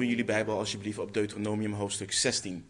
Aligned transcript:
Open 0.00 0.12
jullie 0.12 0.26
Bijbel 0.32 0.58
alsjeblieft 0.58 0.98
op 0.98 1.14
Deuteronomium 1.14 1.72
hoofdstuk 1.72 2.12
16. 2.12 2.68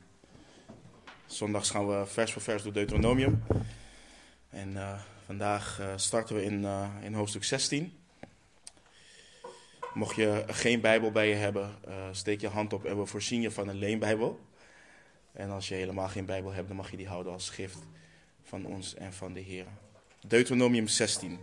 Zondags 1.27 1.71
gaan 1.71 1.88
we 1.88 2.06
vers 2.06 2.32
voor 2.32 2.43
vers 2.43 2.62
door 2.62 2.72
Deuteronomium. 2.72 3.43
En 4.48 4.71
uh, 4.71 5.00
vandaag 5.25 5.79
uh, 5.80 5.93
starten 5.96 6.37
we 6.37 6.45
in, 6.45 6.62
uh, 6.62 6.88
in 7.02 7.14
hoofdstuk 7.14 7.45
16. 7.45 7.93
Mocht 9.95 10.16
je 10.16 10.45
geen 10.46 10.80
Bijbel 10.80 11.11
bij 11.11 11.29
je 11.29 11.34
hebben, 11.34 11.70
steek 12.11 12.41
je 12.41 12.48
hand 12.48 12.73
op 12.73 12.84
en 12.84 12.98
we 12.98 13.06
voorzien 13.06 13.41
je 13.41 13.51
van 13.51 13.69
een 13.69 13.78
leenbijbel. 13.78 14.41
En 15.33 15.51
als 15.51 15.69
je 15.69 15.74
helemaal 15.74 16.09
geen 16.09 16.27
Bijbel 16.27 16.52
hebt, 16.52 16.69
dan 16.69 16.77
mag 16.77 16.91
je 16.91 16.97
die 16.97 17.09
houden 17.09 17.33
als 17.33 17.51
gift 17.51 17.78
van 18.42 18.65
ons 18.65 18.95
en 18.95 19.12
van 19.12 19.33
de 19.33 19.41
Heer. 19.41 19.66
Deuteronomium 20.27 20.88
16. 20.88 21.38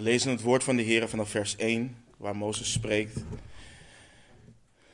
We 0.00 0.06
lezen 0.06 0.30
het 0.30 0.40
woord 0.40 0.64
van 0.64 0.76
de 0.76 0.82
Heer 0.82 1.08
vanaf 1.08 1.30
vers 1.30 1.56
1, 1.56 1.96
waar 2.16 2.36
Mozes 2.36 2.72
spreekt. 2.72 3.24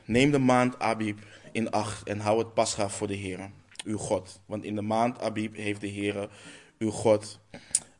Neem 0.05 0.31
de 0.31 0.39
maand 0.39 0.79
Abib 0.79 1.19
in 1.53 1.71
acht 1.71 2.09
en 2.09 2.21
hou 2.21 2.39
het 2.39 2.55
pascha 2.55 2.89
voor 2.89 3.07
de 3.07 3.15
Heer, 3.15 3.51
uw 3.85 3.97
God. 3.97 4.41
Want 4.47 4.65
in 4.65 4.75
de 4.75 4.83
maand 4.83 5.21
Abib 5.21 5.57
heeft 5.57 5.81
de 5.81 5.87
Heer, 5.87 6.29
uw 6.79 6.91
God, 6.91 7.41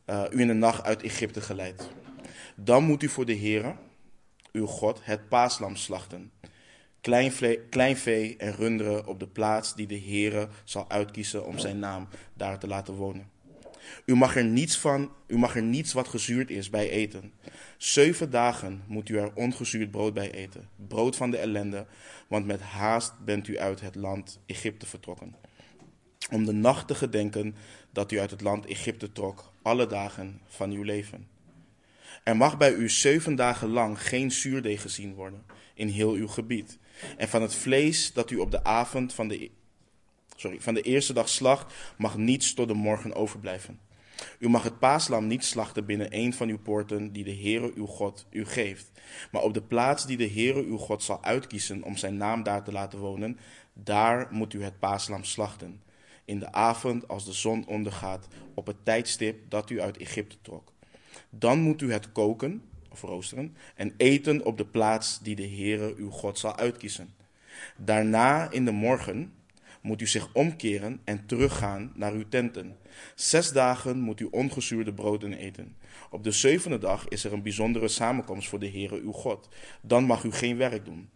uh, 0.05 0.23
u 0.31 0.39
in 0.39 0.47
de 0.47 0.53
nacht 0.53 0.83
uit 0.83 1.03
Egypte 1.03 1.41
geleid. 1.41 1.89
Dan 2.55 2.83
moet 2.83 3.03
u 3.03 3.09
voor 3.09 3.25
de 3.25 3.33
Heer, 3.33 3.77
uw 4.51 4.65
God, 4.65 4.99
het 5.03 5.29
paaslam 5.29 5.75
slachten. 5.75 6.31
Klein 7.01 7.31
klein 7.69 7.97
vee 7.97 8.37
en 8.37 8.55
runderen 8.55 9.07
op 9.07 9.19
de 9.19 9.27
plaats 9.27 9.75
die 9.75 9.87
de 9.87 9.99
Heere 9.99 10.47
zal 10.63 10.89
uitkiezen 10.89 11.45
om 11.45 11.59
zijn 11.59 11.79
naam 11.79 12.07
daar 12.33 12.59
te 12.59 12.67
laten 12.67 12.93
wonen. 12.93 13.36
U 14.05 14.15
mag 14.15 14.35
er 14.35 14.45
niets 14.45 14.77
van, 14.77 15.11
u 15.27 15.37
mag 15.37 15.55
er 15.55 15.63
niets 15.63 15.93
wat 15.93 16.07
gezuurd 16.07 16.49
is 16.49 16.69
bij 16.69 16.89
eten. 16.89 17.33
Zeven 17.77 18.29
dagen 18.29 18.83
moet 18.87 19.09
u 19.09 19.17
er 19.17 19.33
ongezuurd 19.33 19.91
brood 19.91 20.13
bij 20.13 20.31
eten, 20.31 20.69
brood 20.87 21.15
van 21.15 21.31
de 21.31 21.37
ellende, 21.37 21.85
want 22.27 22.45
met 22.45 22.61
haast 22.61 23.13
bent 23.25 23.47
u 23.47 23.59
uit 23.59 23.81
het 23.81 23.95
land 23.95 24.39
Egypte 24.45 24.85
vertrokken. 24.85 25.35
Om 26.31 26.45
de 26.45 26.51
nacht 26.51 26.87
te 26.87 26.95
gedenken 26.95 27.55
dat 27.91 28.11
u 28.11 28.19
uit 28.19 28.31
het 28.31 28.41
land 28.41 28.65
Egypte 28.65 29.11
trok, 29.11 29.51
alle 29.61 29.87
dagen 29.87 30.41
van 30.47 30.71
uw 30.71 30.83
leven. 30.83 31.27
Er 32.23 32.37
mag 32.37 32.57
bij 32.57 32.73
u 32.73 32.89
zeven 32.89 33.35
dagen 33.35 33.69
lang 33.69 34.01
geen 34.01 34.31
zuurdeeg 34.31 34.81
gezien 34.81 35.13
worden 35.13 35.43
in 35.73 35.87
heel 35.87 36.13
uw 36.13 36.27
gebied. 36.27 36.77
En 37.17 37.27
van 37.27 37.41
het 37.41 37.53
vlees 37.53 38.13
dat 38.13 38.31
u 38.31 38.37
op 38.37 38.51
de 38.51 38.63
avond 38.63 39.13
van 39.13 39.27
de 39.27 39.51
sorry, 40.37 40.61
van 40.61 40.73
de 40.73 40.81
eerste 40.81 41.13
dag 41.13 41.29
slacht, 41.29 41.73
mag 41.97 42.17
niets 42.17 42.53
tot 42.53 42.67
de 42.67 42.73
morgen 42.73 43.15
overblijven. 43.15 43.79
U 44.39 44.49
mag 44.49 44.63
het 44.63 44.79
paaslam 44.79 45.27
niet 45.27 45.45
slachten 45.45 45.85
binnen 45.85 46.07
een 46.09 46.33
van 46.33 46.49
uw 46.49 46.59
poorten 46.59 47.11
die 47.11 47.23
de 47.23 47.35
Heere 47.35 47.71
uw 47.75 47.85
God 47.85 48.25
u 48.29 48.45
geeft. 48.45 48.91
Maar 49.31 49.41
op 49.41 49.53
de 49.53 49.61
plaats 49.61 50.05
die 50.05 50.17
de 50.17 50.29
Heere 50.29 50.63
uw 50.63 50.77
God 50.77 51.03
zal 51.03 51.23
uitkiezen 51.23 51.83
om 51.83 51.97
zijn 51.97 52.17
naam 52.17 52.43
daar 52.43 52.63
te 52.63 52.71
laten 52.71 52.99
wonen, 52.99 53.39
daar 53.73 54.27
moet 54.31 54.53
u 54.53 54.63
het 54.63 54.79
paaslam 54.79 55.23
slachten. 55.23 55.81
In 56.25 56.39
de 56.39 56.51
avond 56.51 57.07
als 57.07 57.25
de 57.25 57.33
zon 57.33 57.67
ondergaat, 57.67 58.27
op 58.53 58.67
het 58.67 58.85
tijdstip 58.85 59.49
dat 59.49 59.69
u 59.69 59.81
uit 59.81 59.97
Egypte 59.97 60.37
trok. 60.41 60.73
Dan 61.29 61.59
moet 61.59 61.81
u 61.81 61.91
het 61.91 62.11
koken, 62.11 62.63
of 62.89 63.01
roosteren, 63.01 63.55
en 63.75 63.93
eten 63.97 64.45
op 64.45 64.57
de 64.57 64.65
plaats 64.65 65.19
die 65.19 65.35
de 65.35 65.47
Heere 65.47 65.93
uw 65.97 66.09
God 66.09 66.39
zal 66.39 66.57
uitkiezen. 66.57 67.15
Daarna 67.77 68.51
in 68.51 68.65
de 68.65 68.71
morgen, 68.71 69.33
moet 69.87 70.01
u 70.01 70.07
zich 70.07 70.29
omkeren 70.33 71.01
en 71.03 71.25
teruggaan 71.25 71.91
naar 71.95 72.13
uw 72.13 72.29
tenten. 72.29 72.77
Zes 73.15 73.51
dagen 73.51 73.99
moet 73.99 74.19
u 74.19 74.27
ongezuurde 74.31 74.93
broden 74.93 75.33
eten. 75.33 75.75
Op 76.09 76.23
de 76.23 76.31
zevende 76.31 76.77
dag 76.77 77.07
is 77.07 77.23
er 77.23 77.33
een 77.33 77.41
bijzondere 77.41 77.87
samenkomst 77.87 78.49
voor 78.49 78.59
de 78.59 78.69
Heere 78.69 79.01
uw 79.01 79.11
God. 79.11 79.49
Dan 79.81 80.03
mag 80.03 80.23
u 80.23 80.31
geen 80.31 80.57
werk 80.57 80.85
doen. 80.85 81.09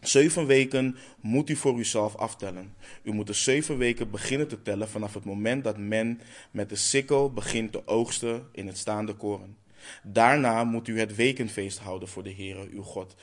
Zeven 0.00 0.46
weken 0.46 0.96
moet 1.20 1.50
u 1.50 1.56
voor 1.56 1.78
uzelf 1.78 2.16
aftellen. 2.16 2.74
U 3.02 3.12
moet 3.12 3.26
de 3.26 3.32
zeven 3.32 3.78
weken 3.78 4.10
beginnen 4.10 4.48
te 4.48 4.62
tellen 4.62 4.88
vanaf 4.88 5.14
het 5.14 5.24
moment 5.24 5.64
dat 5.64 5.78
men 5.78 6.20
met 6.50 6.68
de 6.68 6.76
sikkel 6.76 7.32
begint 7.32 7.72
te 7.72 7.86
oogsten 7.86 8.48
in 8.52 8.66
het 8.66 8.78
staande 8.78 9.14
koren. 9.14 9.56
Daarna 10.02 10.64
moet 10.64 10.88
u 10.88 10.98
het 10.98 11.14
wekenfeest 11.14 11.78
houden 11.78 12.08
voor 12.08 12.22
de 12.22 12.34
Heere 12.34 12.68
uw 12.70 12.82
God. 12.82 13.16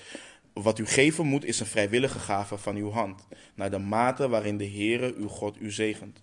Wat 0.61 0.79
u 0.79 0.85
geven 0.85 1.25
moet 1.25 1.45
is 1.45 1.59
een 1.59 1.65
vrijwillige 1.65 2.19
gave 2.19 2.57
van 2.57 2.75
uw 2.75 2.89
hand, 2.89 3.27
naar 3.55 3.71
de 3.71 3.77
mate 3.77 4.29
waarin 4.29 4.57
de 4.57 4.67
Heere 4.67 5.13
uw 5.15 5.27
God 5.27 5.57
u 5.59 5.71
zegent. 5.71 6.21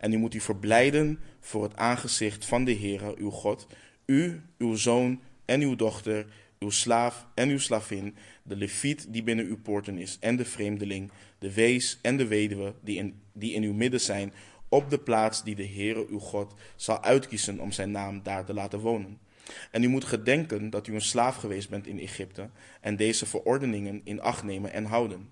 En 0.00 0.12
u 0.12 0.16
moet 0.16 0.34
u 0.34 0.40
verblijden 0.40 1.18
voor 1.40 1.62
het 1.62 1.76
aangezicht 1.76 2.44
van 2.44 2.64
de 2.64 2.74
Heere 2.74 3.14
uw 3.18 3.30
God, 3.30 3.66
u, 4.06 4.42
uw 4.58 4.74
zoon 4.74 5.20
en 5.44 5.60
uw 5.60 5.76
dochter, 5.76 6.26
uw 6.58 6.70
slaaf 6.70 7.26
en 7.34 7.48
uw 7.48 7.58
slavin, 7.58 8.16
de 8.42 8.56
leviet 8.56 9.12
die 9.12 9.22
binnen 9.22 9.46
uw 9.46 9.58
poorten 9.58 9.98
is, 9.98 10.16
en 10.20 10.36
de 10.36 10.44
vreemdeling, 10.44 11.10
de 11.38 11.54
wees 11.54 11.98
en 12.02 12.16
de 12.16 12.26
weduwe 12.26 12.74
die 12.82 12.98
in, 12.98 13.20
die 13.32 13.52
in 13.52 13.62
uw 13.62 13.74
midden 13.74 14.00
zijn, 14.00 14.32
op 14.68 14.90
de 14.90 14.98
plaats 14.98 15.44
die 15.44 15.54
de 15.54 15.66
Heere 15.66 16.06
uw 16.08 16.18
God 16.18 16.54
zal 16.76 17.02
uitkiezen 17.02 17.60
om 17.60 17.72
zijn 17.72 17.90
naam 17.90 18.22
daar 18.22 18.44
te 18.44 18.54
laten 18.54 18.78
wonen. 18.78 19.18
En 19.70 19.82
u 19.82 19.88
moet 19.88 20.04
gedenken 20.04 20.70
dat 20.70 20.86
u 20.86 20.94
een 20.94 21.00
slaaf 21.00 21.36
geweest 21.36 21.68
bent 21.68 21.86
in 21.86 21.98
Egypte 21.98 22.50
en 22.80 22.96
deze 22.96 23.26
verordeningen 23.26 24.00
in 24.04 24.20
acht 24.20 24.42
nemen 24.42 24.72
en 24.72 24.84
houden. 24.84 25.28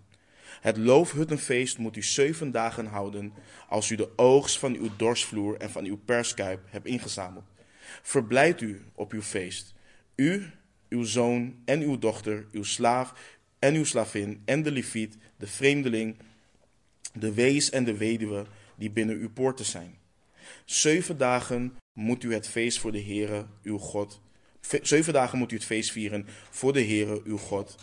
Het 0.60 0.76
loofhuttenfeest 0.76 1.78
moet 1.78 1.96
u 1.96 2.02
zeven 2.02 2.50
dagen 2.50 2.86
houden 2.86 3.32
als 3.68 3.90
u 3.90 3.96
de 3.96 4.08
oogst 4.16 4.58
van 4.58 4.74
uw 4.74 4.88
dorsvloer 4.96 5.56
en 5.56 5.70
van 5.70 5.84
uw 5.84 5.98
perskuip 6.04 6.60
hebt 6.70 6.86
ingezameld. 6.86 7.44
Verblijd 8.02 8.60
u 8.60 8.84
op 8.94 9.12
uw 9.12 9.22
feest, 9.22 9.74
u, 10.14 10.50
uw 10.88 11.04
zoon 11.04 11.56
en 11.64 11.80
uw 11.80 11.98
dochter, 11.98 12.46
uw 12.52 12.62
slaaf 12.62 13.38
en 13.58 13.74
uw 13.74 13.84
slavin 13.84 14.42
en 14.44 14.62
de 14.62 14.70
leviet, 14.70 15.16
de 15.36 15.46
vreemdeling, 15.46 16.16
de 17.12 17.34
wees 17.34 17.70
en 17.70 17.84
de 17.84 17.96
weduwe 17.96 18.46
die 18.76 18.90
binnen 18.90 19.16
uw 19.16 19.30
poorten 19.30 19.64
zijn. 19.64 19.98
Zeven 20.64 21.18
dagen 21.18 21.76
moet 21.96 22.22
u 22.22 22.34
het 22.34 22.48
feest 22.48 22.78
voor 22.78 22.92
de 22.92 23.02
Heere 23.02 23.46
uw 23.62 23.78
God. 23.78 24.20
Zeven 24.82 25.12
dagen 25.12 25.38
moet 25.38 25.52
u 25.52 25.54
het 25.54 25.64
feest 25.64 25.92
vieren 25.92 26.26
voor 26.50 26.72
de 26.72 26.84
Heere 26.84 27.20
uw 27.24 27.36
God, 27.36 27.76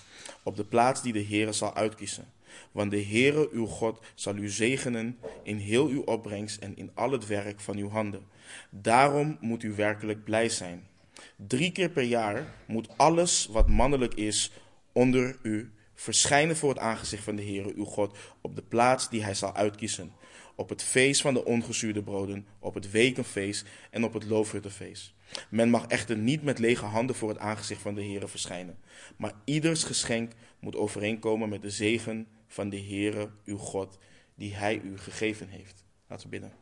op 0.44 0.56
de 0.56 0.64
plaats 0.64 1.02
die 1.02 1.14
de 1.14 1.26
Heere 1.26 1.52
zal 1.52 1.76
uitkiezen. 1.76 2.32
Want 2.72 2.92
de 2.92 3.04
Heere 3.04 3.50
uw 3.52 3.66
God 3.66 4.00
zal 4.16 4.36
u 4.36 4.50
zegenen 4.50 5.18
in 5.44 5.58
heel 5.58 5.88
uw 5.88 6.02
opbrengst 6.02 6.62
en 6.62 6.78
in 6.78 6.92
al 6.94 7.12
het 7.12 7.28
werk 7.28 7.60
van 7.60 7.78
uw 7.78 7.90
handen. 7.90 8.26
Daarom 8.70 9.38
moet 9.40 9.64
u 9.64 9.76
werkelijk 9.76 10.24
blij 10.24 10.50
zijn. 10.50 10.88
Drie 11.36 11.72
keer 11.72 11.90
per 11.90 12.04
jaar 12.04 12.54
moet 12.68 12.98
alles 12.98 13.48
wat 13.52 13.68
mannelijk 13.68 14.14
is 14.14 14.52
onder 14.92 15.40
u 15.42 15.72
verschijnen 15.96 16.58
voor 16.58 16.70
het 16.70 16.80
aangezicht 16.80 17.24
van 17.24 17.36
de 17.36 17.44
Heere 17.44 17.74
uw 17.76 17.86
God 17.86 18.18
op 18.42 18.56
de 18.56 18.64
plaats 18.64 19.10
die 19.10 19.24
hij 19.24 19.34
zal 19.34 19.56
uitkiezen 19.56 20.14
op 20.56 20.70
het 20.70 20.84
feest 20.84 21.22
van 21.22 21.34
de 21.34 21.46
ongezuurde 21.46 22.04
broden, 22.04 22.48
op 22.60 22.74
het 22.74 22.92
wekenfeest 22.92 23.66
en 23.90 24.04
op 24.04 24.14
het 24.14 24.24
loofhuttenfeest. 24.24 25.14
Men 25.50 25.70
mag 25.70 25.88
echter 25.88 26.18
niet 26.18 26.44
met 26.44 26.60
lege 26.60 26.86
handen 26.86 27.16
voor 27.16 27.30
het 27.30 27.38
aangezicht 27.38 27.82
van 27.82 27.96
de 27.96 28.04
Heere 28.04 28.28
verschijnen, 28.28 28.78
maar 29.18 29.34
ieders 29.44 29.84
geschenk 29.84 30.32
moet 30.60 30.76
overeenkomen 30.76 31.50
met 31.50 31.62
de 31.62 31.70
zegen 31.70 32.28
van 32.48 32.70
de 32.70 32.82
Heere, 32.82 33.30
uw 33.46 33.58
God, 33.58 33.98
die 34.36 34.54
hij 34.56 34.82
u 34.84 34.98
gegeven 34.98 35.48
heeft. 35.48 35.86
Laten 36.08 36.26
we 36.26 36.32
bidden. 36.32 36.54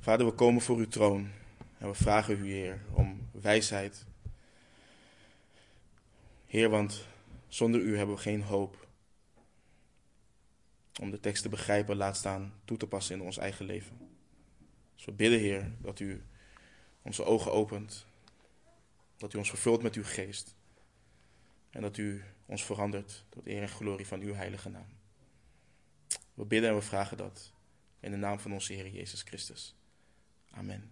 Vader, 0.00 0.26
we 0.26 0.32
komen 0.32 0.62
voor 0.62 0.76
uw 0.76 0.88
troon 0.88 1.28
en 1.78 1.88
we 1.88 1.94
vragen 1.94 2.38
u, 2.38 2.52
Heer, 2.52 2.80
om 2.92 3.28
wijsheid. 3.30 4.04
Heer, 6.46 6.70
want 6.70 7.06
zonder 7.48 7.80
u 7.80 7.96
hebben 7.96 8.14
we 8.14 8.20
geen 8.20 8.42
hoop 8.42 8.87
om 10.98 11.10
de 11.10 11.20
tekst 11.20 11.42
te 11.42 11.48
begrijpen, 11.48 11.96
laat 11.96 12.16
staan 12.16 12.54
toe 12.64 12.76
te 12.76 12.86
passen 12.86 13.14
in 13.14 13.22
ons 13.22 13.36
eigen 13.36 13.66
leven. 13.66 13.98
Dus 14.94 15.04
we 15.04 15.12
bidden, 15.12 15.38
Heer, 15.38 15.72
dat 15.78 16.00
u 16.00 16.22
onze 17.02 17.24
ogen 17.24 17.52
opent, 17.52 18.06
dat 19.16 19.34
u 19.34 19.38
ons 19.38 19.48
vervult 19.48 19.82
met 19.82 19.94
uw 19.94 20.04
geest 20.04 20.54
en 21.70 21.82
dat 21.82 21.96
u 21.96 22.22
ons 22.46 22.64
verandert 22.64 23.24
tot 23.28 23.46
eer 23.46 23.62
en 23.62 23.68
glorie 23.68 24.06
van 24.06 24.20
uw 24.20 24.34
heilige 24.34 24.68
naam. 24.68 24.96
We 26.34 26.44
bidden 26.44 26.70
en 26.70 26.76
we 26.76 26.82
vragen 26.82 27.16
dat 27.16 27.52
in 28.00 28.10
de 28.10 28.16
naam 28.16 28.38
van 28.38 28.52
onze 28.52 28.72
Heer 28.72 28.88
Jezus 28.88 29.22
Christus. 29.22 29.74
Amen. 30.50 30.90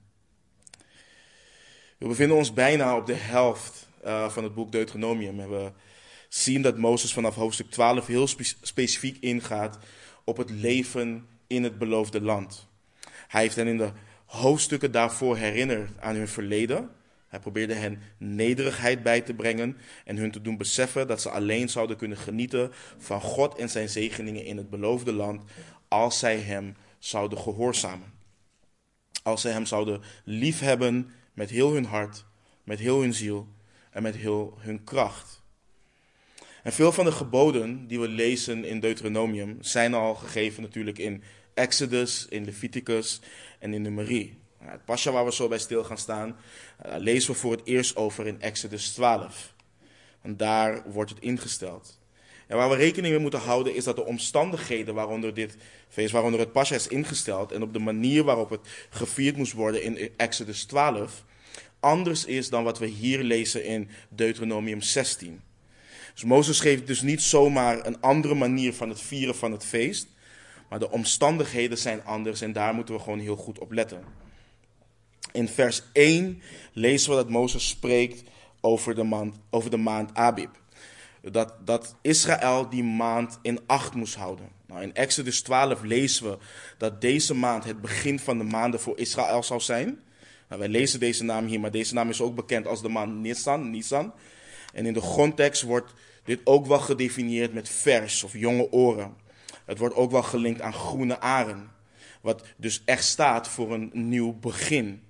We 1.98 2.06
bevinden 2.06 2.36
ons 2.36 2.52
bijna 2.52 2.96
op 2.96 3.06
de 3.06 3.14
helft 3.14 3.88
uh, 4.04 4.30
van 4.30 4.44
het 4.44 4.54
boek 4.54 4.72
Deuteronomium 4.72 5.40
en 5.40 5.50
we 5.50 5.72
zien 6.42 6.62
dat 6.62 6.78
Mozes 6.78 7.12
vanaf 7.12 7.34
hoofdstuk 7.34 7.70
12 7.70 8.06
heel 8.06 8.26
specifiek 8.62 9.16
ingaat 9.20 9.78
op 10.24 10.36
het 10.36 10.50
leven 10.50 11.26
in 11.46 11.62
het 11.62 11.78
beloofde 11.78 12.20
land. 12.20 12.68
Hij 13.28 13.42
heeft 13.42 13.56
hen 13.56 13.66
in 13.66 13.76
de 13.76 13.90
hoofdstukken 14.24 14.92
daarvoor 14.92 15.36
herinnerd 15.36 16.00
aan 16.00 16.14
hun 16.14 16.28
verleden. 16.28 16.90
Hij 17.28 17.40
probeerde 17.40 17.74
hen 17.74 18.02
nederigheid 18.18 19.02
bij 19.02 19.20
te 19.20 19.34
brengen 19.34 19.76
en 20.04 20.16
hun 20.16 20.30
te 20.30 20.42
doen 20.42 20.56
beseffen 20.56 21.06
dat 21.06 21.20
ze 21.20 21.30
alleen 21.30 21.68
zouden 21.68 21.96
kunnen 21.96 22.18
genieten 22.18 22.72
van 22.98 23.20
God 23.20 23.58
en 23.58 23.68
zijn 23.68 23.88
zegeningen 23.88 24.44
in 24.44 24.56
het 24.56 24.70
beloofde 24.70 25.12
land 25.12 25.42
als 25.88 26.18
zij 26.18 26.38
hem 26.38 26.76
zouden 26.98 27.38
gehoorzamen. 27.38 28.12
Als 29.22 29.40
zij 29.40 29.52
hem 29.52 29.66
zouden 29.66 30.02
liefhebben 30.24 31.10
met 31.32 31.50
heel 31.50 31.72
hun 31.72 31.84
hart, 31.84 32.24
met 32.64 32.78
heel 32.78 33.00
hun 33.00 33.14
ziel 33.14 33.48
en 33.90 34.02
met 34.02 34.16
heel 34.16 34.54
hun 34.58 34.84
kracht. 34.84 35.44
En 36.66 36.72
veel 36.72 36.92
van 36.92 37.04
de 37.04 37.12
geboden 37.12 37.86
die 37.86 38.00
we 38.00 38.08
lezen 38.08 38.64
in 38.64 38.80
Deuteronomium 38.80 39.56
zijn 39.60 39.94
al 39.94 40.14
gegeven 40.14 40.62
natuurlijk 40.62 40.98
in 40.98 41.22
Exodus, 41.54 42.26
in 42.28 42.44
Leviticus 42.44 43.20
en 43.58 43.74
in 43.74 43.82
Numeri. 43.82 44.38
Het 44.58 44.84
pasja 44.84 45.12
waar 45.12 45.24
we 45.24 45.32
zo 45.32 45.48
bij 45.48 45.58
stil 45.58 45.84
gaan 45.84 45.98
staan, 45.98 46.28
uh, 46.86 46.94
lezen 46.98 47.32
we 47.32 47.38
voor 47.38 47.52
het 47.52 47.60
eerst 47.64 47.96
over 47.96 48.26
in 48.26 48.40
Exodus 48.40 48.92
12. 48.92 49.54
En 50.22 50.36
daar 50.36 50.90
wordt 50.90 51.10
het 51.10 51.20
ingesteld. 51.20 52.00
En 52.46 52.56
waar 52.56 52.70
we 52.70 52.76
rekening 52.76 53.12
mee 53.14 53.22
moeten 53.22 53.40
houden 53.40 53.74
is 53.74 53.84
dat 53.84 53.96
de 53.96 54.04
omstandigheden 54.04 54.94
waaronder 54.94 55.34
dit 55.34 55.56
feest, 55.88 56.12
waaronder 56.12 56.40
het 56.40 56.52
pasja 56.52 56.74
is 56.74 56.88
ingesteld 56.88 57.52
en 57.52 57.62
op 57.62 57.72
de 57.72 57.78
manier 57.78 58.24
waarop 58.24 58.50
het 58.50 58.68
gevierd 58.90 59.36
moest 59.36 59.52
worden 59.52 59.82
in 59.82 60.10
Exodus 60.16 60.64
12, 60.64 61.24
anders 61.80 62.24
is 62.24 62.48
dan 62.48 62.64
wat 62.64 62.78
we 62.78 62.86
hier 62.86 63.22
lezen 63.22 63.64
in 63.64 63.88
Deuteronomium 64.08 64.80
16. 64.80 65.40
Dus 66.16 66.24
Mozes 66.24 66.60
geeft 66.60 66.86
dus 66.86 67.00
niet 67.00 67.22
zomaar 67.22 67.86
een 67.86 68.00
andere 68.00 68.34
manier 68.34 68.74
van 68.74 68.88
het 68.88 69.00
vieren 69.00 69.34
van 69.34 69.52
het 69.52 69.64
feest, 69.64 70.08
maar 70.68 70.78
de 70.78 70.90
omstandigheden 70.90 71.78
zijn 71.78 72.04
anders 72.04 72.40
en 72.40 72.52
daar 72.52 72.74
moeten 72.74 72.94
we 72.94 73.00
gewoon 73.00 73.18
heel 73.18 73.36
goed 73.36 73.58
op 73.58 73.72
letten. 73.72 74.02
In 75.32 75.48
vers 75.48 75.82
1 75.92 76.42
lezen 76.72 77.10
we 77.10 77.16
dat 77.16 77.28
Mozes 77.28 77.68
spreekt 77.68 78.22
over 78.60 78.94
de 78.94 79.02
maand, 79.02 79.36
over 79.50 79.70
de 79.70 79.76
maand 79.76 80.14
Abib. 80.14 80.50
Dat, 81.22 81.54
dat 81.64 81.96
Israël 82.02 82.68
die 82.68 82.84
maand 82.84 83.38
in 83.42 83.60
acht 83.66 83.94
moest 83.94 84.14
houden. 84.14 84.48
Nou, 84.66 84.82
in 84.82 84.94
Exodus 84.94 85.40
12 85.40 85.82
lezen 85.82 86.30
we 86.30 86.38
dat 86.78 87.00
deze 87.00 87.34
maand 87.34 87.64
het 87.64 87.80
begin 87.80 88.18
van 88.18 88.38
de 88.38 88.44
maanden 88.44 88.80
voor 88.80 88.98
Israël 88.98 89.42
zou 89.42 89.60
zijn. 89.60 90.00
Nou, 90.48 90.60
wij 90.60 90.68
lezen 90.68 91.00
deze 91.00 91.24
naam 91.24 91.46
hier, 91.46 91.60
maar 91.60 91.70
deze 91.70 91.94
naam 91.94 92.08
is 92.08 92.20
ook 92.20 92.34
bekend 92.34 92.66
als 92.66 92.82
de 92.82 92.88
maand 92.88 93.14
Nisan. 93.14 93.70
Nisan. 93.70 94.12
En 94.76 94.86
in 94.86 94.92
de 94.92 95.00
grondtekst 95.00 95.62
wordt 95.62 95.92
dit 96.24 96.40
ook 96.44 96.66
wel 96.66 96.78
gedefinieerd 96.78 97.52
met 97.52 97.68
vers 97.68 98.22
of 98.22 98.32
jonge 98.32 98.72
oren. 98.72 99.16
Het 99.64 99.78
wordt 99.78 99.94
ook 99.94 100.10
wel 100.10 100.22
gelinkt 100.22 100.60
aan 100.60 100.72
groene 100.72 101.20
aren. 101.20 101.70
Wat 102.20 102.42
dus 102.56 102.82
echt 102.84 103.04
staat 103.04 103.48
voor 103.48 103.72
een 103.72 103.90
nieuw 103.92 104.32
begin. 104.32 105.02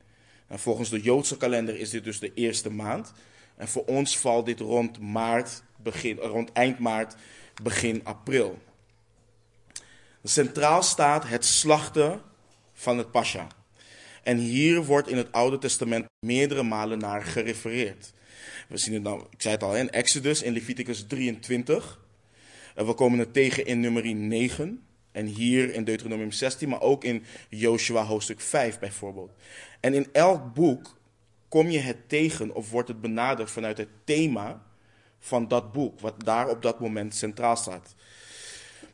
En 0.47 0.59
volgens 0.59 0.89
de 0.89 1.01
Joodse 1.01 1.37
kalender 1.37 1.79
is 1.79 1.91
dit 1.91 2.05
dus 2.05 2.19
de 2.19 2.35
eerste 2.35 2.71
maand. 2.71 3.13
En 3.57 3.69
voor 3.69 3.85
ons 3.85 4.19
valt 4.19 4.47
dit 4.47 4.61
rond, 4.61 5.01
maart, 5.01 5.63
begin, 5.77 6.17
rond 6.17 6.53
eind 6.53 6.79
maart, 6.79 7.15
begin 7.63 8.01
april. 8.05 8.59
Centraal 10.23 10.83
staat 10.83 11.29
het 11.29 11.45
slachten 11.45 12.23
van 12.73 12.99
het 12.99 13.11
Pascha. 13.11 13.47
En 14.23 14.39
hier 14.39 14.85
wordt 14.85 15.09
in 15.09 15.17
het 15.17 15.33
Oude 15.33 15.59
Testament 15.59 16.07
meerdere 16.27 16.63
malen 16.63 16.99
naar 16.99 17.23
gerefereerd. 17.23 18.15
We 18.67 18.77
zien 18.77 18.95
het 18.95 19.03
nou, 19.03 19.21
ik 19.31 19.43
zei 19.43 19.55
het 19.55 19.63
al, 19.63 19.77
in 19.77 19.91
Exodus, 19.91 20.43
in 20.43 20.53
Leviticus 20.53 21.07
23. 21.07 22.01
En 22.75 22.87
we 22.87 22.95
komen 22.95 23.19
het 23.19 23.33
tegen 23.33 23.67
in 23.67 23.81
nummer 23.81 24.15
9. 24.15 24.87
En 25.13 25.27
hier 25.27 25.75
in 25.75 25.85
Deuteronomium 25.85 26.33
16, 26.33 26.69
maar 26.69 26.81
ook 26.81 27.05
in 27.05 27.25
Joshua 27.49 28.05
hoofdstuk 28.05 28.41
5 28.41 28.79
bijvoorbeeld. 28.79 29.33
En 29.81 29.95
in 29.95 30.09
elk 30.13 30.55
boek 30.55 30.99
kom 31.49 31.71
je 31.71 31.79
het 31.79 32.09
tegen 32.09 32.55
of 32.55 32.71
wordt 32.71 32.89
het 32.89 33.01
benaderd 33.01 33.51
vanuit 33.51 33.79
het 33.79 33.89
thema 34.05 34.63
van 35.19 35.49
dat 35.49 35.73
boek, 35.73 36.01
wat 36.01 36.25
daar 36.25 36.49
op 36.49 36.63
dat 36.63 36.81
moment 36.81 37.15
centraal 37.15 37.57
staat. 37.57 37.95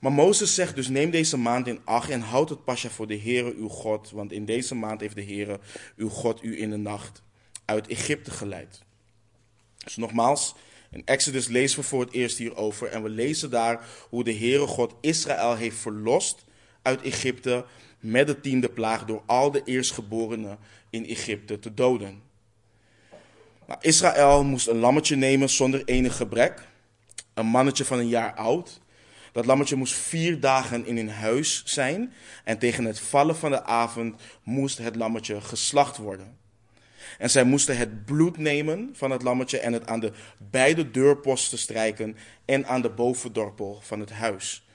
Maar 0.01 0.13
Mozes 0.13 0.55
zegt 0.55 0.75
dus: 0.75 0.89
neem 0.89 1.11
deze 1.11 1.37
maand 1.37 1.67
in 1.67 1.81
acht 1.85 2.11
en 2.11 2.21
houd 2.21 2.49
het 2.49 2.65
pasja 2.65 2.89
voor 2.89 3.07
de 3.07 3.19
Heere 3.19 3.55
uw 3.55 3.69
God, 3.69 4.11
want 4.11 4.33
in 4.33 4.45
deze 4.45 4.75
maand 4.75 5.01
heeft 5.01 5.15
de 5.15 5.25
Heere 5.25 5.61
uw 5.97 6.09
God 6.09 6.43
u 6.43 6.61
in 6.61 6.71
de 6.71 6.77
nacht 6.77 7.23
uit 7.65 7.87
Egypte 7.87 8.31
geleid. 8.31 8.83
Dus 9.85 9.97
nogmaals, 9.97 10.55
in 10.91 11.03
Exodus 11.05 11.49
lezen 11.49 11.81
we 11.81 11.85
voor 11.85 12.01
het 12.01 12.13
eerst 12.13 12.39
hierover 12.39 12.89
en 12.89 13.03
we 13.03 13.09
lezen 13.09 13.51
daar 13.51 13.87
hoe 14.09 14.25
de 14.25 14.35
Heere 14.35 14.67
God 14.67 14.95
Israël 15.01 15.55
heeft 15.55 15.77
verlost 15.77 16.45
uit 16.83 17.03
Egypte 17.03 17.65
met 18.01 18.27
de 18.27 18.41
tiende 18.41 18.69
plaag 18.69 19.05
door 19.05 19.23
al 19.27 19.51
de 19.51 19.63
eerstgeborenen 19.65 20.59
in 20.91 21.07
Egypte 21.07 21.59
te 21.59 21.75
doden. 21.75 22.23
Nou, 23.67 23.79
Israël 23.81 24.45
moest 24.45 24.67
een 24.67 24.79
lammetje 24.79 25.17
nemen 25.17 25.49
zonder 25.49 25.85
enig 25.85 26.17
gebrek, 26.17 26.69
een 27.35 27.47
mannetje 27.47 27.85
van 27.85 27.99
een 27.99 28.09
jaar 28.09 28.35
oud. 28.35 28.81
Dat 29.33 29.47
lammetje 29.47 29.77
moest 29.77 29.95
vier 29.95 30.41
dagen 30.41 30.87
in 30.87 30.97
hun 30.97 31.11
huis 31.11 31.63
zijn 31.65 32.13
en 32.45 32.59
tegen 32.59 32.85
het 32.85 33.01
vallen 33.01 33.37
van 33.37 33.51
de 33.51 33.65
avond 33.65 34.23
moest 34.43 34.79
het 34.79 34.97
lammetje 34.97 35.41
geslacht 35.41 35.97
worden. 35.97 36.39
En 37.19 37.31
zij 37.31 37.45
moesten 37.45 37.77
het 37.77 38.05
bloed 38.05 38.37
nemen 38.37 38.91
van 38.93 39.11
het 39.11 39.23
lammetje 39.23 39.59
en 39.59 39.73
het 39.73 39.87
aan 39.87 40.01
de 40.01 40.13
beide 40.51 40.91
deurposten 40.91 41.59
strijken 41.59 42.17
en 42.45 42.67
aan 42.67 42.83
de 42.83 42.91
bovendorpel 42.91 43.81
van 43.83 44.01
het 44.01 44.11
huis. 44.11 44.67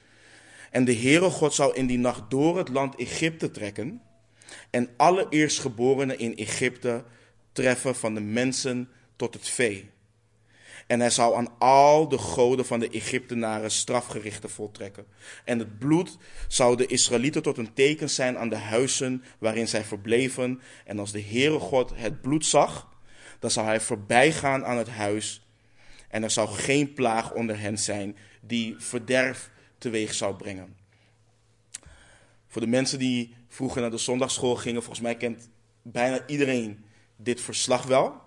En 0.71 0.85
de 0.85 0.95
Heere 0.95 1.29
God 1.29 1.53
zou 1.53 1.75
in 1.75 1.87
die 1.87 1.97
nacht 1.97 2.29
door 2.29 2.57
het 2.57 2.69
land 2.69 2.95
Egypte 2.95 3.51
trekken 3.51 4.01
en 4.69 4.89
alle 4.97 5.25
eerstgeborenen 5.29 6.19
in 6.19 6.37
Egypte 6.37 7.03
treffen 7.51 7.95
van 7.95 8.13
de 8.13 8.21
mensen 8.21 8.89
tot 9.15 9.33
het 9.33 9.49
vee. 9.49 9.89
En 10.87 10.99
hij 10.99 11.09
zou 11.09 11.35
aan 11.35 11.59
al 11.59 12.07
de 12.07 12.17
goden 12.17 12.65
van 12.65 12.79
de 12.79 12.89
Egyptenaren 12.89 13.71
strafgerichten 13.71 14.49
voltrekken. 14.49 15.05
En 15.45 15.59
het 15.59 15.79
bloed 15.79 16.17
zou 16.47 16.77
de 16.77 16.85
Israëlieten 16.85 17.41
tot 17.41 17.57
een 17.57 17.73
teken 17.73 18.09
zijn 18.09 18.37
aan 18.37 18.49
de 18.49 18.55
huizen 18.55 19.23
waarin 19.39 19.67
zij 19.67 19.83
verbleven. 19.83 20.61
En 20.85 20.99
als 20.99 21.11
de 21.11 21.21
Heere 21.21 21.59
God 21.59 21.91
het 21.95 22.21
bloed 22.21 22.45
zag, 22.45 22.89
dan 23.39 23.51
zou 23.51 23.65
hij 23.65 23.81
voorbij 23.81 24.31
gaan 24.31 24.65
aan 24.65 24.77
het 24.77 24.89
huis. 24.89 25.47
En 26.09 26.23
er 26.23 26.31
zou 26.31 26.49
geen 26.49 26.93
plaag 26.93 27.33
onder 27.33 27.59
hen 27.59 27.77
zijn 27.77 28.17
die 28.41 28.75
verderf 28.77 29.49
teweeg 29.77 30.13
zou 30.13 30.35
brengen. 30.35 30.75
Voor 32.47 32.61
de 32.61 32.67
mensen 32.67 32.99
die 32.99 33.33
vroeger 33.47 33.81
naar 33.81 33.91
de 33.91 33.97
zondagschool 33.97 34.55
gingen, 34.55 34.81
volgens 34.81 35.03
mij 35.03 35.15
kent 35.15 35.49
bijna 35.81 36.27
iedereen 36.27 36.85
dit 37.15 37.41
verslag 37.41 37.83
wel. 37.83 38.25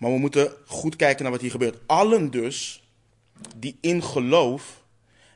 Maar 0.00 0.10
we 0.10 0.18
moeten 0.18 0.52
goed 0.66 0.96
kijken 0.96 1.22
naar 1.22 1.32
wat 1.32 1.40
hier 1.40 1.50
gebeurt. 1.50 1.78
Allen 1.86 2.30
dus 2.30 2.88
die 3.56 3.78
in 3.80 4.02
geloof 4.02 4.84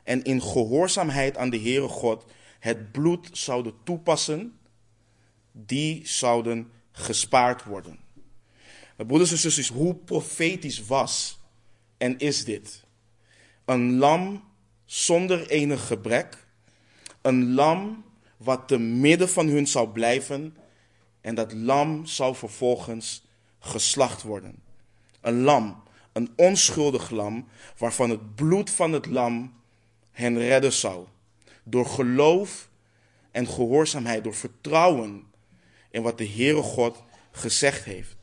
en 0.03 0.23
in 0.23 0.41
gehoorzaamheid 0.41 1.37
aan 1.37 1.49
de 1.49 1.59
Heere 1.59 1.87
God 1.87 2.25
het 2.59 2.91
bloed 2.91 3.29
zouden 3.31 3.73
toepassen, 3.83 4.59
die 5.51 6.07
zouden 6.07 6.71
gespaard 6.91 7.63
worden. 7.63 7.99
Broeders 8.95 9.31
en 9.31 9.37
zusters, 9.37 9.67
hoe 9.67 9.95
profetisch 9.95 10.85
was 10.85 11.39
en 11.97 12.17
is 12.17 12.45
dit? 12.45 12.83
Een 13.65 13.97
lam 13.97 14.43
zonder 14.85 15.49
enig 15.49 15.87
gebrek, 15.87 16.47
een 17.21 17.53
lam 17.53 18.05
wat 18.37 18.67
te 18.67 18.77
midden 18.77 19.29
van 19.29 19.47
hun 19.47 19.67
zou 19.67 19.89
blijven 19.89 20.57
en 21.21 21.35
dat 21.35 21.53
lam 21.53 22.05
zou 22.05 22.35
vervolgens 22.35 23.24
geslacht 23.65 24.21
worden. 24.21 24.55
Een 25.21 25.41
lam, 25.41 25.83
een 26.13 26.33
onschuldig 26.35 27.09
lam, 27.09 27.47
waarvan 27.77 28.09
het 28.09 28.35
bloed 28.35 28.69
van 28.69 28.91
het 28.91 29.05
lam 29.05 29.53
hen 30.11 30.37
redden 30.37 30.73
zou. 30.73 31.05
Door 31.63 31.85
geloof 31.85 32.69
en 33.31 33.47
gehoorzaamheid, 33.47 34.23
door 34.23 34.35
vertrouwen 34.35 35.23
in 35.89 36.01
wat 36.01 36.17
de 36.17 36.27
Heere 36.27 36.61
God 36.61 37.03
gezegd 37.31 37.83
heeft. 37.83 38.15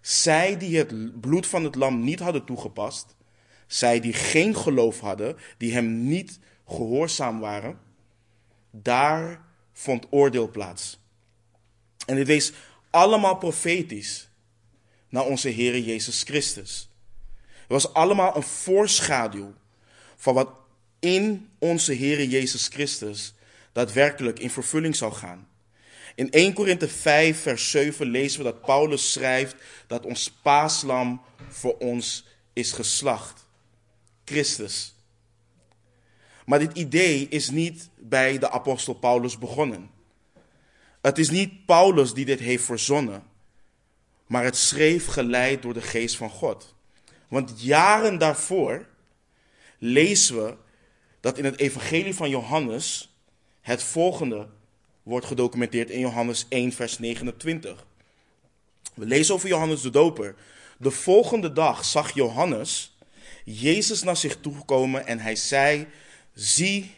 Zij 0.00 0.58
die 0.58 0.78
het 0.78 1.20
bloed 1.20 1.46
van 1.46 1.64
het 1.64 1.74
lam 1.74 2.04
niet 2.04 2.20
hadden 2.20 2.44
toegepast, 2.44 3.16
zij 3.66 4.00
die 4.00 4.12
geen 4.12 4.56
geloof 4.56 5.00
hadden, 5.00 5.36
die 5.58 5.72
hem 5.72 6.06
niet 6.06 6.38
gehoorzaam 6.66 7.40
waren, 7.40 7.78
daar 8.70 9.44
vond 9.72 10.06
oordeel 10.10 10.50
plaats. 10.50 11.00
En 12.06 12.16
dit 12.16 12.26
wees 12.26 12.52
allemaal 12.90 13.36
profetisch 13.36 14.31
naar 15.12 15.24
onze 15.24 15.48
Heer 15.48 15.78
Jezus 15.78 16.22
Christus. 16.22 16.88
Het 17.44 17.68
was 17.68 17.94
allemaal 17.94 18.36
een 18.36 18.42
voorschaduw 18.42 19.54
van 20.16 20.34
wat 20.34 20.50
in 20.98 21.48
onze 21.58 21.92
Heer 21.92 22.24
Jezus 22.24 22.66
Christus 22.66 23.34
daadwerkelijk 23.72 24.38
in 24.38 24.50
vervulling 24.50 24.96
zou 24.96 25.12
gaan. 25.12 25.48
In 26.14 26.30
1 26.30 26.52
Korinthe 26.52 26.88
5, 26.88 27.40
vers 27.40 27.70
7 27.70 28.06
lezen 28.06 28.38
we 28.38 28.44
dat 28.44 28.60
Paulus 28.60 29.12
schrijft 29.12 29.54
dat 29.86 30.04
ons 30.04 30.30
paaslam 30.42 31.22
voor 31.48 31.78
ons 31.78 32.26
is 32.52 32.72
geslacht. 32.72 33.46
Christus. 34.24 34.94
Maar 36.44 36.58
dit 36.58 36.76
idee 36.76 37.28
is 37.28 37.50
niet 37.50 37.88
bij 37.96 38.38
de 38.38 38.50
apostel 38.50 38.94
Paulus 38.94 39.38
begonnen. 39.38 39.90
Het 41.00 41.18
is 41.18 41.30
niet 41.30 41.66
Paulus 41.66 42.14
die 42.14 42.24
dit 42.24 42.40
heeft 42.40 42.64
verzonnen 42.64 43.30
maar 44.32 44.44
het 44.44 44.56
schreef 44.56 45.06
geleid 45.06 45.62
door 45.62 45.74
de 45.74 45.82
geest 45.82 46.16
van 46.16 46.30
God. 46.30 46.74
Want 47.28 47.62
jaren 47.62 48.18
daarvoor 48.18 48.86
lezen 49.78 50.44
we 50.44 50.54
dat 51.20 51.38
in 51.38 51.44
het 51.44 51.58
evangelie 51.58 52.14
van 52.14 52.30
Johannes 52.30 53.16
Het 53.60 53.82
volgende 53.82 54.48
wordt 55.02 55.26
gedocumenteerd 55.26 55.90
in 55.90 56.00
Johannes 56.00 56.46
1, 56.48 56.72
vers 56.72 56.98
29. 56.98 57.86
We 58.94 59.06
lezen 59.06 59.34
over 59.34 59.48
Johannes 59.48 59.80
de 59.80 59.90
Doper. 59.90 60.34
De 60.78 60.90
volgende 60.90 61.52
dag 61.52 61.84
zag 61.84 62.14
Johannes 62.14 62.96
Jezus 63.44 64.02
naar 64.02 64.16
zich 64.16 64.36
toe 64.40 64.64
komen 64.64 65.06
en 65.06 65.18
hij 65.18 65.36
zei: 65.36 65.86
Zie 66.34 66.94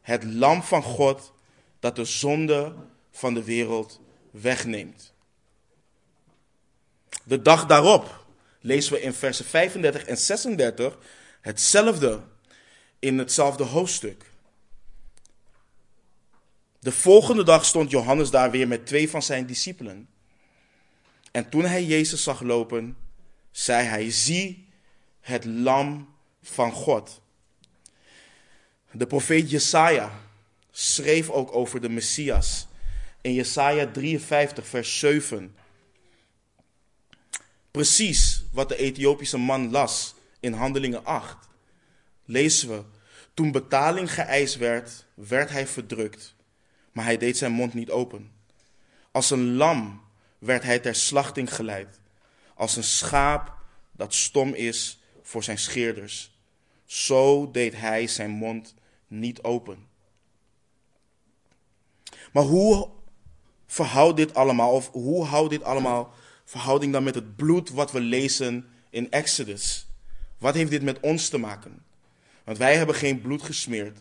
het 0.00 0.24
lam 0.24 0.62
van 0.62 0.82
God 0.82 1.32
dat 1.80 1.96
de 1.96 2.04
zonde 2.04 2.74
van 3.10 3.34
de 3.34 3.44
wereld 3.44 4.00
wegneemt. 4.30 5.16
De 7.28 7.42
dag 7.42 7.66
daarop 7.66 8.26
lezen 8.60 8.92
we 8.92 9.00
in 9.00 9.12
versen 9.12 9.44
35 9.44 10.04
en 10.04 10.16
36 10.16 10.98
hetzelfde 11.40 12.20
in 12.98 13.18
hetzelfde 13.18 13.64
hoofdstuk. 13.64 14.24
De 16.80 16.92
volgende 16.92 17.44
dag 17.44 17.64
stond 17.64 17.90
Johannes 17.90 18.30
daar 18.30 18.50
weer 18.50 18.68
met 18.68 18.86
twee 18.86 19.10
van 19.10 19.22
zijn 19.22 19.46
discipelen. 19.46 20.08
En 21.30 21.48
toen 21.48 21.64
hij 21.64 21.84
Jezus 21.84 22.22
zag 22.22 22.40
lopen, 22.40 22.96
zei 23.50 23.86
hij: 23.86 24.10
Zie 24.10 24.68
het 25.20 25.44
lam 25.44 26.14
van 26.42 26.72
God. 26.72 27.20
De 28.90 29.06
profeet 29.06 29.50
Jesaja 29.50 30.20
schreef 30.70 31.30
ook 31.30 31.54
over 31.54 31.80
de 31.80 31.88
Messias. 31.88 32.66
In 33.20 33.32
Jesaja 33.32 33.86
53, 33.86 34.66
vers 34.66 34.98
7. 34.98 35.56
Precies 37.78 38.44
wat 38.52 38.68
de 38.68 38.76
Ethiopische 38.76 39.38
man 39.38 39.70
las 39.70 40.14
in 40.40 40.52
Handelingen 40.52 41.04
8. 41.04 41.48
Lezen 42.24 42.68
we. 42.68 42.84
Toen 43.34 43.52
betaling 43.52 44.14
geëist 44.14 44.56
werd, 44.56 45.06
werd 45.14 45.50
hij 45.50 45.66
verdrukt, 45.66 46.34
maar 46.92 47.04
hij 47.04 47.16
deed 47.16 47.36
zijn 47.36 47.52
mond 47.52 47.74
niet 47.74 47.90
open. 47.90 48.32
Als 49.10 49.30
een 49.30 49.54
lam 49.54 50.00
werd 50.38 50.62
hij 50.62 50.78
ter 50.78 50.94
slachting 50.94 51.54
geleid, 51.54 52.00
als 52.54 52.76
een 52.76 52.84
schaap 52.84 53.54
dat 53.92 54.14
stom 54.14 54.54
is 54.54 54.98
voor 55.22 55.42
zijn 55.42 55.58
scheerders. 55.58 56.38
Zo 56.84 57.50
deed 57.50 57.76
hij 57.76 58.06
zijn 58.06 58.30
mond 58.30 58.74
niet 59.06 59.42
open. 59.42 59.86
Maar 62.32 62.44
hoe 62.44 62.88
verhoudt 63.66 64.16
dit 64.16 64.34
allemaal, 64.34 64.72
of 64.72 64.90
hoe 64.90 65.24
houdt 65.24 65.50
dit 65.50 65.62
allemaal 65.62 66.14
verhouding 66.48 66.92
dan 66.92 67.02
met 67.02 67.14
het 67.14 67.36
bloed 67.36 67.70
wat 67.70 67.92
we 67.92 68.00
lezen 68.00 68.66
in 68.90 69.10
Exodus? 69.10 69.86
Wat 70.38 70.54
heeft 70.54 70.70
dit 70.70 70.82
met 70.82 71.00
ons 71.00 71.28
te 71.28 71.38
maken? 71.38 71.82
Want 72.44 72.58
wij 72.58 72.76
hebben 72.76 72.94
geen 72.94 73.20
bloed 73.20 73.42
gesmeerd 73.42 73.98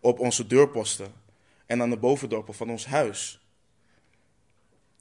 op 0.00 0.18
onze 0.18 0.46
deurposten 0.46 1.12
en 1.66 1.82
aan 1.82 1.90
de 1.90 1.96
bovendorpen 1.96 2.54
van 2.54 2.70
ons 2.70 2.86
huis. 2.86 3.40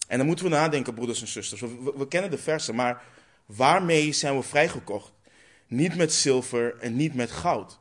En 0.07 0.17
dan 0.17 0.27
moeten 0.27 0.45
we 0.45 0.51
nadenken, 0.51 0.93
broeders 0.93 1.21
en 1.21 1.27
zusters. 1.27 1.61
We, 1.61 2.07
kennen 2.07 2.31
de 2.31 2.37
versen, 2.37 2.75
maar 2.75 3.03
waarmee 3.45 4.11
zijn 4.11 4.35
we 4.35 4.43
vrijgekocht? 4.43 5.11
Niet 5.67 5.95
met 5.95 6.13
zilver 6.13 6.77
en 6.79 6.95
niet 6.95 7.13
met 7.13 7.31
goud. 7.31 7.79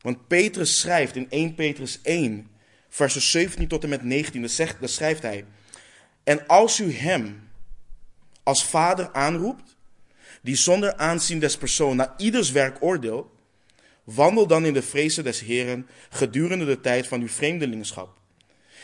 Want 0.00 0.26
Petrus 0.26 0.80
schrijft 0.80 1.16
in 1.16 1.30
1 1.30 1.54
Petrus 1.54 2.00
1, 2.02 2.50
versen 2.88 3.20
17 3.20 3.68
tot 3.68 3.82
en 3.82 3.88
met 3.88 4.02
19, 4.02 4.40
daar 4.80 4.88
schrijft 4.88 5.22
hij. 5.22 5.44
En 6.24 6.46
als 6.46 6.80
u 6.80 6.92
hem 6.92 7.49
als 8.42 8.64
vader 8.64 9.12
aanroept, 9.12 9.76
die 10.42 10.56
zonder 10.56 10.96
aanzien 10.96 11.38
des 11.38 11.56
persoon 11.56 11.96
naar 11.96 12.14
ieders 12.16 12.50
werk 12.50 12.76
oordeelt, 12.80 13.26
wandel 14.04 14.46
dan 14.46 14.64
in 14.64 14.72
de 14.72 14.82
vrezen 14.82 15.24
des 15.24 15.40
Heren 15.40 15.88
gedurende 16.10 16.64
de 16.64 16.80
tijd 16.80 17.06
van 17.06 17.20
uw 17.20 17.28
vreemdelingschap. 17.28 18.18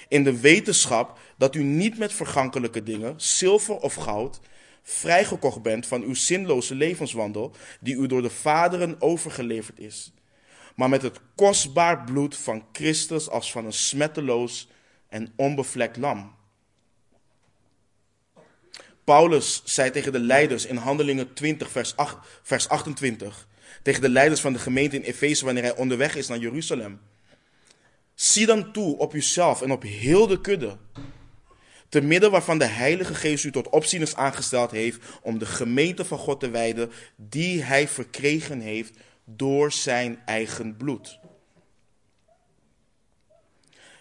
In 0.08 0.25
de 0.25 0.40
wetenschap 0.40 1.18
dat 1.36 1.54
u 1.54 1.62
niet 1.62 1.98
met 1.98 2.12
vergankelijke 2.12 2.82
dingen, 2.82 3.14
zilver 3.16 3.76
of 3.76 3.94
goud, 3.94 4.40
vrijgekocht 4.82 5.62
bent 5.62 5.86
van 5.86 6.02
uw 6.02 6.14
zinloze 6.14 6.75
levenswandel, 6.75 7.52
die 7.80 7.96
u 7.96 8.06
door 8.06 8.22
de 8.22 8.30
vaderen 8.30 9.00
overgeleverd 9.00 9.78
is, 9.78 10.12
maar 10.75 10.88
met 10.88 11.02
het 11.02 11.20
kostbaar 11.34 12.04
bloed 12.04 12.36
van 12.36 12.64
Christus 12.72 13.28
als 13.28 13.52
van 13.52 13.64
een 13.64 13.72
smetteloos 13.72 14.68
en 15.08 15.32
onbevlekt 15.36 15.96
lam. 15.96 16.36
Paulus 19.06 19.62
zei 19.64 19.90
tegen 19.90 20.12
de 20.12 20.18
leiders 20.18 20.66
in 20.66 20.76
Handelingen 20.76 21.32
20, 21.32 21.70
vers, 21.70 21.96
8, 21.96 22.16
vers 22.42 22.68
28, 22.68 23.46
tegen 23.82 24.00
de 24.00 24.08
leiders 24.08 24.40
van 24.40 24.52
de 24.52 24.58
gemeente 24.58 24.96
in 24.96 25.02
Efeze 25.02 25.44
wanneer 25.44 25.62
hij 25.62 25.76
onderweg 25.76 26.16
is 26.16 26.28
naar 26.28 26.38
Jeruzalem. 26.38 27.00
Zie 28.14 28.46
dan 28.46 28.72
toe 28.72 28.98
op 28.98 29.14
uzelf 29.14 29.62
en 29.62 29.70
op 29.70 29.82
heel 29.82 30.26
de 30.26 30.40
kudde, 30.40 30.76
te 31.88 32.00
midden 32.00 32.30
waarvan 32.30 32.58
de 32.58 32.64
Heilige 32.64 33.14
Geest 33.14 33.44
u 33.44 33.50
tot 33.50 33.68
opzieners 33.68 34.14
aangesteld 34.14 34.70
heeft 34.70 34.98
om 35.22 35.38
de 35.38 35.46
gemeente 35.46 36.04
van 36.04 36.18
God 36.18 36.40
te 36.40 36.50
wijden, 36.50 36.90
die 37.16 37.62
hij 37.62 37.88
verkregen 37.88 38.60
heeft 38.60 38.98
door 39.25 39.72
zijn 39.72 40.22
eigen 40.25 40.76
bloed. 40.76 41.18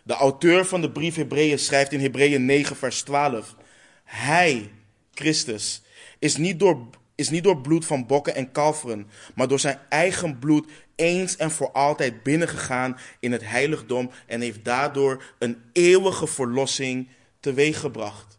De 0.03 0.13
auteur 0.13 0.65
van 0.65 0.81
de 0.81 0.91
brief 0.91 1.15
Hebreeën 1.15 1.59
schrijft 1.59 1.91
in 1.91 2.00
Hebreeën 2.00 2.45
9, 2.45 2.75
vers 2.75 3.01
12: 3.01 3.55
Hij, 4.03 4.71
Christus, 5.15 5.81
is 6.19 6.38
niet, 6.38 6.60
door, 6.60 6.89
is 7.15 7.29
niet 7.29 7.43
door 7.43 7.62
bloed 7.62 7.86
van 7.86 8.05
bokken 8.05 8.36
en 8.36 8.51
kalveren, 8.51 9.07
maar 9.36 9.48
door 9.48 9.60
zijn 9.60 9.79
eigen 9.89 10.39
bloed 10.39 10.67
eens 10.95 11.36
en 11.36 11.51
voor 11.51 11.72
altijd 11.72 12.24
binnengegaan 12.24 12.98
in 13.19 13.31
het 13.31 13.43
heiligdom 13.43 14.12
en 14.25 14.41
heeft 14.41 14.65
daardoor 14.65 15.24
een 15.39 15.62
eeuwige 15.74 16.27
verlossing 16.27 17.07
teweeggebracht. 17.39 18.38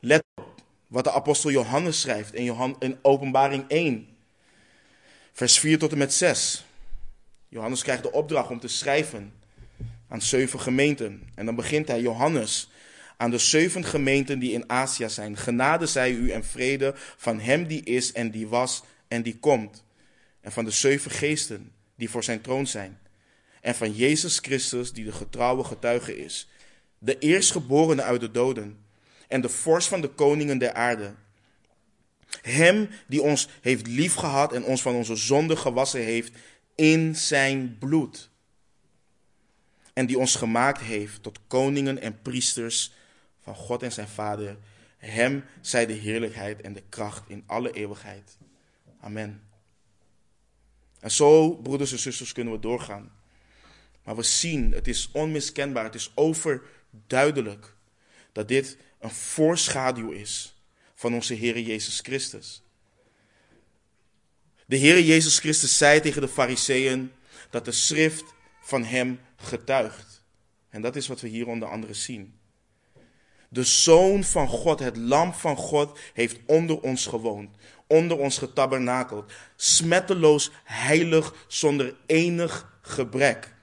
Let 0.00 0.24
op 0.34 0.54
wat 0.86 1.04
de 1.04 1.12
apostel 1.12 1.50
Johannes 1.50 2.00
schrijft 2.00 2.34
in, 2.34 2.44
Johan, 2.44 2.76
in 2.78 2.98
Openbaring 3.02 3.64
1, 3.68 4.08
vers 5.32 5.58
4 5.58 5.78
tot 5.78 5.92
en 5.92 5.98
met 5.98 6.12
6. 6.12 6.64
Johannes 7.48 7.82
krijgt 7.82 8.02
de 8.02 8.12
opdracht 8.12 8.50
om 8.50 8.60
te 8.60 8.68
schrijven 8.68 9.32
aan 10.08 10.22
zeven 10.22 10.60
gemeenten. 10.60 11.22
En 11.34 11.46
dan 11.46 11.54
begint 11.54 11.88
hij, 11.88 12.00
Johannes, 12.00 12.70
aan 13.16 13.30
de 13.30 13.38
zeven 13.38 13.84
gemeenten 13.84 14.38
die 14.38 14.52
in 14.52 14.70
Azië 14.70 15.08
zijn. 15.08 15.36
Genade 15.36 15.86
zij 15.86 16.10
u 16.10 16.30
en 16.30 16.44
vrede 16.44 16.92
van 16.96 17.40
hem 17.40 17.66
die 17.66 17.82
is 17.82 18.12
en 18.12 18.30
die 18.30 18.48
was 18.48 18.82
en 19.08 19.22
die 19.22 19.38
komt. 19.38 19.84
En 20.40 20.52
van 20.52 20.64
de 20.64 20.70
zeven 20.70 21.10
geesten 21.10 21.72
die 21.96 22.10
voor 22.10 22.24
zijn 22.24 22.40
troon 22.40 22.66
zijn. 22.66 22.98
En 23.60 23.74
van 23.74 23.92
Jezus 23.92 24.38
Christus 24.38 24.92
die 24.92 25.04
de 25.04 25.12
getrouwe 25.12 25.64
getuige 25.64 26.18
is. 26.18 26.48
De 26.98 27.18
eerstgeborene 27.18 28.02
uit 28.02 28.20
de 28.20 28.30
doden. 28.30 28.78
En 29.28 29.40
de 29.40 29.48
vorst 29.48 29.88
van 29.88 30.00
de 30.00 30.08
koningen 30.08 30.58
der 30.58 30.72
aarde. 30.72 31.14
Hem 32.42 32.88
die 33.06 33.22
ons 33.22 33.48
heeft 33.60 33.86
liefgehad 33.86 34.52
en 34.52 34.64
ons 34.64 34.82
van 34.82 34.94
onze 34.94 35.16
zonde 35.16 35.56
gewassen 35.56 36.00
heeft 36.00 36.32
in 36.74 37.16
zijn 37.16 37.76
bloed 37.78 38.30
en 39.96 40.06
die 40.06 40.18
ons 40.18 40.34
gemaakt 40.34 40.80
heeft 40.80 41.22
tot 41.22 41.40
koningen 41.46 42.00
en 42.00 42.22
priesters 42.22 42.92
van 43.40 43.54
God 43.54 43.82
en 43.82 43.92
zijn 43.92 44.08
Vader. 44.08 44.56
Hem 44.96 45.44
zij 45.60 45.86
de 45.86 45.92
heerlijkheid 45.92 46.60
en 46.60 46.72
de 46.72 46.82
kracht 46.88 47.28
in 47.28 47.42
alle 47.46 47.70
eeuwigheid. 47.72 48.36
Amen. 49.00 49.42
En 51.00 51.10
zo, 51.10 51.54
broeders 51.54 51.92
en 51.92 51.98
zusters, 51.98 52.32
kunnen 52.32 52.52
we 52.52 52.58
doorgaan. 52.58 53.12
Maar 54.04 54.16
we 54.16 54.22
zien, 54.22 54.72
het 54.72 54.88
is 54.88 55.08
onmiskenbaar, 55.12 55.84
het 55.84 55.94
is 55.94 56.12
overduidelijk 56.14 57.74
dat 58.32 58.48
dit 58.48 58.76
een 58.98 59.10
voorschaduw 59.10 60.10
is 60.10 60.56
van 60.94 61.14
onze 61.14 61.34
Heer 61.34 61.60
Jezus 61.60 62.00
Christus. 62.00 62.62
De 64.66 64.76
Heer 64.76 65.02
Jezus 65.02 65.38
Christus 65.38 65.78
zei 65.78 66.00
tegen 66.00 66.20
de 66.20 66.28
Fariseeën 66.28 67.12
dat 67.50 67.64
de 67.64 67.72
schrift 67.72 68.24
van 68.60 68.84
hem 68.84 69.20
getuigt. 69.36 70.24
En 70.68 70.82
dat 70.82 70.96
is 70.96 71.06
wat 71.06 71.20
we 71.20 71.28
hier 71.28 71.46
onder 71.46 71.68
andere 71.68 71.94
zien. 71.94 72.38
De 73.48 73.64
Zoon 73.64 74.24
van 74.24 74.48
God, 74.48 74.78
het 74.78 74.96
Lam 74.96 75.34
van 75.34 75.56
God, 75.56 75.98
heeft 76.12 76.38
onder 76.46 76.80
ons 76.80 77.06
gewoond, 77.06 77.56
onder 77.86 78.18
ons 78.18 78.38
getabernakeld, 78.38 79.32
smetteloos, 79.56 80.50
heilig, 80.64 81.34
zonder 81.46 81.94
enig 82.06 82.78
gebrek. 82.80 83.54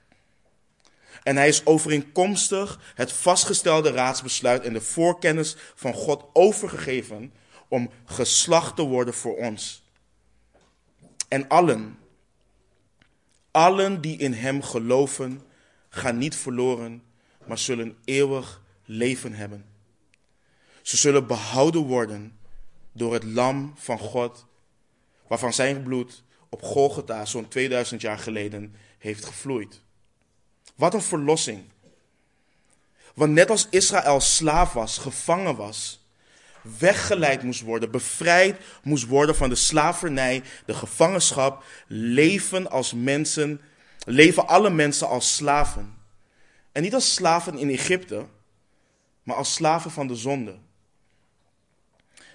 En 1.22 1.36
hij 1.36 1.48
is 1.48 1.66
overeenkomstig 1.66 2.92
het 2.94 3.12
vastgestelde 3.12 3.90
raadsbesluit 3.90 4.62
en 4.62 4.72
de 4.72 4.80
voorkennis 4.80 5.56
van 5.74 5.94
God 5.94 6.24
overgegeven 6.32 7.32
om 7.68 7.90
geslacht 8.04 8.76
te 8.76 8.82
worden 8.82 9.14
voor 9.14 9.36
ons. 9.36 9.82
En 11.28 11.48
allen, 11.48 11.98
allen 13.50 14.00
die 14.00 14.16
in 14.16 14.32
hem 14.32 14.62
geloven, 14.62 15.42
gaan 15.94 16.18
niet 16.18 16.36
verloren, 16.36 17.02
maar 17.46 17.58
zullen 17.58 17.96
eeuwig 18.04 18.62
leven 18.84 19.32
hebben. 19.32 19.64
Ze 20.82 20.96
zullen 20.96 21.26
behouden 21.26 21.82
worden 21.82 22.38
door 22.92 23.12
het 23.12 23.24
lam 23.24 23.72
van 23.76 23.98
God, 23.98 24.46
waarvan 25.26 25.52
zijn 25.52 25.82
bloed 25.82 26.22
op 26.48 26.62
Golgotha 26.62 27.24
zo'n 27.24 27.48
2000 27.48 28.00
jaar 28.00 28.18
geleden 28.18 28.74
heeft 28.98 29.24
gevloeid. 29.24 29.80
Wat 30.74 30.94
een 30.94 31.02
verlossing. 31.02 31.64
Want 33.14 33.32
net 33.32 33.50
als 33.50 33.66
Israël 33.70 34.20
slaaf 34.20 34.72
was, 34.72 34.98
gevangen 34.98 35.56
was, 35.56 36.04
weggeleid 36.78 37.42
moest 37.42 37.60
worden, 37.60 37.90
bevrijd 37.90 38.60
moest 38.82 39.06
worden 39.06 39.36
van 39.36 39.48
de 39.48 39.54
slavernij, 39.54 40.42
de 40.66 40.74
gevangenschap, 40.74 41.64
leven 41.86 42.70
als 42.70 42.92
mensen, 42.92 43.60
leven 44.04 44.48
alle 44.48 44.70
mensen 44.70 45.08
als 45.08 45.34
slaven. 45.34 45.94
En 46.72 46.82
niet 46.82 46.94
als 46.94 47.14
slaven 47.14 47.58
in 47.58 47.70
Egypte, 47.70 48.26
maar 49.22 49.36
als 49.36 49.54
slaven 49.54 49.90
van 49.90 50.06
de 50.06 50.14
zonde. 50.14 50.58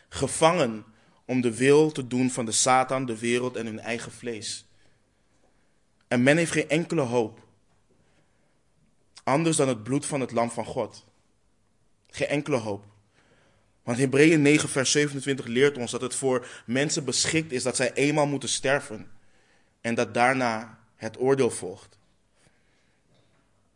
Gevangen 0.09 0.85
om 1.25 1.41
de 1.41 1.55
wil 1.55 1.91
te 1.91 2.07
doen 2.07 2.29
van 2.31 2.45
de 2.45 2.51
Satan, 2.51 3.05
de 3.05 3.19
wereld 3.19 3.55
en 3.55 3.65
hun 3.65 3.79
eigen 3.79 4.11
vlees. 4.11 4.67
En 6.07 6.23
men 6.23 6.37
heeft 6.37 6.51
geen 6.51 6.69
enkele 6.69 7.01
hoop. 7.01 7.47
Anders 9.23 9.57
dan 9.57 9.67
het 9.67 9.83
bloed 9.83 10.05
van 10.05 10.19
het 10.19 10.31
lam 10.31 10.51
van 10.51 10.65
God. 10.65 11.05
Geen 12.07 12.27
enkele 12.27 12.57
hoop. 12.57 12.85
Want 13.83 13.97
Hebreeën 13.97 14.41
9, 14.41 14.69
vers 14.69 14.91
27 14.91 15.45
leert 15.45 15.77
ons 15.77 15.91
dat 15.91 16.01
het 16.01 16.15
voor 16.15 16.47
mensen 16.65 17.05
beschikt 17.05 17.51
is 17.51 17.63
dat 17.63 17.75
zij 17.75 17.93
eenmaal 17.93 18.27
moeten 18.27 18.49
sterven. 18.49 19.11
En 19.81 19.95
dat 19.95 20.13
daarna 20.13 20.78
het 20.99 21.19
oordeel 21.19 21.49
volgt. 21.49 21.97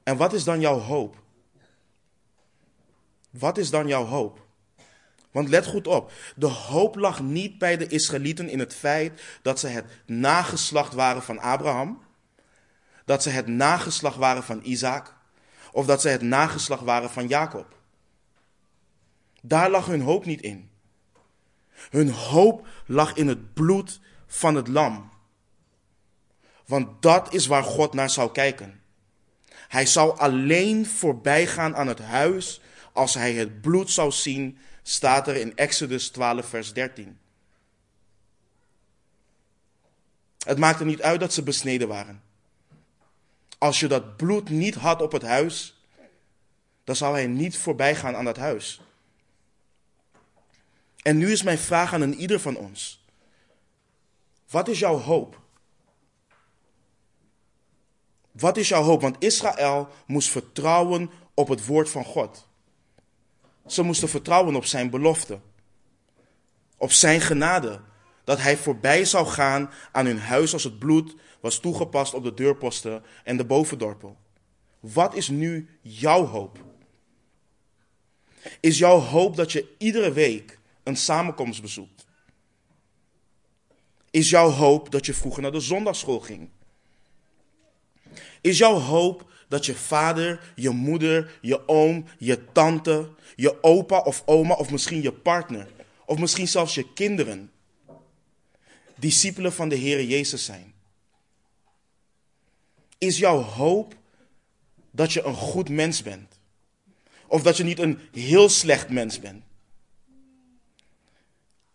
En 0.03 0.18
wat 0.18 0.34
is 0.34 0.44
dan 0.44 0.60
jouw 0.60 0.80
hoop? 0.80 1.22
Wat 3.30 3.58
is 3.58 3.70
dan 3.70 3.88
jouw 3.88 4.06
hoop? 4.06 4.46
Want 5.32 5.50
let 5.50 5.65
goed 5.65 5.88
op, 5.88 6.12
de 6.36 6.48
hoop 6.48 6.96
lag 6.96 7.22
niet 7.22 7.58
bij 7.58 7.77
de 7.77 7.88
Israëlieten 7.88 8.50
in 8.50 8.60
het 8.60 8.75
feit 8.75 9.22
dat 9.42 9.60
ze 9.60 9.68
het 9.68 9.86
nageslacht 10.06 10.94
waren 10.94 11.24
van 11.24 11.39
Abraham, 11.39 12.01
dat 13.06 13.24
ze 13.24 13.30
het 13.30 13.48
nageslacht 13.48 14.18
waren 14.18 14.44
van 14.44 14.60
Isaac, 14.63 15.15
of 15.72 15.86
dat 15.86 16.01
ze 16.01 16.10
het 16.10 16.22
nageslacht 16.22 16.84
waren 16.84 17.10
van 17.10 17.27
Jacob. 17.27 17.77
Daar 19.42 19.70
lag 19.70 19.86
hun 19.86 20.01
hoop 20.01 20.25
niet 20.25 20.42
in. 20.42 20.70
Hun 21.89 22.12
hoop 22.12 22.68
lag 22.86 23.13
in 23.13 23.27
het 23.27 23.53
bloed 23.53 24.00
van 24.27 24.56
het 24.56 24.68
lam. 24.68 25.12
Want 26.65 27.01
dat 27.01 27.34
is 27.34 27.46
waar 27.46 27.63
God 27.63 27.93
naar 27.93 28.10
zou 28.10 28.32
kijken. 28.32 28.82
Hij 29.67 29.86
zou 29.86 30.17
alleen 30.17 30.86
voorbij 30.86 31.48
gaan 31.48 31.75
aan 31.75 31.88
het 31.88 32.00
huis 32.00 32.62
als 32.93 33.13
hij 33.13 33.34
het 33.34 33.62
bloed 33.62 33.89
zou 33.89 34.12
zien, 34.12 34.58
staat 34.82 35.27
er 35.27 35.36
in 35.36 35.55
Exodus 35.55 36.10
12, 36.10 36.46
vers 36.46 36.74
13. 36.74 37.20
Het 40.38 40.58
maakte 40.58 40.86
niet 40.86 41.01
uit 41.01 41.20
dat 41.20 41.34
ze 41.34 41.43
besneden 41.43 41.88
waren. 41.88 42.22
Als 43.58 43.79
je 43.79 43.88
dat 43.88 44.17
bloed 44.17 44.50
niet 44.50 44.75
had 44.75 45.01
op 45.01 45.12
het 45.12 45.22
huis, 45.22 45.82
dan 46.84 46.96
zou 46.96 47.13
hij 47.13 47.27
niet 47.27 47.58
voorbij 47.58 47.96
gaan 47.96 48.15
aan 48.15 48.25
dat 48.25 48.38
huis. 48.38 48.82
En 51.01 51.17
nu 51.17 51.32
is 51.32 51.43
mijn 51.43 51.58
vraag 51.58 51.93
aan 51.93 52.01
een 52.01 52.15
ieder 52.15 52.39
van 52.39 52.55
ons. 52.55 53.05
Wat 54.50 54.67
is 54.67 54.79
jouw 54.79 54.98
hoop? 54.98 55.43
Wat 58.34 58.58
is 58.58 58.68
jouw 58.68 58.84
hoop? 58.84 59.02
Want 59.02 59.16
Israël 59.20 59.88
moest 60.06 60.30
vertrouwen 60.30 61.10
op 61.34 61.48
het 61.48 61.66
woord 61.66 61.90
van 61.90 62.06
God. 62.06 62.48
Ze 63.68 63.82
moesten 63.84 64.10
vertrouwen 64.10 64.56
op 64.56 64.66
zijn 64.66 64.90
belofte. 64.90 65.40
Op 66.78 66.92
zijn 66.92 67.22
genade. 67.22 67.82
Dat 68.24 68.42
hij 68.42 68.58
voorbij 68.58 69.06
zou 69.06 69.25
gaan 69.25 69.70
aan 69.91 70.06
hun 70.06 70.19
huis 70.19 70.54
als 70.54 70.63
het 70.63 70.80
bloed 70.80 71.15
was 71.39 71.60
toegepast 71.60 72.13
op 72.13 72.24
de 72.24 72.34
deurposten 72.34 73.04
en 73.24 73.38
de 73.38 73.46
bovendorpel. 73.46 74.17
Wat 74.80 75.15
is 75.15 75.28
nu 75.30 75.69
jouw 75.82 76.26
hoop? 76.26 76.58
Is 78.60 78.78
jouw 78.78 79.00
hoop 79.00 79.36
dat 79.36 79.52
je 79.52 79.76
iedere 79.78 80.12
week 80.12 80.60
een 80.84 80.98
samenkomst 80.98 81.62
bezoekt? 81.62 82.06
Is 84.10 84.30
jouw 84.30 84.50
hoop 84.50 84.91
dat 84.91 85.06
je 85.06 85.13
vroeger 85.13 85.41
naar 85.41 85.52
de 85.52 85.60
zondagschool 85.60 86.19
ging? 86.19 86.50
Is 88.43 88.58
jouw 88.58 88.79
hoop 88.79 89.32
dat 89.47 89.65
je 89.65 89.75
vader, 89.75 90.53
je 90.56 90.69
moeder, 90.69 91.38
je 91.41 91.67
oom, 91.67 92.06
je 92.17 92.51
tante, 92.51 93.10
je 93.36 93.63
opa 93.63 93.99
of 93.99 94.23
oma 94.25 94.53
of 94.53 94.71
misschien 94.71 95.01
je 95.01 95.12
partner 95.12 95.67
of 96.06 96.19
misschien 96.19 96.47
zelfs 96.47 96.75
je 96.75 96.93
kinderen 96.93 97.51
discipelen 98.95 99.53
van 99.53 99.69
de 99.69 99.75
Heer 99.75 100.03
Jezus 100.03 100.45
zijn? 100.45 100.73
Is 102.97 103.17
jouw 103.17 103.41
hoop 103.41 103.95
dat 104.91 105.13
je 105.13 105.23
een 105.23 105.36
goed 105.36 105.69
mens 105.69 106.03
bent? 106.03 106.39
Of 107.27 107.41
dat 107.41 107.58
je 107.58 107.63
niet 107.63 107.79
een 107.79 107.99
heel 108.12 108.49
slecht 108.49 108.89
mens 108.89 109.19
bent? 109.19 109.43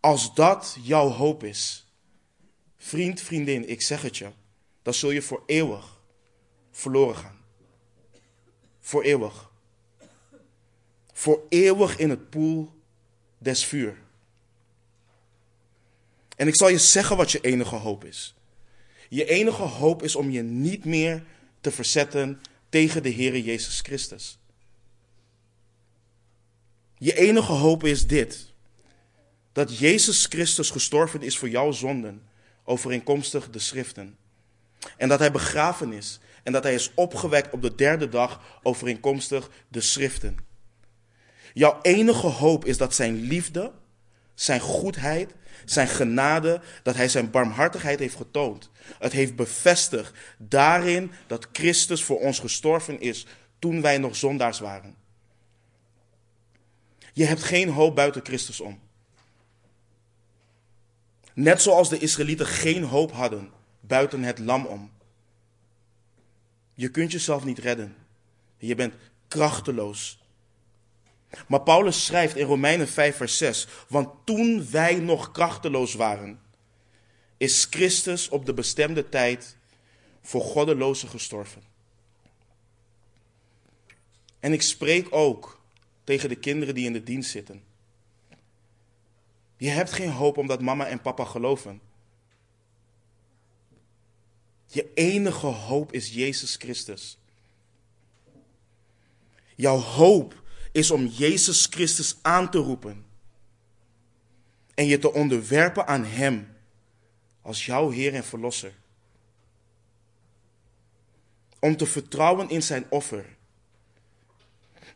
Als 0.01 0.35
dat 0.35 0.77
jouw 0.83 1.09
hoop 1.09 1.45
is, 1.45 1.87
vriend, 2.77 3.21
vriendin, 3.21 3.69
ik 3.69 3.83
zeg 3.83 4.03
het 4.03 4.17
je, 4.17 4.29
dan 4.83 4.95
zul 4.95 5.11
je 5.11 5.23
voor 5.23 5.43
eeuwig 5.47 5.98
verloren 6.79 7.17
gaan. 7.17 7.39
Voor 8.81 9.03
eeuwig. 9.03 9.51
Voor 11.13 11.43
eeuwig 11.49 11.99
in 11.99 12.11
het 12.11 12.31
poel 12.31 12.73
des 13.39 13.65
vuur. 13.65 13.97
En 16.37 16.47
ik 16.47 16.57
zal 16.57 16.69
je 16.69 16.79
zeggen 16.79 17.17
wat 17.17 17.31
je 17.31 17.41
enige 17.41 17.75
hoop 17.75 18.05
is. 18.05 18.35
Je 19.09 19.25
enige 19.25 19.63
hoop 19.63 20.03
is 20.03 20.17
om 20.17 20.31
je 20.31 20.43
niet 20.43 20.85
meer 20.85 21.25
te 21.61 21.71
verzetten 21.71 22.41
tegen 22.69 23.03
de 23.03 23.09
Heer 23.09 23.39
Jezus 23.39 23.81
Christus. 23.81 24.39
Je 26.99 27.15
enige 27.15 27.53
hoop 27.53 27.85
is 27.85 28.07
dit: 28.07 28.53
dat 29.53 29.79
Jezus 29.79 30.27
Christus 30.27 30.71
gestorven 30.71 31.23
is 31.23 31.39
voor 31.39 31.49
jouw 31.49 31.73
zonden, 31.73 32.23
overeenkomstig 32.65 33.51
de 33.51 33.59
schriften. 33.59 34.17
En 34.97 35.09
dat 35.09 35.19
hij 35.19 35.33
begraven 35.33 35.93
is 35.93 36.21
en 36.49 36.55
dat 36.55 36.63
hij 36.63 36.75
is 36.75 36.91
opgewekt 36.95 37.53
op 37.53 37.63
de 37.63 37.75
derde 37.75 38.09
dag, 38.09 38.41
overeenkomstig 38.63 39.51
de 39.69 39.81
schriften. 39.81 40.37
Jouw 41.53 41.79
enige 41.83 42.27
hoop 42.27 42.65
is 42.65 42.77
dat 42.77 42.95
zijn 42.95 43.21
liefde, 43.21 43.73
zijn 44.35 44.61
goedheid, 44.61 45.35
zijn 45.65 45.89
genade, 45.89 46.61
dat 46.83 46.95
hij 46.95 47.09
zijn 47.09 47.31
barmhartigheid 47.31 47.99
heeft 47.99 48.15
getoond. 48.15 48.71
Het 48.99 49.13
heeft 49.13 49.37
bevestigd 49.37 50.13
daarin 50.39 51.13
dat 51.27 51.49
Christus 51.53 52.05
voor 52.05 52.19
ons 52.19 52.39
gestorven 52.39 53.01
is 53.01 53.27
toen 53.59 53.83
wij 53.83 53.99
nog 53.99 54.17
zondaars 54.17 54.59
waren. 54.59 54.97
Je 57.13 57.25
hebt 57.25 57.43
geen 57.43 57.69
hoop 57.69 57.95
buiten 57.95 58.25
Christus 58.25 58.61
om. 58.61 58.81
Net 61.35 61.63
zoals 61.63 61.89
de 61.89 61.99
Israëlieten 61.99 62.47
geen 62.47 62.83
hoop 62.83 63.13
hadden 63.13 63.51
buiten 63.81 64.23
het 64.23 64.39
lam 64.39 64.67
om. 64.67 64.97
Je 66.79 66.89
kunt 66.89 67.13
jezelf 67.13 67.45
niet 67.45 67.59
redden. 67.59 67.97
Je 68.57 68.75
bent 68.75 68.95
krachteloos. 69.29 70.19
Maar 71.47 71.61
Paulus 71.61 72.05
schrijft 72.05 72.37
in 72.37 72.47
Romeinen 72.47 72.89
5, 72.89 73.17
vers 73.17 73.39
6: 73.39 73.67
Want 73.89 74.09
toen 74.25 74.71
wij 74.71 74.95
nog 74.95 75.33
krachteloos 75.33 75.95
waren, 75.95 76.41
is 77.37 77.67
Christus 77.71 78.29
op 78.29 78.47
de 78.47 78.55
bestemde 78.55 79.09
tijd 79.09 79.57
voor 80.23 80.41
goddelozen 80.41 81.09
gestorven. 81.09 81.63
En 84.41 84.53
ik 84.53 84.63
spreek 84.63 85.07
ook 85.11 85.61
tegen 86.05 86.29
de 86.29 86.37
kinderen 86.37 86.75
die 86.75 86.87
in 86.87 86.93
de 86.93 87.03
dienst 87.03 87.31
zitten. 87.31 87.63
Je 89.57 89.69
hebt 89.69 89.93
geen 89.93 90.11
hoop 90.11 90.37
omdat 90.37 90.63
mama 90.63 90.87
en 90.87 91.01
papa 91.01 91.25
geloven. 91.25 91.81
Je 94.71 94.91
enige 94.95 95.47
hoop 95.47 95.93
is 95.93 96.13
Jezus 96.13 96.57
Christus. 96.57 97.19
Jouw 99.55 99.77
hoop 99.77 100.43
is 100.73 100.91
om 100.91 101.07
Jezus 101.07 101.67
Christus 101.71 102.17
aan 102.23 102.51
te 102.51 102.59
roepen 102.59 103.05
en 104.75 104.87
je 104.87 104.99
te 104.99 105.13
onderwerpen 105.13 105.87
aan 105.87 106.05
Hem 106.05 106.57
als 107.43 107.67
jouw 107.67 107.91
Heer 107.91 108.15
en 108.15 108.25
Verlosser. 108.25 108.73
Om 111.59 111.77
te 111.77 111.87
vertrouwen 111.87 112.49
in 112.49 112.63
Zijn 112.63 112.87
offer. 112.91 113.37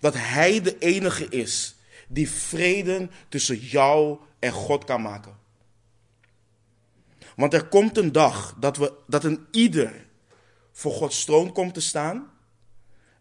Dat 0.00 0.14
Hij 0.14 0.60
de 0.60 0.78
enige 0.78 1.28
is 1.28 1.74
die 2.08 2.30
vrede 2.30 3.08
tussen 3.28 3.58
jou 3.58 4.18
en 4.38 4.52
God 4.52 4.84
kan 4.84 5.02
maken. 5.02 5.41
Want 7.36 7.54
er 7.54 7.68
komt 7.68 7.96
een 7.96 8.12
dag 8.12 8.56
dat, 8.58 8.76
we, 8.76 8.92
dat 9.06 9.24
een 9.24 9.46
ieder 9.50 10.06
voor 10.72 10.92
Gods 10.92 11.24
troon 11.24 11.52
komt 11.52 11.74
te 11.74 11.80
staan. 11.80 12.30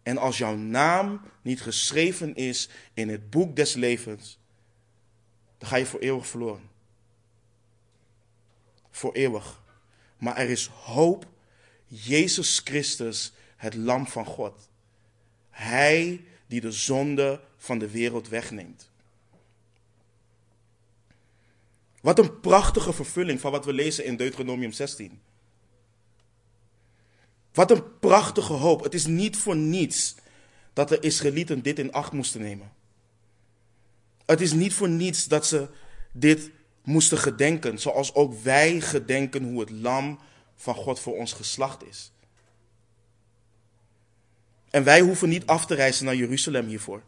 En 0.02 0.18
als 0.18 0.38
jouw 0.38 0.56
naam 0.56 1.20
niet 1.42 1.62
geschreven 1.62 2.34
is 2.34 2.68
in 2.94 3.08
het 3.08 3.30
boek 3.30 3.56
des 3.56 3.74
levens, 3.74 4.38
dan 5.58 5.68
ga 5.68 5.76
je 5.76 5.86
voor 5.86 6.00
eeuwig 6.00 6.26
verloren. 6.26 6.70
Voor 8.90 9.12
eeuwig. 9.12 9.62
Maar 10.18 10.36
er 10.36 10.50
is 10.50 10.66
hoop. 10.66 11.26
Jezus 11.86 12.60
Christus, 12.64 13.32
het 13.56 13.74
lam 13.74 14.06
van 14.06 14.24
God. 14.24 14.68
Hij 15.50 16.24
die 16.46 16.60
de 16.60 16.72
zonde 16.72 17.40
van 17.56 17.78
de 17.78 17.90
wereld 17.90 18.28
wegneemt. 18.28 18.91
Wat 22.02 22.18
een 22.18 22.40
prachtige 22.40 22.92
vervulling 22.92 23.40
van 23.40 23.50
wat 23.50 23.64
we 23.64 23.72
lezen 23.72 24.04
in 24.04 24.16
Deuteronomium 24.16 24.72
16. 24.72 25.20
Wat 27.52 27.70
een 27.70 27.98
prachtige 27.98 28.52
hoop. 28.52 28.82
Het 28.82 28.94
is 28.94 29.06
niet 29.06 29.36
voor 29.36 29.56
niets 29.56 30.14
dat 30.72 30.88
de 30.88 31.00
Israëlieten 31.00 31.62
dit 31.62 31.78
in 31.78 31.92
acht 31.92 32.12
moesten 32.12 32.40
nemen. 32.40 32.72
Het 34.26 34.40
is 34.40 34.52
niet 34.52 34.74
voor 34.74 34.88
niets 34.88 35.24
dat 35.24 35.46
ze 35.46 35.68
dit 36.12 36.50
moesten 36.82 37.18
gedenken, 37.18 37.78
zoals 37.78 38.14
ook 38.14 38.42
wij 38.42 38.80
gedenken 38.80 39.42
hoe 39.44 39.60
het 39.60 39.70
lam 39.70 40.18
van 40.56 40.74
God 40.74 41.00
voor 41.00 41.16
ons 41.16 41.32
geslacht 41.32 41.84
is. 41.84 42.12
En 44.70 44.84
wij 44.84 45.00
hoeven 45.00 45.28
niet 45.28 45.46
af 45.46 45.66
te 45.66 45.74
reizen 45.74 46.04
naar 46.04 46.16
Jeruzalem 46.16 46.66
hiervoor. 46.66 47.02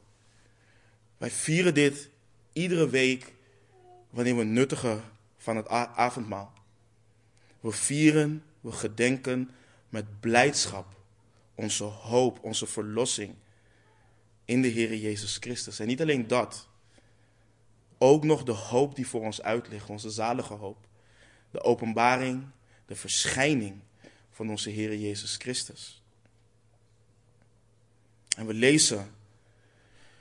Wij 1.19 1.31
vieren 1.31 1.75
dit 1.75 2.11
iedere 2.53 2.89
week 2.89 3.34
wanneer 4.15 4.37
we 4.37 4.45
nuttigen 4.45 5.03
van 5.37 5.57
het 5.57 5.69
avondmaal. 5.69 6.53
We 7.61 7.71
vieren, 7.71 8.45
we 8.61 8.73
gedenken 8.73 9.51
met 9.89 10.21
blijdschap 10.21 10.87
onze 11.55 11.85
hoop, 11.85 12.39
onze 12.43 12.67
verlossing 12.67 13.35
in 14.45 14.63
de 14.63 14.69
Heer 14.69 14.97
Jezus 14.97 15.37
Christus. 15.37 15.79
En 15.79 15.87
niet 15.87 16.01
alleen 16.01 16.27
dat, 16.27 16.69
ook 17.99 18.25
nog 18.25 18.45
de 18.45 18.53
hoop 18.53 18.95
die 18.95 19.07
voor 19.07 19.21
ons 19.21 19.43
uit 19.43 19.69
ligt, 19.69 19.91
onze 19.91 20.11
zalige 20.11 20.55
hoop. 20.55 20.87
De 21.51 21.63
openbaring, 21.63 22.47
de 22.87 22.97
verschijning 22.97 23.81
van 24.31 24.51
onze 24.51 24.71
Heer 24.71 24.97
Jezus 24.97 25.37
Christus. 25.37 26.03
En 28.37 28.47
we 28.47 28.55
lezen 28.55 29.15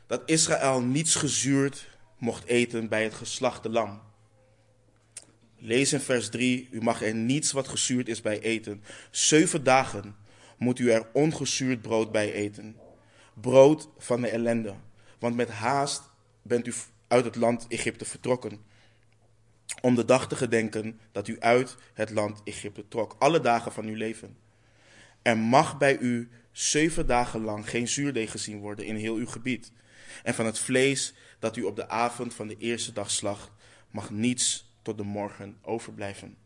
dat 0.08 0.22
Israël 0.26 0.82
niets 0.82 1.16
gezuurd 1.16 1.92
mocht 2.24 2.46
eten 2.46 2.88
bij 2.88 3.04
het 3.04 3.14
geslachte 3.14 3.70
lam. 3.70 4.02
Lees 5.58 5.94
in 5.94 6.00
vers 6.00 6.30
3, 6.30 6.68
u 6.72 6.82
mag 6.82 7.02
er 7.02 7.16
niets 7.16 7.52
wat 7.52 7.68
gezuurd 7.68 8.08
is 8.08 8.22
bij 8.22 8.40
eten. 8.40 8.84
Zeven 9.12 9.64
dagen 9.64 10.16
moet 10.58 10.80
u 10.80 10.92
er 10.92 11.08
ongezuurd 11.14 11.82
brood 11.82 12.12
bij 12.12 12.34
eten. 12.34 12.76
Brood 13.34 13.90
van 13.98 14.22
de 14.22 14.28
ellende. 14.28 14.76
Want 15.20 15.36
met 15.36 15.50
haast 15.50 16.02
bent 16.42 16.68
u 16.68 16.74
uit 17.08 17.26
het 17.26 17.36
land 17.36 17.66
Egypte 17.68 18.06
vertrokken. 18.06 18.62
Om 19.82 19.96
de 19.96 20.06
dag 20.06 20.28
te 20.28 20.36
gedenken 20.36 21.00
dat 21.12 21.28
u 21.28 21.40
uit 21.40 21.76
het 21.94 22.10
land 22.10 22.42
Egypte 22.44 22.88
trok. 22.88 23.16
Alle 23.20 23.40
dagen 23.40 23.72
van 23.72 23.86
uw 23.86 23.96
leven. 23.96 24.38
Er 25.22 25.38
mag 25.38 25.78
bij 25.78 25.98
u 25.98 26.30
zeven 26.52 27.08
dagen 27.08 27.44
lang 27.44 27.70
geen 27.70 27.88
zuurdeeg 27.88 28.32
gezien 28.32 28.60
worden 28.60 28.86
in 28.86 28.96
heel 28.96 29.16
uw 29.16 29.28
gebied. 29.28 29.72
En 30.24 30.34
van 30.34 30.46
het 30.46 30.60
vlees 30.60 31.14
dat 31.44 31.58
u 31.58 31.64
op 31.64 31.76
de 31.76 31.90
avond 31.90 32.34
van 32.34 32.48
de 32.48 32.58
eerste 32.58 32.94
dag 32.94 33.12
slacht, 33.12 33.52
mag 33.92 34.10
niets 34.10 34.66
tot 34.82 34.98
de 34.98 35.04
morgen 35.04 35.58
overblijven. 35.62 36.38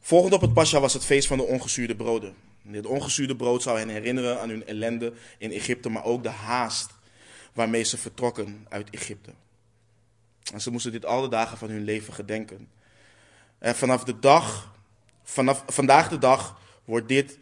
Volgend 0.00 0.34
op 0.34 0.40
het 0.40 0.52
Pascha 0.52 0.80
was 0.80 0.92
het 0.92 1.04
feest 1.04 1.28
van 1.28 1.38
de 1.38 1.44
ongezuurde 1.44 1.96
broden. 1.96 2.34
Dit 2.62 2.86
ongezuurde 2.86 3.36
brood 3.36 3.62
zou 3.62 3.78
hen 3.78 3.88
herinneren 3.88 4.40
aan 4.40 4.48
hun 4.48 4.66
ellende 4.66 5.12
in 5.38 5.52
Egypte, 5.52 5.88
maar 5.88 6.04
ook 6.04 6.22
de 6.22 6.28
haast 6.28 6.90
waarmee 7.52 7.82
ze 7.82 7.98
vertrokken 7.98 8.66
uit 8.68 8.90
Egypte. 8.90 9.30
En 10.52 10.60
ze 10.60 10.70
moesten 10.70 10.92
dit 10.92 11.04
alle 11.04 11.28
dagen 11.28 11.58
van 11.58 11.70
hun 11.70 11.84
leven 11.84 12.12
gedenken. 12.12 12.68
En 13.58 13.76
vanaf 13.76 14.04
de 14.04 14.18
dag, 14.18 14.74
vanaf 15.22 15.62
vandaag 15.66 16.08
de 16.08 16.18
dag, 16.18 16.60
wordt 16.84 17.08
dit 17.08 17.38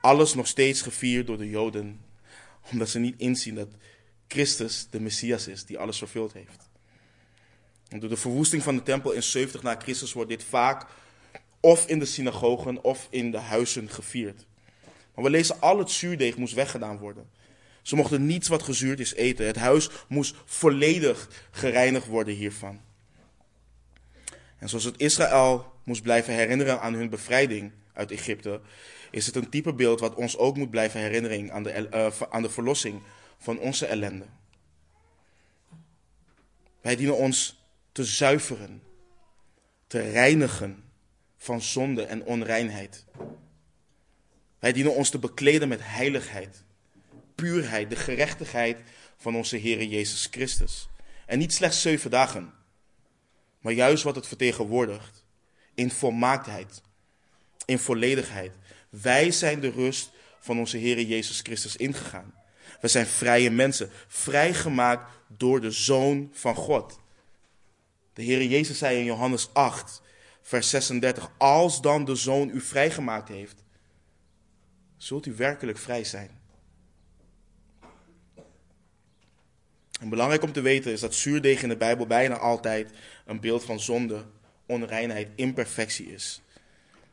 alles 0.00 0.34
nog 0.34 0.46
steeds 0.46 0.82
gevierd 0.82 1.26
door 1.26 1.38
de 1.38 1.50
Joden, 1.50 2.00
omdat 2.70 2.88
ze 2.88 2.98
niet 2.98 3.18
inzien 3.18 3.54
dat 3.54 3.68
Christus 4.28 4.86
de 4.90 5.00
Messias 5.00 5.48
is 5.48 5.64
die 5.64 5.78
alles 5.78 5.98
vervuld 5.98 6.32
heeft. 6.32 6.68
En 7.88 8.00
door 8.00 8.08
de 8.08 8.16
verwoesting 8.16 8.62
van 8.62 8.76
de 8.76 8.82
tempel 8.82 9.12
in 9.12 9.22
70 9.22 9.62
na 9.62 9.76
Christus 9.78 10.12
wordt 10.12 10.30
dit 10.30 10.44
vaak 10.44 10.86
of 11.60 11.86
in 11.86 11.98
de 11.98 12.04
synagogen 12.04 12.82
of 12.82 13.06
in 13.10 13.30
de 13.30 13.38
huizen 13.38 13.90
gevierd. 13.90 14.46
Maar 15.14 15.24
we 15.24 15.30
lezen 15.30 15.60
al 15.60 15.78
het 15.78 15.90
zuurdeeg 15.90 16.36
moest 16.36 16.54
weggedaan 16.54 16.98
worden. 16.98 17.28
Ze 17.82 17.96
mochten 17.96 18.26
niets 18.26 18.48
wat 18.48 18.62
gezuurd 18.62 19.00
is 19.00 19.14
eten. 19.14 19.46
Het 19.46 19.56
huis 19.56 19.90
moest 20.08 20.36
volledig 20.44 21.28
gereinigd 21.50 22.06
worden 22.06 22.34
hiervan. 22.34 22.80
En 24.58 24.68
zoals 24.68 24.84
het 24.84 25.00
Israël 25.00 25.72
moest 25.84 26.02
blijven 26.02 26.34
herinneren 26.34 26.80
aan 26.80 26.94
hun 26.94 27.08
bevrijding 27.08 27.72
uit 27.92 28.10
Egypte, 28.10 28.60
is 29.10 29.26
het 29.26 29.36
een 29.36 29.48
type 29.48 29.72
beeld 29.72 30.00
wat 30.00 30.14
ons 30.14 30.36
ook 30.36 30.56
moet 30.56 30.70
blijven 30.70 31.00
herinneren 31.00 31.52
aan 31.52 31.62
de, 31.62 31.88
uh, 31.94 32.28
aan 32.30 32.42
de 32.42 32.50
verlossing 32.50 33.02
van 33.38 33.58
onze 33.58 33.86
ellende. 33.86 34.26
Wij 36.80 36.96
dienen 36.96 37.16
ons 37.16 37.64
te 37.92 38.04
zuiveren, 38.04 38.82
te 39.86 40.00
reinigen 40.00 40.84
van 41.36 41.62
zonde 41.62 42.02
en 42.02 42.24
onreinheid. 42.24 43.04
Wij 44.58 44.72
dienen 44.72 44.94
ons 44.94 45.10
te 45.10 45.18
bekleden 45.18 45.68
met 45.68 45.80
heiligheid, 45.82 46.64
puurheid, 47.34 47.90
de 47.90 47.96
gerechtigheid 47.96 48.82
van 49.16 49.36
onze 49.36 49.56
Heer 49.56 49.84
Jezus 49.84 50.28
Christus. 50.30 50.88
En 51.26 51.38
niet 51.38 51.52
slechts 51.52 51.82
zeven 51.82 52.10
dagen, 52.10 52.52
maar 53.60 53.72
juist 53.72 54.02
wat 54.02 54.14
het 54.14 54.26
vertegenwoordigt, 54.26 55.24
in 55.74 55.90
volmaaktheid, 55.90 56.82
in 57.64 57.78
volledigheid. 57.78 58.52
Wij 58.88 59.30
zijn 59.30 59.60
de 59.60 59.70
rust 59.70 60.10
van 60.40 60.58
onze 60.58 60.76
Heer 60.76 61.00
Jezus 61.00 61.40
Christus 61.40 61.76
ingegaan. 61.76 62.34
We 62.80 62.88
zijn 62.88 63.06
vrije 63.06 63.50
mensen, 63.50 63.90
vrijgemaakt 64.06 65.12
door 65.28 65.60
de 65.60 65.70
Zoon 65.70 66.30
van 66.32 66.54
God. 66.54 66.98
De 68.12 68.22
Heer 68.22 68.44
Jezus 68.44 68.78
zei 68.78 68.98
in 68.98 69.04
Johannes 69.04 69.48
8, 69.52 70.02
vers 70.42 70.70
36, 70.70 71.30
als 71.36 71.80
dan 71.80 72.04
de 72.04 72.14
Zoon 72.14 72.48
u 72.48 72.60
vrijgemaakt 72.60 73.28
heeft, 73.28 73.64
zult 74.96 75.26
u 75.26 75.34
werkelijk 75.34 75.78
vrij 75.78 76.04
zijn. 76.04 76.30
Belangrijk 80.00 80.42
om 80.42 80.52
te 80.52 80.60
weten 80.60 80.92
is 80.92 81.00
dat 81.00 81.14
zuurdeeg 81.14 81.62
in 81.62 81.68
de 81.68 81.76
Bijbel 81.76 82.06
bijna 82.06 82.38
altijd 82.38 82.90
een 83.24 83.40
beeld 83.40 83.64
van 83.64 83.80
zonde, 83.80 84.24
onreinheid, 84.66 85.28
imperfectie 85.34 86.12
is. 86.12 86.42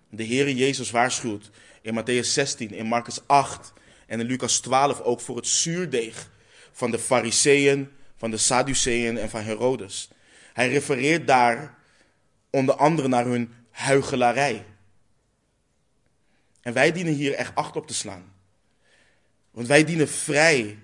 De 0.10 0.24
Heer 0.24 0.52
Jezus 0.52 0.92
waarschuwt 0.92 1.50
in 1.82 2.02
Matthäus 2.02 2.28
16, 2.28 2.72
in 2.72 2.86
Marcus 2.86 3.28
8 3.28 3.74
en 4.14 4.20
in 4.20 4.26
Lucas 4.26 4.60
12 4.60 5.02
ook 5.02 5.22
voor 5.22 5.36
het 5.36 5.48
zuurdeeg 5.48 6.30
van 6.72 6.92
de 6.92 7.00
Fariseeën, 7.00 7.92
van 8.16 8.32
de 8.32 8.38
Sadduceeën 8.38 9.18
en 9.18 9.30
van 9.30 9.42
Herodes. 9.42 10.10
Hij 10.54 10.70
refereert 10.70 11.28
daar 11.28 11.78
onder 12.50 12.76
andere 12.76 13.08
naar 13.08 13.26
hun 13.26 13.54
huigelarij. 13.70 14.66
En 16.62 16.74
wij 16.74 16.92
dienen 16.92 17.14
hier 17.14 17.34
echt 17.34 17.56
acht 17.56 17.76
op 17.76 17.88
te 17.88 17.94
slaan. 17.94 18.34
Want 19.52 19.68
wij 19.68 19.84
dienen 19.84 20.10
vrij 20.10 20.80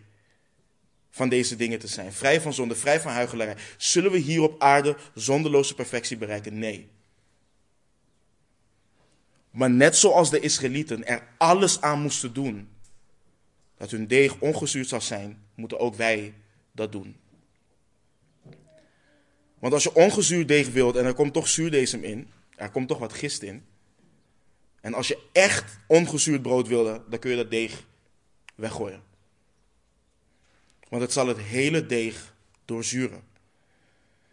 van 1.10 1.30
deze 1.30 1.56
dingen 1.56 1.80
te 1.80 1.88
zijn. 1.88 2.14
Vrij 2.14 2.42
van 2.42 2.54
zonde, 2.54 2.76
vrij 2.76 3.02
van 3.02 3.12
huigelarij. 3.12 3.56
Zullen 3.78 4.12
we 4.12 4.18
hier 4.18 4.42
op 4.42 4.62
aarde 4.62 4.98
zonderloze 5.14 5.76
perfectie 5.76 6.18
bereiken? 6.18 6.60
Nee. 6.60 6.90
Maar 9.52 9.70
net 9.70 9.98
zoals 9.98 10.30
de 10.30 10.40
Israëlieten 10.40 11.06
er 11.06 11.28
alles 11.38 11.82
aan 11.82 12.02
moesten 12.02 12.34
doen 12.34 12.78
dat 13.80 13.92
hun 13.92 14.08
deeg 14.08 14.40
ongezuurd 14.40 14.88
zou 14.88 15.02
zijn, 15.02 15.44
moeten 15.56 15.80
ook 15.80 15.96
wij 15.96 16.34
dat 16.72 16.92
doen. 16.92 17.16
Want 19.60 19.74
als 19.74 19.84
je 19.84 19.94
ongezuurd 19.94 20.48
deeg 20.48 20.70
wilt 20.70 20.96
en 20.96 21.06
er 21.06 21.14
komt 21.14 21.34
toch 21.34 21.48
zuurdesem 21.48 22.04
in, 22.04 22.30
er 22.56 22.70
komt 22.70 22.88
toch 22.88 23.00
wat 23.00 23.14
gist 23.14 23.42
in. 23.42 23.66
En 24.82 24.94
als 24.94 25.08
je 25.08 25.28
echt 25.32 25.80
ongezuurd 25.88 26.42
brood 26.42 26.68
wilde, 26.68 27.02
dan 27.10 27.20
kun 27.20 27.30
je 27.30 27.36
dat 27.36 27.52
deeg 27.52 27.84
weggooien. 28.56 29.04
Want 30.90 31.02
het 31.02 31.12
zal 31.12 31.28
het 31.28 31.38
hele 31.38 31.86
deeg 31.86 32.34
doorzuren. 32.66 33.24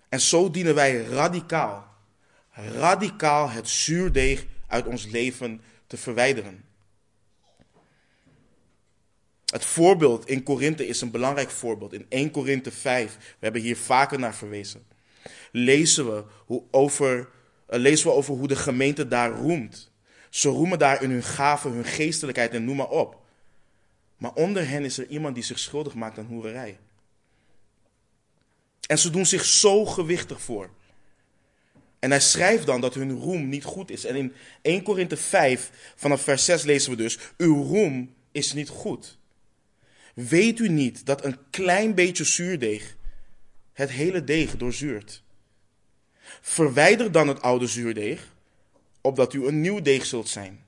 En 0.08 0.20
zo 0.20 0.50
dienen 0.50 0.74
wij 0.74 1.02
radicaal, 1.02 1.94
radicaal 2.52 3.50
het 3.50 3.68
zuurdeeg 3.68 4.46
uit 4.66 4.86
ons 4.86 5.06
leven 5.06 5.60
te 5.86 5.96
verwijderen. 5.96 6.64
Het 9.46 9.64
voorbeeld 9.64 10.28
in 10.28 10.42
Korinthe 10.42 10.86
is 10.86 11.00
een 11.00 11.10
belangrijk 11.10 11.50
voorbeeld. 11.50 11.92
In 11.92 12.06
1 12.08 12.30
Korinthe 12.30 12.70
5, 12.70 13.16
we 13.16 13.24
hebben 13.38 13.60
hier 13.60 13.76
vaker 13.76 14.18
naar 14.18 14.34
verwezen, 14.34 14.86
lezen 15.52 16.14
we, 16.14 16.24
hoe 16.46 16.62
over, 16.70 17.18
uh, 17.18 17.26
lezen 17.78 18.06
we 18.06 18.12
over 18.12 18.34
hoe 18.34 18.48
de 18.48 18.56
gemeente 18.56 19.08
daar 19.08 19.30
roemt. 19.30 19.90
Ze 20.30 20.48
roemen 20.48 20.78
daar 20.78 21.02
in 21.02 21.10
hun 21.10 21.22
gaven, 21.22 21.72
hun 21.72 21.84
geestelijkheid 21.84 22.52
en 22.52 22.64
noem 22.64 22.76
maar 22.76 22.88
op. 22.88 23.24
Maar 24.16 24.32
onder 24.32 24.68
hen 24.68 24.84
is 24.84 24.98
er 24.98 25.06
iemand 25.06 25.34
die 25.34 25.44
zich 25.44 25.58
schuldig 25.58 25.94
maakt 25.94 26.18
aan 26.18 26.26
hoererij. 26.26 26.78
En 28.86 28.98
ze 28.98 29.10
doen 29.10 29.26
zich 29.26 29.44
zo 29.44 29.84
gewichtig 29.84 30.40
voor. 30.40 30.70
En 31.98 32.10
hij 32.10 32.20
schrijft 32.20 32.66
dan 32.66 32.80
dat 32.80 32.94
hun 32.94 33.18
roem 33.18 33.48
niet 33.48 33.64
goed 33.64 33.90
is. 33.90 34.04
En 34.04 34.16
in 34.16 34.32
1 34.62 34.82
Korinthe 34.82 35.16
5, 35.16 35.70
vanaf 35.96 36.22
vers 36.22 36.44
6 36.44 36.62
lezen 36.62 36.90
we 36.90 36.96
dus: 36.96 37.18
Uw 37.36 37.62
roem 37.62 38.14
is 38.32 38.52
niet 38.52 38.68
goed. 38.68 39.18
Weet 40.16 40.58
u 40.58 40.68
niet 40.68 41.06
dat 41.06 41.24
een 41.24 41.38
klein 41.50 41.94
beetje 41.94 42.24
zuurdeeg 42.24 42.96
het 43.72 43.90
hele 43.90 44.24
deeg 44.24 44.56
doorzuurt? 44.56 45.22
Verwijder 46.40 47.12
dan 47.12 47.28
het 47.28 47.42
oude 47.42 47.66
zuurdeeg, 47.66 48.34
opdat 49.00 49.32
u 49.32 49.46
een 49.46 49.60
nieuw 49.60 49.82
deeg 49.82 50.06
zult 50.06 50.28
zijn. 50.28 50.64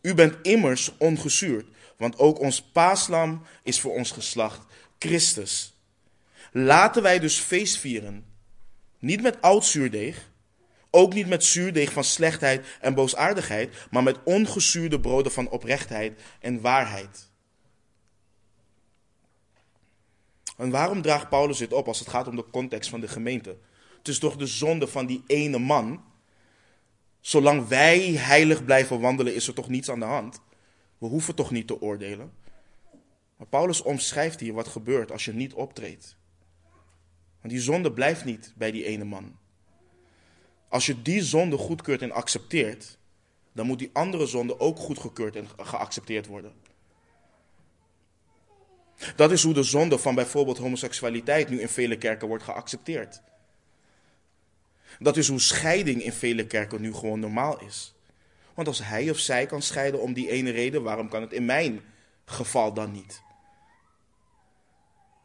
U 0.00 0.14
bent 0.14 0.36
immers 0.42 0.92
ongezuurd, 0.98 1.66
want 1.96 2.18
ook 2.18 2.40
ons 2.40 2.62
paaslam 2.62 3.42
is 3.62 3.80
voor 3.80 3.92
ons 3.94 4.10
geslacht 4.10 4.66
Christus. 4.98 5.74
Laten 6.52 7.02
wij 7.02 7.18
dus 7.18 7.38
feest 7.38 7.78
vieren, 7.78 8.24
niet 8.98 9.22
met 9.22 9.40
oud 9.40 9.64
zuurdeeg, 9.64 10.30
ook 10.90 11.14
niet 11.14 11.26
met 11.26 11.44
zuurdeeg 11.44 11.92
van 11.92 12.04
slechtheid 12.04 12.66
en 12.80 12.94
boosaardigheid, 12.94 13.86
maar 13.90 14.02
met 14.02 14.22
ongezuurde 14.24 15.00
broden 15.00 15.32
van 15.32 15.48
oprechtheid 15.48 16.20
en 16.40 16.60
waarheid. 16.60 17.27
En 20.58 20.70
waarom 20.70 21.02
draagt 21.02 21.28
Paulus 21.28 21.58
dit 21.58 21.72
op 21.72 21.86
als 21.86 21.98
het 21.98 22.08
gaat 22.08 22.28
om 22.28 22.36
de 22.36 22.50
context 22.50 22.90
van 22.90 23.00
de 23.00 23.08
gemeente? 23.08 23.56
Het 23.98 24.08
is 24.08 24.18
toch 24.18 24.36
de 24.36 24.46
zonde 24.46 24.86
van 24.86 25.06
die 25.06 25.22
ene 25.26 25.58
man. 25.58 26.04
Zolang 27.20 27.68
wij 27.68 28.00
heilig 28.00 28.64
blijven 28.64 29.00
wandelen, 29.00 29.34
is 29.34 29.48
er 29.48 29.54
toch 29.54 29.68
niets 29.68 29.90
aan 29.90 29.98
de 29.98 30.04
hand. 30.04 30.40
We 30.98 31.06
hoeven 31.06 31.34
toch 31.34 31.50
niet 31.50 31.66
te 31.66 31.80
oordelen. 31.80 32.32
Maar 33.36 33.46
Paulus 33.46 33.82
omschrijft 33.82 34.40
hier 34.40 34.52
wat 34.52 34.68
gebeurt 34.68 35.12
als 35.12 35.24
je 35.24 35.32
niet 35.32 35.54
optreedt. 35.54 36.16
Want 37.40 37.52
die 37.52 37.62
zonde 37.62 37.92
blijft 37.92 38.24
niet 38.24 38.52
bij 38.56 38.70
die 38.70 38.84
ene 38.84 39.04
man. 39.04 39.36
Als 40.68 40.86
je 40.86 41.02
die 41.02 41.22
zonde 41.22 41.56
goedkeurt 41.56 42.02
en 42.02 42.12
accepteert, 42.12 42.98
dan 43.52 43.66
moet 43.66 43.78
die 43.78 43.90
andere 43.92 44.26
zonde 44.26 44.60
ook 44.60 44.78
goedgekeurd 44.78 45.36
en 45.36 45.48
geaccepteerd 45.56 46.26
worden. 46.26 46.52
Dat 49.16 49.32
is 49.32 49.42
hoe 49.42 49.54
de 49.54 49.62
zonde 49.62 49.98
van 49.98 50.14
bijvoorbeeld 50.14 50.58
homoseksualiteit 50.58 51.48
nu 51.48 51.60
in 51.60 51.68
vele 51.68 51.98
kerken 51.98 52.28
wordt 52.28 52.44
geaccepteerd. 52.44 53.20
Dat 54.98 55.16
is 55.16 55.28
hoe 55.28 55.40
scheiding 55.40 56.02
in 56.02 56.12
vele 56.12 56.46
kerken 56.46 56.80
nu 56.80 56.94
gewoon 56.94 57.20
normaal 57.20 57.60
is. 57.60 57.94
Want 58.54 58.68
als 58.68 58.84
hij 58.84 59.10
of 59.10 59.18
zij 59.18 59.46
kan 59.46 59.62
scheiden 59.62 60.00
om 60.00 60.12
die 60.12 60.30
ene 60.30 60.50
reden, 60.50 60.82
waarom 60.82 61.08
kan 61.08 61.20
het 61.20 61.32
in 61.32 61.44
mijn 61.44 61.80
geval 62.24 62.72
dan 62.72 62.92
niet? 62.92 63.22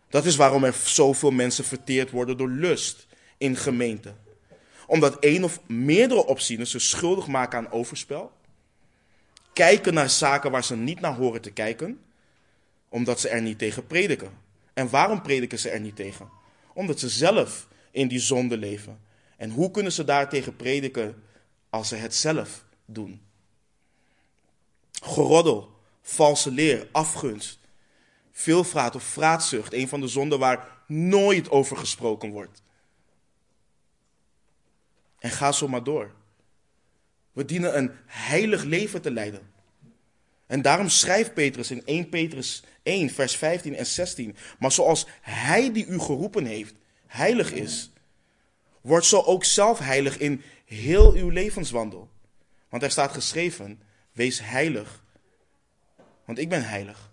Dat 0.09 0.25
is 0.25 0.35
waarom 0.35 0.63
er 0.63 0.73
zoveel 0.73 1.31
mensen 1.31 1.63
verteerd 1.63 2.11
worden 2.11 2.37
door 2.37 2.49
lust 2.49 3.07
in 3.37 3.55
gemeenten. 3.55 4.17
Omdat 4.87 5.19
één 5.19 5.43
of 5.43 5.59
meerdere 5.67 6.25
opzieners 6.25 6.71
ze 6.71 6.79
schuldig 6.79 7.27
maken 7.27 7.57
aan 7.57 7.71
overspel. 7.71 8.31
Kijken 9.53 9.93
naar 9.93 10.09
zaken 10.09 10.51
waar 10.51 10.63
ze 10.63 10.75
niet 10.75 10.99
naar 10.99 11.15
horen 11.15 11.41
te 11.41 11.51
kijken. 11.51 12.02
Omdat 12.93 13.19
ze 13.19 13.29
er 13.29 13.41
niet 13.41 13.57
tegen 13.57 13.87
prediken. 13.87 14.31
En 14.73 14.89
waarom 14.89 15.21
prediken 15.21 15.59
ze 15.59 15.69
er 15.69 15.79
niet 15.79 15.95
tegen? 15.95 16.29
Omdat 16.73 16.99
ze 16.99 17.09
zelf 17.09 17.67
in 17.91 18.07
die 18.07 18.19
zonde 18.19 18.57
leven. 18.57 18.99
En 19.37 19.49
hoe 19.49 19.71
kunnen 19.71 19.91
ze 19.91 20.03
daartegen 20.03 20.55
prediken 20.55 21.23
als 21.69 21.87
ze 21.87 21.95
het 21.95 22.15
zelf 22.15 22.65
doen? 22.85 23.21
Geroddel, 24.91 25.69
valse 26.01 26.51
leer, 26.51 26.87
afgunst, 26.91 27.59
veelvraat 28.31 28.95
of 28.95 29.03
vraatzucht, 29.03 29.73
een 29.73 29.87
van 29.87 30.01
de 30.01 30.07
zonden 30.07 30.39
waar 30.39 30.67
nooit 30.87 31.49
over 31.49 31.77
gesproken 31.77 32.31
wordt. 32.31 32.63
En 35.19 35.29
ga 35.29 35.51
zo 35.51 35.67
maar 35.67 35.83
door. 35.83 36.13
We 37.31 37.45
dienen 37.45 37.77
een 37.77 37.91
heilig 38.05 38.63
leven 38.63 39.01
te 39.01 39.11
leiden. 39.11 39.52
En 40.53 40.61
daarom 40.61 40.89
schrijft 40.89 41.33
Petrus 41.33 41.71
in 41.71 41.85
1 41.85 42.09
Petrus 42.09 42.63
1, 42.83 43.09
vers 43.09 43.35
15 43.35 43.75
en 43.75 43.85
16. 43.85 44.35
Maar 44.59 44.71
zoals 44.71 45.07
hij 45.21 45.71
die 45.71 45.85
u 45.85 45.99
geroepen 45.99 46.45
heeft, 46.45 46.73
heilig 47.05 47.51
is, 47.51 47.91
wordt 48.81 49.05
zo 49.05 49.21
ook 49.21 49.43
zelf 49.43 49.79
heilig 49.79 50.17
in 50.17 50.41
heel 50.65 51.13
uw 51.13 51.29
levenswandel. 51.29 52.09
Want 52.69 52.83
er 52.83 52.91
staat 52.91 53.11
geschreven, 53.11 53.81
wees 54.11 54.39
heilig, 54.41 55.03
want 56.25 56.37
ik 56.37 56.49
ben 56.49 56.67
heilig. 56.67 57.11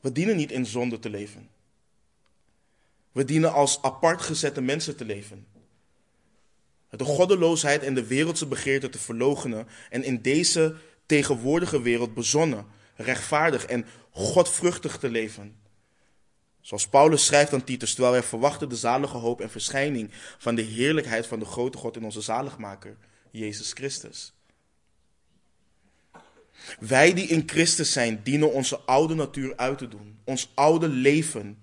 We 0.00 0.12
dienen 0.12 0.36
niet 0.36 0.52
in 0.52 0.66
zonde 0.66 0.98
te 0.98 1.10
leven. 1.10 1.48
We 3.12 3.24
dienen 3.24 3.52
als 3.52 3.82
apart 3.82 4.22
gezette 4.22 4.60
mensen 4.60 4.96
te 4.96 5.04
leven. 5.04 5.53
De 6.96 7.04
goddeloosheid 7.04 7.82
en 7.82 7.94
de 7.94 8.06
wereldse 8.06 8.46
begeerte 8.46 8.88
te 8.88 8.98
verloochenen 8.98 9.66
en 9.90 10.04
in 10.04 10.22
deze 10.22 10.74
tegenwoordige 11.06 11.82
wereld 11.82 12.14
bezonnen, 12.14 12.66
rechtvaardig 12.96 13.64
en 13.64 13.86
godvruchtig 14.10 14.98
te 14.98 15.10
leven. 15.10 15.56
Zoals 16.60 16.88
Paulus 16.88 17.24
schrijft 17.24 17.52
aan 17.52 17.64
Titus, 17.64 17.92
terwijl 17.92 18.12
wij 18.12 18.22
verwachten 18.22 18.68
de 18.68 18.76
zalige 18.76 19.16
hoop 19.16 19.40
en 19.40 19.50
verschijning 19.50 20.10
van 20.38 20.54
de 20.54 20.62
heerlijkheid 20.62 21.26
van 21.26 21.38
de 21.38 21.44
grote 21.44 21.78
God 21.78 21.96
in 21.96 22.04
onze 22.04 22.20
zaligmaker, 22.20 22.96
Jezus 23.30 23.72
Christus. 23.72 24.32
Wij 26.78 27.14
die 27.14 27.26
in 27.26 27.42
Christus 27.46 27.92
zijn, 27.92 28.20
dienen 28.22 28.52
onze 28.52 28.78
oude 28.78 29.14
natuur 29.14 29.56
uit 29.56 29.78
te 29.78 29.88
doen. 29.88 30.18
Ons 30.24 30.50
oude 30.54 30.88
leven, 30.88 31.62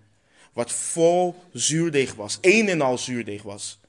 wat 0.53 0.71
vol 0.71 1.43
zuurdeeg 1.53 2.13
was, 2.13 2.37
één 2.41 2.67
en 2.67 2.81
al 2.81 2.97
zuurdeeg 2.97 3.43
was. 3.43 3.79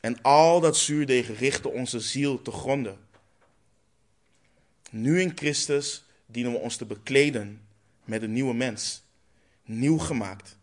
En 0.00 0.22
al 0.22 0.60
dat 0.60 0.76
zuurdeeg 0.76 1.38
richtte 1.38 1.68
onze 1.68 2.00
ziel 2.00 2.42
te 2.42 2.50
gronden. 2.50 2.98
Nu 4.90 5.20
in 5.20 5.32
Christus 5.34 6.04
dienen 6.26 6.52
we 6.52 6.58
ons 6.58 6.76
te 6.76 6.86
bekleden 6.86 7.60
met 8.04 8.22
een 8.22 8.32
nieuwe 8.32 8.54
mens, 8.54 9.02
nieuw 9.64 9.98
gemaakt. 9.98 10.56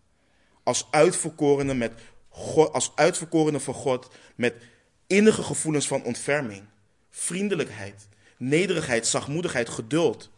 Als 0.64 0.88
uitverkorene, 0.92 1.74
met 1.74 1.94
als 2.72 2.92
uitverkorene 2.96 3.60
van 3.60 3.74
God, 3.74 4.10
met 4.36 4.56
innige 5.08 5.44
gevoelens 5.44 5.88
van 5.88 6.04
ontferming, 6.04 6.64
vriendelijkheid, 7.10 8.08
nederigheid, 8.38 9.08
zachtmoedigheid, 9.08 9.70
geduld. 9.70 10.30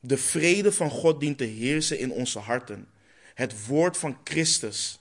De 0.00 0.18
vrede 0.18 0.72
van 0.72 0.90
God 0.90 1.20
dient 1.20 1.38
te 1.38 1.44
heersen 1.44 1.98
in 1.98 2.10
onze 2.10 2.38
harten. 2.38 2.88
Het 3.34 3.66
woord 3.66 3.96
van 3.96 4.18
Christus 4.24 5.00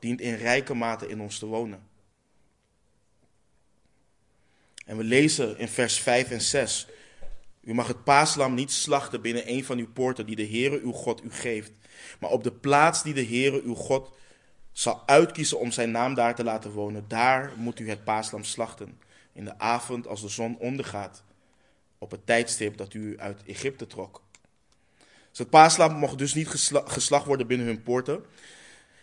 dient 0.00 0.20
in 0.20 0.34
rijke 0.34 0.74
mate 0.74 1.08
in 1.08 1.20
ons 1.20 1.38
te 1.38 1.46
wonen. 1.46 1.92
En 4.84 4.96
we 4.96 5.04
lezen 5.04 5.58
in 5.58 5.68
vers 5.68 6.00
5 6.00 6.30
en 6.30 6.40
6. 6.40 6.86
U 7.60 7.74
mag 7.74 7.86
het 7.86 8.04
paaslam 8.04 8.54
niet 8.54 8.72
slachten 8.72 9.20
binnen 9.20 9.50
een 9.50 9.64
van 9.64 9.78
uw 9.78 9.92
poorten 9.92 10.26
die 10.26 10.36
de 10.36 10.46
Heere 10.46 10.80
uw 10.80 10.92
God 10.92 11.24
u 11.24 11.30
geeft. 11.30 11.72
Maar 12.20 12.30
op 12.30 12.44
de 12.44 12.52
plaats 12.52 13.02
die 13.02 13.14
de 13.14 13.26
Heere 13.26 13.62
uw 13.62 13.74
God 13.74 14.12
zal 14.72 15.02
uitkiezen 15.06 15.58
om 15.58 15.70
zijn 15.70 15.90
naam 15.90 16.14
daar 16.14 16.34
te 16.34 16.44
laten 16.44 16.70
wonen, 16.70 17.04
daar 17.08 17.52
moet 17.56 17.80
u 17.80 17.88
het 17.88 18.04
paaslam 18.04 18.44
slachten 18.44 19.00
in 19.32 19.44
de 19.44 19.58
avond 19.58 20.06
als 20.06 20.20
de 20.20 20.28
zon 20.28 20.58
ondergaat, 20.58 21.22
op 21.98 22.10
het 22.10 22.26
tijdstip 22.26 22.76
dat 22.76 22.94
u 22.94 23.18
uit 23.18 23.42
Egypte 23.46 23.86
trok. 23.86 24.22
Dus 25.28 25.38
het 25.38 25.50
paaslam 25.50 25.92
mocht 25.92 26.18
dus 26.18 26.34
niet 26.34 26.48
geslacht 26.84 27.26
worden 27.26 27.46
binnen 27.46 27.66
hun 27.66 27.82
poorten. 27.82 28.24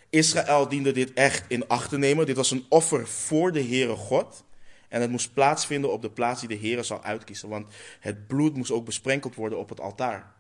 Israël 0.09 0.67
diende 0.67 0.91
dit 0.91 1.13
echt 1.13 1.45
in 1.47 1.67
acht 1.67 1.89
te 1.89 1.97
nemen. 1.97 2.25
Dit 2.25 2.35
was 2.35 2.51
een 2.51 2.65
offer 2.69 3.07
voor 3.07 3.51
de 3.51 3.63
Heere 3.63 3.95
God. 3.95 4.43
En 4.91 5.01
het 5.01 5.09
moest 5.09 5.33
plaatsvinden 5.33 5.91
op 5.91 6.01
de 6.01 6.09
plaats 6.09 6.39
die 6.39 6.49
de 6.49 6.67
Heere 6.67 6.83
zou 6.83 7.01
uitkiezen. 7.03 7.49
Want 7.49 7.67
het 7.99 8.27
bloed 8.27 8.55
moest 8.55 8.71
ook 8.71 8.85
besprenkeld 8.85 9.35
worden 9.35 9.59
op 9.59 9.69
het 9.69 9.79
altaar. 9.79 10.33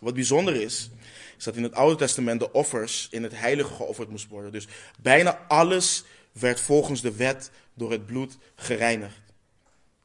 Wat 0.00 0.14
bijzonder 0.14 0.54
is, 0.54 0.90
is 1.38 1.44
dat 1.44 1.56
in 1.56 1.62
het 1.62 1.74
Oude 1.74 1.96
Testament 1.96 2.40
de 2.40 2.52
offers 2.52 3.08
in 3.10 3.22
het 3.22 3.38
heilige 3.38 3.74
geofferd 3.74 4.08
moesten 4.08 4.30
worden. 4.30 4.52
Dus 4.52 4.68
bijna 5.00 5.44
alles 5.48 6.04
werd 6.32 6.60
volgens 6.60 7.00
de 7.00 7.16
wet 7.16 7.50
door 7.74 7.90
het 7.90 8.06
bloed 8.06 8.38
gereinigd. 8.54 9.20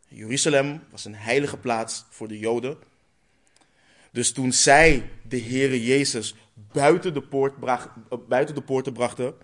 Jeruzalem 0.08 0.84
was 0.92 1.06
een 1.06 1.16
heilige 1.16 1.58
plaats 1.58 2.06
voor 2.10 2.28
de 2.28 2.40
Joden. 2.40 2.78
Dus 4.12 4.32
toen 4.32 4.52
zij 4.54 5.10
de 5.28 5.42
Heere 5.42 5.84
Jezus 5.84 6.36
buiten 6.54 7.14
de, 7.14 7.22
poort 7.22 7.60
bracht, 7.60 7.90
buiten 8.28 8.56
de 8.56 8.62
poorten 8.62 8.94
brachten, 8.94 9.36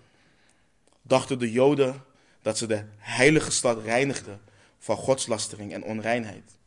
dachten 1.02 1.38
de 1.38 1.52
Joden 1.52 2.02
dat 2.44 2.58
ze 2.58 2.66
de 2.66 2.84
heilige 2.98 3.50
stad 3.50 3.84
reinigden 3.84 4.40
van 4.78 4.96
godslastering 4.96 5.72
en 5.72 5.82
onreinheid. 5.82 6.58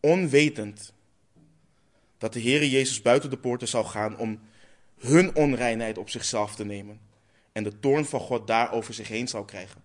Onwetend 0.00 0.92
dat 2.18 2.32
de 2.32 2.40
Heere 2.40 2.70
Jezus 2.70 3.02
buiten 3.02 3.30
de 3.30 3.36
poorten 3.36 3.68
zou 3.68 3.84
gaan 3.84 4.16
om 4.18 4.40
hun 4.98 5.34
onreinheid 5.34 5.98
op 5.98 6.10
zichzelf 6.10 6.54
te 6.54 6.64
nemen 6.64 7.00
en 7.52 7.62
de 7.62 7.78
toorn 7.78 8.04
van 8.04 8.20
God 8.20 8.46
daar 8.46 8.72
over 8.72 8.94
zich 8.94 9.08
heen 9.08 9.28
zou 9.28 9.44
krijgen. 9.44 9.82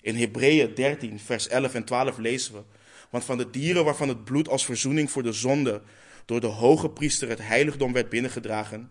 In 0.00 0.16
Hebreeën 0.16 0.74
13, 0.74 1.20
vers 1.20 1.48
11 1.48 1.74
en 1.74 1.84
12 1.84 2.18
lezen 2.18 2.54
we: 2.54 2.62
Want 3.10 3.24
van 3.24 3.38
de 3.38 3.50
dieren 3.50 3.84
waarvan 3.84 4.08
het 4.08 4.24
bloed 4.24 4.48
als 4.48 4.64
verzoening 4.64 5.10
voor 5.10 5.22
de 5.22 5.32
zonde 5.32 5.82
door 6.24 6.40
de 6.40 6.46
hoge 6.46 6.90
priester 6.90 7.28
het 7.28 7.46
heiligdom 7.46 7.92
werd 7.92 8.08
binnengedragen, 8.08 8.90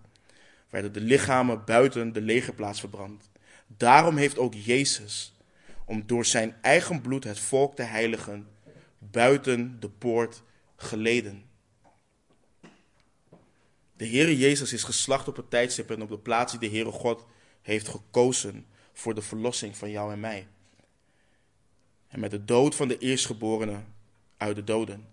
werden 0.69 0.93
de 0.93 1.01
lichamen 1.01 1.65
buiten 1.65 2.13
de 2.13 2.21
legerplaats 2.21 2.79
verbrand. 2.79 3.28
Daarom 3.77 4.17
heeft 4.17 4.37
ook 4.37 4.53
Jezus, 4.53 5.33
om 5.85 6.03
door 6.05 6.25
zijn 6.25 6.55
eigen 6.61 7.01
bloed 7.01 7.23
het 7.23 7.39
volk 7.39 7.75
te 7.75 7.81
heiligen, 7.81 8.47
buiten 8.97 9.79
de 9.79 9.89
poort 9.89 10.41
geleden. 10.75 11.43
De 13.93 14.07
Heere 14.07 14.37
Jezus 14.37 14.73
is 14.73 14.83
geslacht 14.83 15.27
op 15.27 15.35
het 15.35 15.49
tijdstip 15.49 15.91
en 15.91 16.01
op 16.01 16.09
de 16.09 16.17
plaats 16.17 16.51
die 16.51 16.69
de 16.69 16.75
Heere 16.75 16.91
God 16.91 17.25
heeft 17.61 17.87
gekozen 17.87 18.65
voor 18.93 19.15
de 19.15 19.21
verlossing 19.21 19.77
van 19.77 19.89
jou 19.89 20.11
en 20.11 20.19
mij. 20.19 20.47
En 22.07 22.19
met 22.19 22.31
de 22.31 22.45
dood 22.45 22.75
van 22.75 22.87
de 22.87 22.97
eerstgeborene 22.97 23.83
uit 24.37 24.55
de 24.55 24.63
doden. 24.63 25.07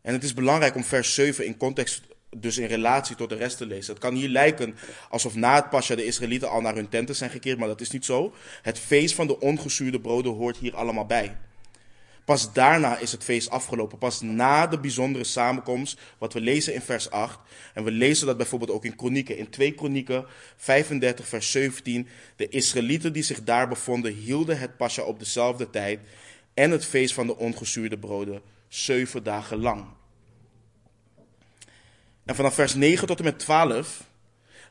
En 0.00 0.12
het 0.12 0.24
is 0.24 0.34
belangrijk 0.34 0.74
om 0.74 0.84
vers 0.84 1.14
7 1.14 1.46
in 1.46 1.56
context, 1.56 2.02
dus 2.36 2.58
in 2.58 2.66
relatie 2.66 3.16
tot 3.16 3.28
de 3.28 3.34
rest 3.34 3.56
te 3.56 3.66
lezen. 3.66 3.92
Het 3.92 4.02
kan 4.02 4.14
hier 4.14 4.28
lijken 4.28 4.76
alsof 5.10 5.34
na 5.34 5.54
het 5.54 5.70
Pascha 5.70 5.94
de 5.94 6.04
Israëlieten 6.04 6.50
al 6.50 6.60
naar 6.60 6.74
hun 6.74 6.88
tenten 6.88 7.16
zijn 7.16 7.30
gekeerd, 7.30 7.58
maar 7.58 7.68
dat 7.68 7.80
is 7.80 7.90
niet 7.90 8.04
zo. 8.04 8.34
Het 8.62 8.78
feest 8.78 9.14
van 9.14 9.26
de 9.26 9.40
ongezuurde 9.40 10.00
broden 10.00 10.32
hoort 10.32 10.56
hier 10.56 10.76
allemaal 10.76 11.06
bij. 11.06 11.36
Pas 12.28 12.52
daarna 12.52 12.98
is 12.98 13.12
het 13.12 13.24
feest 13.24 13.50
afgelopen. 13.50 13.98
Pas 13.98 14.20
na 14.20 14.66
de 14.66 14.78
bijzondere 14.78 15.24
samenkomst, 15.24 16.00
wat 16.18 16.32
we 16.32 16.40
lezen 16.40 16.74
in 16.74 16.80
vers 16.80 17.10
8. 17.10 17.38
En 17.74 17.84
we 17.84 17.90
lezen 17.90 18.26
dat 18.26 18.36
bijvoorbeeld 18.36 18.70
ook 18.70 18.84
in 18.84 18.96
Kronieken. 18.96 19.38
In 19.38 19.50
2 19.50 19.72
Kronieken 19.72 20.26
35 20.56 21.28
vers 21.28 21.50
17. 21.50 22.08
De 22.36 22.48
Israëlieten 22.48 23.12
die 23.12 23.22
zich 23.22 23.44
daar 23.44 23.68
bevonden 23.68 24.12
hielden 24.12 24.58
het 24.58 24.76
pascha 24.76 25.02
op 25.02 25.18
dezelfde 25.18 25.70
tijd. 25.70 26.00
En 26.54 26.70
het 26.70 26.84
feest 26.84 27.14
van 27.14 27.26
de 27.26 27.36
ongezuurde 27.36 27.98
broden 27.98 28.42
zeven 28.68 29.22
dagen 29.22 29.60
lang. 29.60 29.84
En 32.28 32.34
vanaf 32.34 32.54
vers 32.54 32.74
9 32.74 33.06
tot 33.06 33.18
en 33.18 33.24
met 33.24 33.38
12 33.38 34.04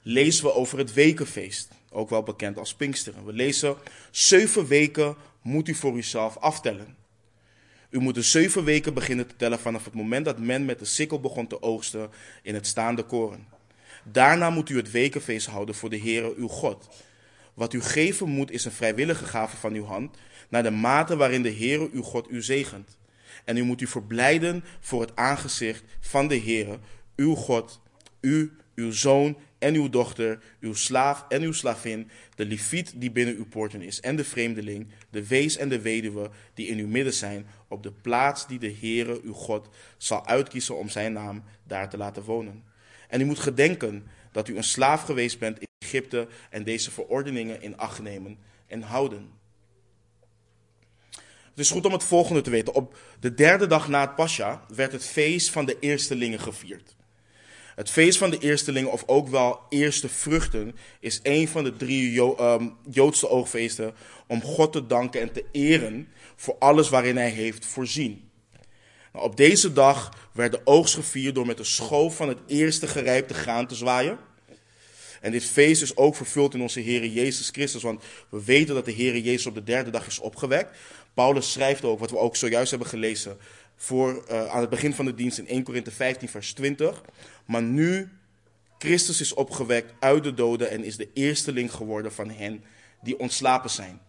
lezen 0.01 0.43
we 0.45 0.53
over 0.53 0.77
het 0.77 0.93
wekenfeest. 0.93 1.71
Ook 1.91 2.09
wel 2.09 2.23
bekend 2.23 2.57
als 2.57 2.75
Pinksteren. 2.75 3.25
We 3.25 3.33
lezen, 3.33 3.75
zeven 4.11 4.67
weken 4.67 5.15
moet 5.41 5.67
u 5.67 5.75
voor 5.75 5.97
uzelf 5.97 6.37
aftellen. 6.37 6.95
U 7.89 7.99
moet 7.99 8.15
de 8.15 8.21
zeven 8.21 8.63
weken 8.63 8.93
beginnen 8.93 9.27
te 9.27 9.35
tellen 9.35 9.59
vanaf 9.59 9.85
het 9.85 9.93
moment 9.93 10.25
dat 10.25 10.39
men 10.39 10.65
met 10.65 10.79
de 10.79 10.85
sikkel 10.85 11.19
begon 11.19 11.47
te 11.47 11.61
oogsten 11.61 12.09
in 12.43 12.53
het 12.53 12.67
staande 12.67 13.03
koren. 13.03 13.47
Daarna 14.03 14.49
moet 14.49 14.69
u 14.69 14.77
het 14.77 14.91
wekenfeest 14.91 15.47
houden 15.47 15.75
voor 15.75 15.89
de 15.89 15.99
Heere 15.99 16.33
uw 16.35 16.47
God. 16.47 16.87
Wat 17.53 17.73
u 17.73 17.81
geven 17.81 18.29
moet 18.29 18.51
is 18.51 18.65
een 18.65 18.71
vrijwillige 18.71 19.25
gave 19.25 19.57
van 19.57 19.73
uw 19.73 19.85
hand, 19.85 20.17
naar 20.49 20.63
de 20.63 20.71
mate 20.71 21.15
waarin 21.15 21.41
de 21.41 21.53
Heere 21.53 21.89
uw 21.93 22.01
God 22.01 22.29
u 22.29 22.41
zegent. 22.41 22.97
En 23.45 23.57
u 23.57 23.63
moet 23.63 23.81
u 23.81 23.87
verblijden 23.87 24.63
voor 24.79 25.01
het 25.01 25.15
aangezicht 25.15 25.83
van 25.99 26.27
de 26.27 26.39
Heere, 26.39 26.79
uw 27.17 27.35
God, 27.35 27.81
u, 28.21 28.51
uw 28.75 28.91
zoon 28.91 29.37
en 29.59 29.75
uw 29.75 29.89
dochter, 29.89 30.39
uw 30.59 30.73
slaaf 30.73 31.25
en 31.29 31.41
uw 31.41 31.51
slavin, 31.51 32.09
de 32.35 32.45
leviet 32.45 32.93
die 32.95 33.11
binnen 33.11 33.35
uw 33.35 33.45
poorten 33.45 33.81
is, 33.81 33.99
en 33.99 34.15
de 34.15 34.23
vreemdeling, 34.23 34.87
de 35.09 35.27
wees 35.27 35.57
en 35.57 35.69
de 35.69 35.81
weduwe 35.81 36.29
die 36.53 36.67
in 36.67 36.77
uw 36.77 36.87
midden 36.87 37.13
zijn, 37.13 37.47
op 37.67 37.83
de 37.83 37.91
plaats 37.91 38.47
die 38.47 38.59
de 38.59 38.75
Heere, 38.79 39.21
uw 39.23 39.33
God, 39.33 39.69
zal 39.97 40.25
uitkiezen 40.25 40.77
om 40.77 40.89
zijn 40.89 41.13
naam 41.13 41.43
daar 41.63 41.89
te 41.89 41.97
laten 41.97 42.23
wonen. 42.23 42.63
En 43.07 43.21
u 43.21 43.25
moet 43.25 43.39
gedenken 43.39 44.07
dat 44.31 44.47
u 44.47 44.57
een 44.57 44.63
slaaf 44.63 45.01
geweest 45.01 45.39
bent 45.39 45.59
in 45.59 45.67
Egypte 45.77 46.27
en 46.49 46.63
deze 46.63 46.91
verordeningen 46.91 47.61
in 47.61 47.77
acht 47.77 48.01
nemen 48.01 48.37
en 48.67 48.81
houden. 48.81 49.29
Het 51.57 51.65
is 51.65 51.71
goed 51.71 51.85
om 51.85 51.91
het 51.91 52.03
volgende 52.03 52.41
te 52.41 52.49
weten. 52.49 52.73
Op 52.73 52.97
de 53.19 53.33
derde 53.33 53.67
dag 53.67 53.87
na 53.87 54.01
het 54.01 54.15
Pascha 54.15 54.65
werd 54.67 54.91
het 54.91 55.05
feest 55.05 55.49
van 55.49 55.65
de 55.65 55.79
eerstelingen 55.79 56.39
gevierd. 56.39 56.95
Het 57.77 57.89
feest 57.89 58.17
van 58.17 58.29
de 58.29 58.37
eerstelingen, 58.37 58.91
of 58.91 59.03
ook 59.05 59.27
wel 59.27 59.59
eerste 59.69 60.09
vruchten, 60.09 60.75
is 60.99 61.19
een 61.23 61.47
van 61.47 61.63
de 61.63 61.75
drie 61.75 62.11
jo 62.11 62.35
um, 62.39 62.75
Joodse 62.89 63.29
oogfeesten 63.29 63.93
om 64.27 64.41
God 64.41 64.71
te 64.71 64.85
danken 64.85 65.21
en 65.21 65.31
te 65.31 65.45
eren 65.51 66.07
voor 66.35 66.55
alles 66.59 66.89
waarin 66.89 67.17
Hij 67.17 67.29
heeft 67.29 67.65
voorzien. 67.65 68.29
Nou, 69.13 69.25
op 69.25 69.37
deze 69.37 69.73
dag 69.73 70.13
werd 70.33 70.51
de 70.51 70.61
oogst 70.63 70.95
gevierd 70.95 71.35
door 71.35 71.45
met 71.45 71.57
de 71.57 71.63
schoof 71.63 72.15
van 72.15 72.27
het 72.27 72.39
eerste 72.47 72.87
gerijpte 72.87 73.33
graan 73.33 73.67
te 73.67 73.75
zwaaien. 73.75 74.17
En 75.21 75.31
dit 75.31 75.45
feest 75.45 75.81
is 75.81 75.97
ook 75.97 76.15
vervuld 76.15 76.53
in 76.53 76.61
onze 76.61 76.79
Heer 76.79 77.05
Jezus 77.05 77.49
Christus, 77.49 77.83
want 77.83 78.03
we 78.29 78.43
weten 78.43 78.75
dat 78.75 78.85
de 78.85 78.91
Heer 78.91 79.17
Jezus 79.17 79.45
op 79.45 79.55
de 79.55 79.63
derde 79.63 79.89
dag 79.89 80.07
is 80.07 80.19
opgewekt. 80.19 80.77
Paulus 81.13 81.51
schrijft 81.51 81.83
ook, 81.83 81.99
wat 81.99 82.11
we 82.11 82.17
ook 82.17 82.35
zojuist 82.35 82.69
hebben 82.69 82.87
gelezen, 82.87 83.37
voor, 83.77 84.25
uh, 84.31 84.47
aan 84.47 84.61
het 84.61 84.69
begin 84.69 84.93
van 84.93 85.05
de 85.05 85.13
dienst 85.13 85.37
in 85.37 85.47
1 85.47 85.63
Korinthe 85.63 85.91
15, 85.91 86.29
vers 86.29 86.53
20. 86.53 87.03
Maar 87.45 87.61
nu, 87.61 88.09
Christus 88.77 89.21
is 89.21 89.33
opgewekt 89.33 89.93
uit 89.99 90.23
de 90.23 90.33
doden 90.33 90.69
en 90.69 90.83
is 90.83 90.97
de 90.97 91.09
eersteling 91.13 91.71
geworden 91.71 92.13
van 92.13 92.29
hen 92.29 92.63
die 93.01 93.19
ontslapen 93.19 93.69
zijn. 93.69 93.99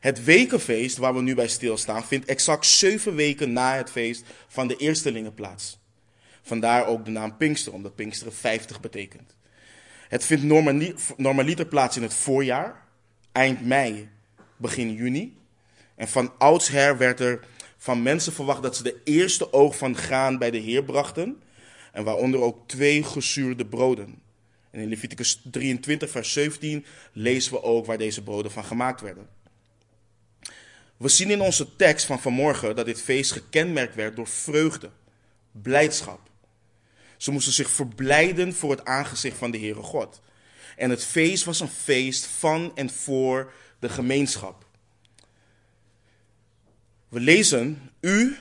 Het 0.00 0.24
wekenfeest 0.24 0.96
waar 0.96 1.14
we 1.14 1.22
nu 1.22 1.34
bij 1.34 1.48
stilstaan 1.48 2.04
vindt 2.04 2.26
exact 2.26 2.66
zeven 2.66 3.14
weken 3.14 3.52
na 3.52 3.76
het 3.76 3.90
feest 3.90 4.24
van 4.48 4.68
de 4.68 4.76
eerstelingen 4.76 5.34
plaats. 5.34 5.78
Vandaar 6.42 6.86
ook 6.86 7.04
de 7.04 7.10
naam 7.10 7.36
Pinkster, 7.36 7.72
omdat 7.72 7.94
Pinksteren 7.94 8.34
50 8.34 8.80
betekent. 8.80 9.36
Het 10.08 10.24
vindt 10.24 10.44
normaliter 11.16 11.66
plaats 11.66 11.96
in 11.96 12.02
het 12.02 12.14
voorjaar, 12.14 12.82
eind 13.32 13.66
mei, 13.66 14.08
begin 14.56 14.94
juni. 14.94 15.36
En 15.94 16.08
van 16.08 16.32
oudsher 16.38 16.98
werd 16.98 17.20
er 17.20 17.40
van 17.84 18.02
mensen 18.02 18.32
verwacht 18.32 18.62
dat 18.62 18.76
ze 18.76 18.82
de 18.82 19.00
eerste 19.04 19.52
oog 19.52 19.76
van 19.76 19.96
graan 19.96 20.38
bij 20.38 20.50
de 20.50 20.58
Heer 20.58 20.84
brachten. 20.84 21.42
En 21.92 22.04
waaronder 22.04 22.40
ook 22.40 22.68
twee 22.68 23.02
gezuurde 23.02 23.66
broden. 23.66 24.22
En 24.70 24.80
in 24.80 24.88
Leviticus 24.88 25.40
23, 25.50 26.10
vers 26.10 26.32
17 26.32 26.84
lezen 27.12 27.52
we 27.52 27.62
ook 27.62 27.86
waar 27.86 27.98
deze 27.98 28.22
broden 28.22 28.50
van 28.50 28.64
gemaakt 28.64 29.00
werden. 29.00 29.28
We 30.96 31.08
zien 31.08 31.30
in 31.30 31.40
onze 31.40 31.76
tekst 31.76 32.06
van 32.06 32.20
vanmorgen 32.20 32.76
dat 32.76 32.86
dit 32.86 33.02
feest 33.02 33.32
gekenmerkt 33.32 33.94
werd 33.94 34.16
door 34.16 34.28
vreugde, 34.28 34.90
blijdschap. 35.52 36.20
Ze 37.16 37.30
moesten 37.30 37.52
zich 37.52 37.70
verblijden 37.70 38.54
voor 38.54 38.70
het 38.70 38.84
aangezicht 38.84 39.36
van 39.36 39.50
de 39.50 39.58
Heere 39.58 39.82
God. 39.82 40.20
En 40.76 40.90
het 40.90 41.04
feest 41.04 41.44
was 41.44 41.60
een 41.60 41.68
feest 41.68 42.26
van 42.26 42.72
en 42.74 42.90
voor 42.90 43.52
de 43.78 43.88
gemeenschap. 43.88 44.63
We 47.14 47.20
lezen, 47.20 47.90
u, 48.00 48.36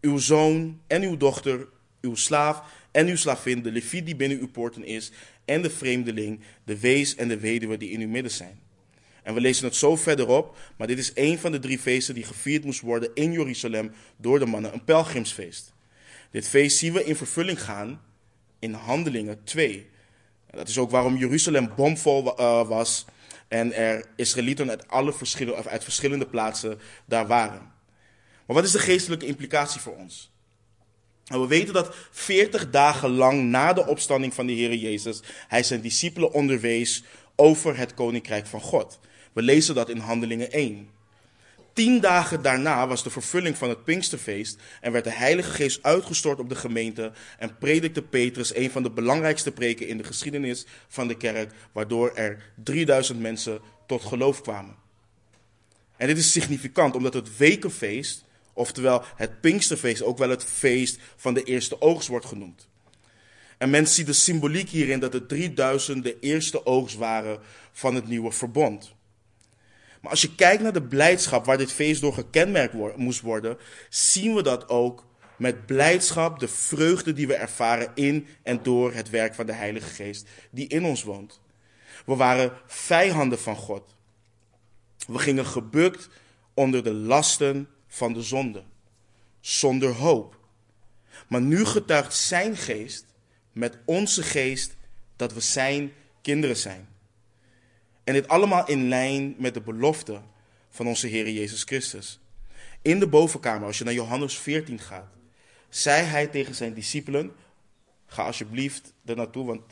uw 0.00 0.18
zoon 0.18 0.80
en 0.86 1.02
uw 1.02 1.16
dochter, 1.16 1.68
uw 2.00 2.14
slaaf 2.14 2.62
en 2.90 3.06
uw 3.06 3.16
slavin, 3.16 3.62
de 3.62 3.72
leviet 3.72 4.06
die 4.06 4.16
binnen 4.16 4.38
uw 4.38 4.48
poorten 4.48 4.84
is, 4.84 5.10
en 5.44 5.62
de 5.62 5.70
vreemdeling, 5.70 6.40
de 6.64 6.80
wees 6.80 7.14
en 7.14 7.28
de 7.28 7.38
weduwe 7.38 7.76
die 7.76 7.90
in 7.90 8.00
uw 8.00 8.08
midden 8.08 8.32
zijn. 8.32 8.60
En 9.22 9.34
we 9.34 9.40
lezen 9.40 9.64
het 9.64 9.76
zo 9.76 9.96
verderop, 9.96 10.56
maar 10.76 10.86
dit 10.86 10.98
is 10.98 11.12
een 11.14 11.38
van 11.38 11.52
de 11.52 11.58
drie 11.58 11.78
feesten 11.78 12.14
die 12.14 12.24
gevierd 12.24 12.64
moest 12.64 12.80
worden 12.80 13.10
in 13.14 13.32
Jeruzalem 13.32 13.92
door 14.16 14.38
de 14.38 14.46
mannen, 14.46 14.72
een 14.72 14.84
pelgrimsfeest. 14.84 15.72
Dit 16.30 16.48
feest 16.48 16.78
zien 16.78 16.92
we 16.92 17.04
in 17.04 17.16
vervulling 17.16 17.62
gaan 17.62 18.00
in 18.58 18.72
Handelingen 18.72 19.44
2. 19.44 19.86
dat 20.50 20.68
is 20.68 20.78
ook 20.78 20.90
waarom 20.90 21.16
Jeruzalem 21.16 21.70
bomvol 21.76 22.40
uh, 22.40 22.68
was 22.68 23.04
en 23.48 23.72
er 23.72 24.06
Israëlieten 24.16 24.70
uit, 24.70 24.88
alle 24.88 25.14
uit 25.66 25.84
verschillende 25.84 26.26
plaatsen 26.26 26.78
daar 27.04 27.26
waren. 27.26 27.74
Maar 28.46 28.56
wat 28.56 28.64
is 28.64 28.70
de 28.70 28.78
geestelijke 28.78 29.26
implicatie 29.26 29.80
voor 29.80 29.96
ons? 29.96 30.30
En 31.26 31.40
we 31.40 31.46
weten 31.46 31.74
dat 31.74 31.94
40 32.10 32.70
dagen 32.70 33.10
lang 33.10 33.42
na 33.42 33.72
de 33.72 33.86
opstanding 33.86 34.34
van 34.34 34.46
de 34.46 34.52
Heer 34.52 34.74
Jezus, 34.74 35.20
hij 35.48 35.62
zijn 35.62 35.80
discipelen 35.80 36.32
onderwees 36.32 37.04
over 37.36 37.76
het 37.76 37.94
koninkrijk 37.94 38.46
van 38.46 38.60
God. 38.60 38.98
We 39.32 39.42
lezen 39.42 39.74
dat 39.74 39.88
in 39.88 39.98
Handelingen 39.98 40.52
1. 40.52 40.88
Tien 41.72 42.00
dagen 42.00 42.42
daarna 42.42 42.86
was 42.86 43.02
de 43.02 43.10
vervulling 43.10 43.56
van 43.56 43.68
het 43.68 43.84
Pinksterfeest 43.84 44.60
en 44.80 44.92
werd 44.92 45.04
de 45.04 45.12
Heilige 45.12 45.50
Geest 45.50 45.82
uitgestort 45.82 46.38
op 46.38 46.48
de 46.48 46.54
gemeente 46.54 47.12
en 47.38 47.58
predikte 47.58 48.02
Petrus 48.02 48.54
een 48.54 48.70
van 48.70 48.82
de 48.82 48.90
belangrijkste 48.90 49.52
preken 49.52 49.88
in 49.88 49.96
de 49.96 50.04
geschiedenis 50.04 50.66
van 50.88 51.08
de 51.08 51.16
kerk, 51.16 51.52
waardoor 51.72 52.14
er 52.14 52.52
3000 52.64 53.20
mensen 53.20 53.60
tot 53.86 54.02
geloof 54.02 54.42
kwamen. 54.42 54.76
En 55.96 56.06
dit 56.06 56.18
is 56.18 56.32
significant 56.32 56.94
omdat 56.94 57.14
het 57.14 57.36
wekenfeest 57.36 58.24
Oftewel, 58.56 59.02
het 59.16 59.40
Pinksterfeest 59.40 60.02
ook 60.02 60.18
wel 60.18 60.30
het 60.30 60.44
feest 60.44 60.98
van 61.16 61.34
de 61.34 61.42
eerste 61.42 61.80
oogst 61.80 62.08
wordt 62.08 62.26
genoemd. 62.26 62.68
En 63.58 63.70
men 63.70 63.86
ziet 63.86 64.06
de 64.06 64.12
symboliek 64.12 64.68
hierin 64.68 65.00
dat 65.00 65.12
de 65.12 65.26
3000 65.26 66.04
de 66.04 66.18
eerste 66.20 66.66
oogst 66.66 66.96
waren 66.96 67.40
van 67.72 67.94
het 67.94 68.08
nieuwe 68.08 68.32
verbond. 68.32 68.94
Maar 70.00 70.10
als 70.10 70.20
je 70.20 70.34
kijkt 70.34 70.62
naar 70.62 70.72
de 70.72 70.82
blijdschap 70.82 71.44
waar 71.44 71.58
dit 71.58 71.72
feest 71.72 72.00
door 72.00 72.12
gekenmerkt 72.12 72.96
moest 72.96 73.20
worden, 73.20 73.58
zien 73.88 74.34
we 74.34 74.42
dat 74.42 74.68
ook 74.68 75.06
met 75.36 75.66
blijdschap, 75.66 76.38
de 76.38 76.48
vreugde 76.48 77.12
die 77.12 77.26
we 77.26 77.34
ervaren 77.34 77.90
in 77.94 78.26
en 78.42 78.62
door 78.62 78.92
het 78.92 79.10
werk 79.10 79.34
van 79.34 79.46
de 79.46 79.52
Heilige 79.52 79.88
Geest 79.88 80.28
die 80.50 80.68
in 80.68 80.84
ons 80.84 81.02
woont. 81.02 81.40
We 82.06 82.14
waren 82.14 82.52
vijanden 82.66 83.38
van 83.38 83.56
God. 83.56 83.96
We 85.06 85.18
gingen 85.18 85.46
gebukt 85.46 86.08
onder 86.54 86.84
de 86.84 86.92
lasten 86.92 87.68
van 87.96 88.12
de 88.12 88.22
zonde, 88.22 88.62
zonder 89.40 89.92
hoop. 89.92 90.38
Maar 91.28 91.40
nu 91.40 91.64
getuigt 91.64 92.14
zijn 92.14 92.56
geest 92.56 93.04
met 93.52 93.78
onze 93.84 94.22
geest 94.22 94.76
dat 95.16 95.32
we 95.32 95.40
zijn 95.40 95.92
kinderen 96.22 96.56
zijn. 96.56 96.88
En 98.04 98.12
dit 98.14 98.28
allemaal 98.28 98.68
in 98.68 98.88
lijn 98.88 99.34
met 99.38 99.54
de 99.54 99.60
belofte 99.60 100.20
van 100.68 100.86
onze 100.86 101.06
Heer 101.06 101.30
Jezus 101.30 101.62
Christus. 101.62 102.20
In 102.82 102.98
de 102.98 103.06
bovenkamer, 103.06 103.66
als 103.66 103.78
je 103.78 103.84
naar 103.84 103.92
Johannes 103.92 104.38
14 104.38 104.78
gaat, 104.78 105.12
zei 105.68 106.02
hij 106.02 106.26
tegen 106.26 106.54
zijn 106.54 106.74
discipelen: 106.74 107.32
Ga 108.06 108.24
alsjeblieft 108.24 108.92
er 109.04 109.16
naartoe, 109.16 109.46
want 109.46 109.62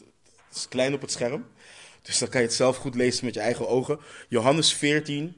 het 0.49 0.57
is 0.57 0.69
klein 0.69 0.95
op 0.95 1.01
het 1.01 1.13
scherm. 1.13 1.47
Dus 2.03 2.19
dan 2.19 2.29
kan 2.29 2.41
je 2.41 2.47
het 2.47 2.57
zelf 2.57 2.77
goed 2.77 2.95
lezen 2.95 3.25
met 3.25 3.35
je 3.35 3.41
eigen 3.41 3.69
ogen. 3.69 3.99
Johannes 4.29 4.73
14, 4.73 5.37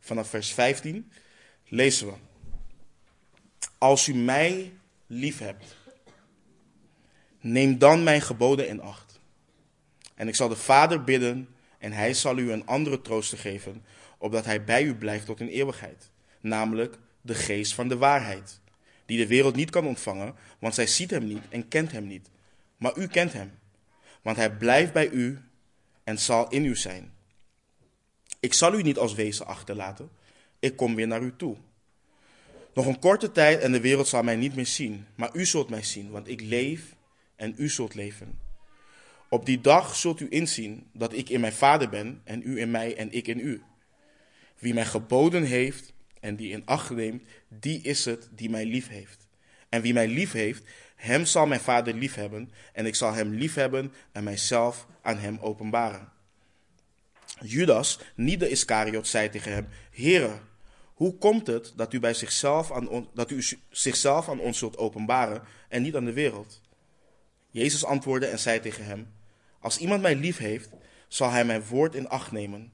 vanaf 0.00 0.28
vers 0.28 0.52
15, 0.52 1.12
lezen 1.72 2.06
we. 2.06 2.12
Als 3.78 4.08
u 4.08 4.14
mij 4.14 4.72
lief 5.06 5.38
hebt, 5.38 5.76
neem 7.40 7.78
dan 7.78 8.02
mijn 8.02 8.20
geboden 8.20 8.68
in 8.68 8.80
acht. 8.80 9.20
En 10.14 10.28
ik 10.28 10.34
zal 10.34 10.48
de 10.48 10.56
Vader 10.56 11.04
bidden 11.04 11.48
en 11.78 11.92
hij 11.92 12.14
zal 12.14 12.38
u 12.38 12.52
een 12.52 12.66
andere 12.66 13.00
trooster 13.00 13.38
geven, 13.38 13.84
opdat 14.18 14.44
hij 14.44 14.64
bij 14.64 14.82
u 14.82 14.94
blijft 14.94 15.26
tot 15.26 15.40
in 15.40 15.48
eeuwigheid. 15.48 16.10
Namelijk 16.40 16.98
de 17.20 17.34
geest 17.34 17.74
van 17.74 17.88
de 17.88 17.96
waarheid, 17.96 18.60
die 19.06 19.18
de 19.18 19.26
wereld 19.26 19.56
niet 19.56 19.70
kan 19.70 19.86
ontvangen, 19.86 20.34
want 20.58 20.74
zij 20.74 20.86
ziet 20.86 21.10
hem 21.10 21.26
niet 21.26 21.42
en 21.48 21.68
kent 21.68 21.92
hem 21.92 22.06
niet. 22.06 22.28
Maar 22.76 22.96
u 22.96 23.06
kent 23.06 23.32
hem, 23.32 23.58
want 24.22 24.36
hij 24.36 24.56
blijft 24.56 24.92
bij 24.92 25.08
u 25.08 25.38
en 26.04 26.18
zal 26.18 26.48
in 26.48 26.64
u 26.64 26.76
zijn. 26.76 27.12
Ik 28.40 28.54
zal 28.54 28.74
u 28.74 28.82
niet 28.82 28.98
als 28.98 29.14
wezen 29.14 29.46
achterlaten, 29.46 30.10
ik 30.62 30.76
kom 30.76 30.94
weer 30.94 31.06
naar 31.06 31.22
u 31.22 31.32
toe. 31.36 31.56
Nog 32.74 32.86
een 32.86 32.98
korte 32.98 33.32
tijd 33.32 33.60
en 33.60 33.72
de 33.72 33.80
wereld 33.80 34.08
zal 34.08 34.22
mij 34.22 34.36
niet 34.36 34.54
meer 34.54 34.66
zien, 34.66 35.06
maar 35.14 35.30
u 35.32 35.44
zult 35.44 35.70
mij 35.70 35.82
zien, 35.82 36.10
want 36.10 36.28
ik 36.28 36.40
leef 36.40 36.94
en 37.36 37.54
u 37.56 37.68
zult 37.68 37.94
leven. 37.94 38.38
Op 39.28 39.46
die 39.46 39.60
dag 39.60 39.96
zult 39.96 40.20
u 40.20 40.26
inzien 40.30 40.86
dat 40.92 41.12
ik 41.12 41.28
in 41.28 41.40
mijn 41.40 41.52
Vader 41.52 41.88
ben 41.88 42.20
en 42.24 42.42
u 42.44 42.60
in 42.60 42.70
mij 42.70 42.96
en 42.96 43.12
ik 43.12 43.28
in 43.28 43.38
u. 43.38 43.62
Wie 44.58 44.74
mij 44.74 44.84
geboden 44.84 45.42
heeft 45.42 45.92
en 46.20 46.36
die 46.36 46.52
in 46.52 46.66
acht 46.66 46.90
neemt, 46.90 47.22
die 47.48 47.80
is 47.80 48.04
het 48.04 48.28
die 48.30 48.50
mij 48.50 48.66
lief 48.66 48.88
heeft. 48.88 49.26
En 49.68 49.82
wie 49.82 49.92
mij 49.92 50.08
lief 50.08 50.32
heeft, 50.32 50.64
hem 50.96 51.24
zal 51.24 51.46
mijn 51.46 51.60
Vader 51.60 51.94
lief 51.94 52.14
hebben 52.14 52.50
en 52.72 52.86
ik 52.86 52.94
zal 52.94 53.12
hem 53.12 53.34
lief 53.34 53.54
hebben 53.54 53.92
en 54.12 54.24
mijzelf 54.24 54.86
aan 55.02 55.18
hem 55.18 55.38
openbaren. 55.40 56.12
Judas, 57.40 57.98
niet 58.14 58.40
de 58.40 58.48
Iscariot, 58.48 59.08
zei 59.08 59.28
tegen 59.28 59.52
hem: 59.52 59.68
Heere, 59.90 60.40
hoe 61.02 61.18
komt 61.18 61.46
het 61.46 61.72
dat 61.76 61.92
u, 61.92 62.00
bij 62.00 62.14
zichzelf 62.14 62.72
aan 62.72 63.08
dat 63.14 63.30
u 63.30 63.44
zichzelf 63.70 64.28
aan 64.28 64.40
ons 64.40 64.58
zult 64.58 64.76
openbaren 64.76 65.42
en 65.68 65.82
niet 65.82 65.96
aan 65.96 66.04
de 66.04 66.12
wereld? 66.12 66.60
Jezus 67.50 67.84
antwoordde 67.84 68.26
en 68.26 68.38
zei 68.38 68.60
tegen 68.60 68.84
hem: 68.84 69.12
Als 69.58 69.78
iemand 69.78 70.02
mij 70.02 70.16
lief 70.16 70.38
heeft, 70.38 70.70
zal 71.08 71.30
hij 71.30 71.44
mijn 71.44 71.64
woord 71.64 71.94
in 71.94 72.08
acht 72.08 72.32
nemen. 72.32 72.72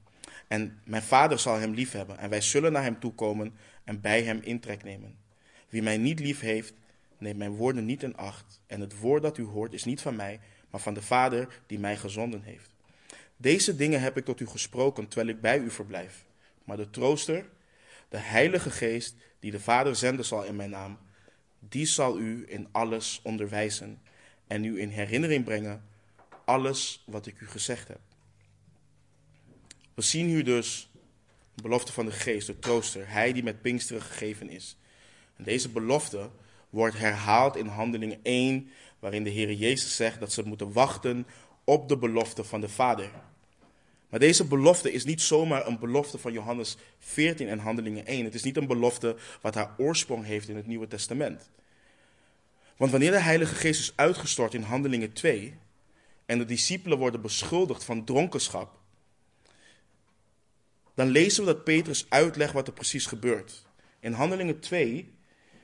En 0.49 0.81
mijn 0.85 1.03
vader 1.03 1.39
zal 1.39 1.59
hem 1.59 1.74
lief 1.74 1.93
hebben. 1.93 2.18
En 2.18 2.31
wij 2.31 2.41
zullen 2.41 2.72
naar 2.72 2.83
hem 2.83 3.01
toekomen 3.01 3.55
en 3.85 4.01
bij 4.01 4.22
hem 4.22 4.41
intrek 4.43 4.85
nemen. 4.85 5.16
Wie 5.68 5.83
mij 5.83 5.97
niet 5.97 6.20
lief 6.20 6.41
heeft, 6.41 6.74
neemt 7.18 7.39
mijn 7.39 7.57
woorden 7.57 7.85
niet 7.85 8.03
in 8.03 8.16
acht. 8.16 8.61
En 8.66 8.81
het 8.81 8.99
woord 8.99 9.22
dat 9.22 9.39
u 9.39 9.43
hoort 9.43 9.72
is 9.72 9.85
niet 9.85 10.01
van 10.01 10.16
mij, 10.16 10.41
maar 10.70 10.81
van 10.81 10.95
de 10.95 11.03
Vader 11.03 11.61
die 11.66 11.79
mij 11.79 11.97
gezonden 11.97 12.43
heeft. 12.43 12.70
Deze 13.37 13.76
dingen 13.76 14.01
heb 14.01 14.16
ik 14.16 14.24
tot 14.24 14.41
u 14.41 14.47
gesproken 14.47 15.09
terwijl 15.09 15.37
ik 15.37 15.41
bij 15.41 15.59
u 15.59 15.70
verblijf. 15.70 16.24
Maar 16.64 16.76
de 16.76 16.91
trooster, 16.91 17.45
de 18.09 18.16
Heilige 18.18 18.70
Geest, 18.70 19.14
die 19.40 19.50
de 19.50 19.61
Vader 19.61 19.96
zenden 19.96 20.24
zal 20.24 20.44
in 20.44 20.56
mijn 20.56 20.70
naam, 20.70 20.98
die 21.59 21.86
zal 21.86 22.18
u 22.18 22.44
in 22.48 22.68
alles 22.72 23.20
onderwijzen 23.22 24.00
en 24.46 24.64
u 24.64 24.80
in 24.80 24.88
herinnering 24.88 25.44
brengen 25.44 25.84
alles 26.44 27.04
wat 27.06 27.26
ik 27.26 27.40
u 27.40 27.48
gezegd 27.48 27.88
heb. 27.88 28.00
We 29.94 30.02
zien 30.02 30.26
hier 30.26 30.44
dus 30.44 30.90
de 31.54 31.62
belofte 31.62 31.92
van 31.92 32.06
de 32.06 32.12
Geest, 32.12 32.46
de 32.46 32.59
trooster, 32.59 33.11
hij 33.11 33.32
die 33.32 33.42
met 33.42 33.62
Pinksteren 33.62 34.02
gegeven 34.02 34.48
is. 34.48 34.76
En 35.36 35.44
deze 35.44 35.68
belofte 35.68 36.30
wordt 36.70 36.98
herhaald 36.98 37.56
in 37.56 37.66
Handelingen 37.66 38.20
1, 38.22 38.70
waarin 38.98 39.24
de 39.24 39.30
Heer 39.30 39.52
Jezus 39.52 39.96
zegt 39.96 40.20
dat 40.20 40.32
ze 40.32 40.42
moeten 40.42 40.72
wachten 40.72 41.26
op 41.64 41.88
de 41.88 41.98
belofte 41.98 42.44
van 42.44 42.61
de 42.61 42.68
Vader. 42.68 43.11
Maar 44.09 44.20
deze 44.20 44.44
belofte 44.44 44.92
is 44.92 45.04
niet 45.04 45.22
zomaar 45.22 45.66
een 45.66 45.78
belofte 45.78 46.18
van 46.18 46.32
Johannes 46.32 46.76
14 46.98 47.48
en 47.48 47.59
Handelingen 47.59 48.06
1. 48.06 48.24
Het 48.24 48.34
is 48.34 48.42
niet 48.42 48.56
een 48.56 48.66
belofte 48.66 49.16
wat 49.40 49.54
haar 49.54 49.74
oorsprong 49.78 50.24
heeft 50.24 50.48
in 50.48 50.56
het 50.56 50.66
Nieuwe 50.66 50.86
Testament. 50.86 51.50
Want 52.76 52.90
wanneer 52.90 53.11
de 53.11 53.20
Heilige 53.20 53.54
Geest 53.54 53.80
is 53.80 53.92
uitgestort 53.96 54.54
in 54.54 54.62
Handelingen 54.62 55.12
2 55.12 55.54
en 56.26 56.38
de 56.38 56.44
discipelen 56.44 56.98
worden 56.98 57.20
beschuldigd 57.20 57.84
van 57.84 58.04
dronkenschap, 58.04 58.78
dan 60.94 61.09
lezen 61.09 61.44
we 61.44 61.52
dat 61.52 61.64
Petrus 61.64 62.06
uitlegt 62.09 62.52
wat 62.52 62.66
er 62.66 62.72
precies 62.72 63.06
gebeurt. 63.06 63.66
In 64.00 64.12
Handelingen 64.12 64.61
2, 64.61 65.14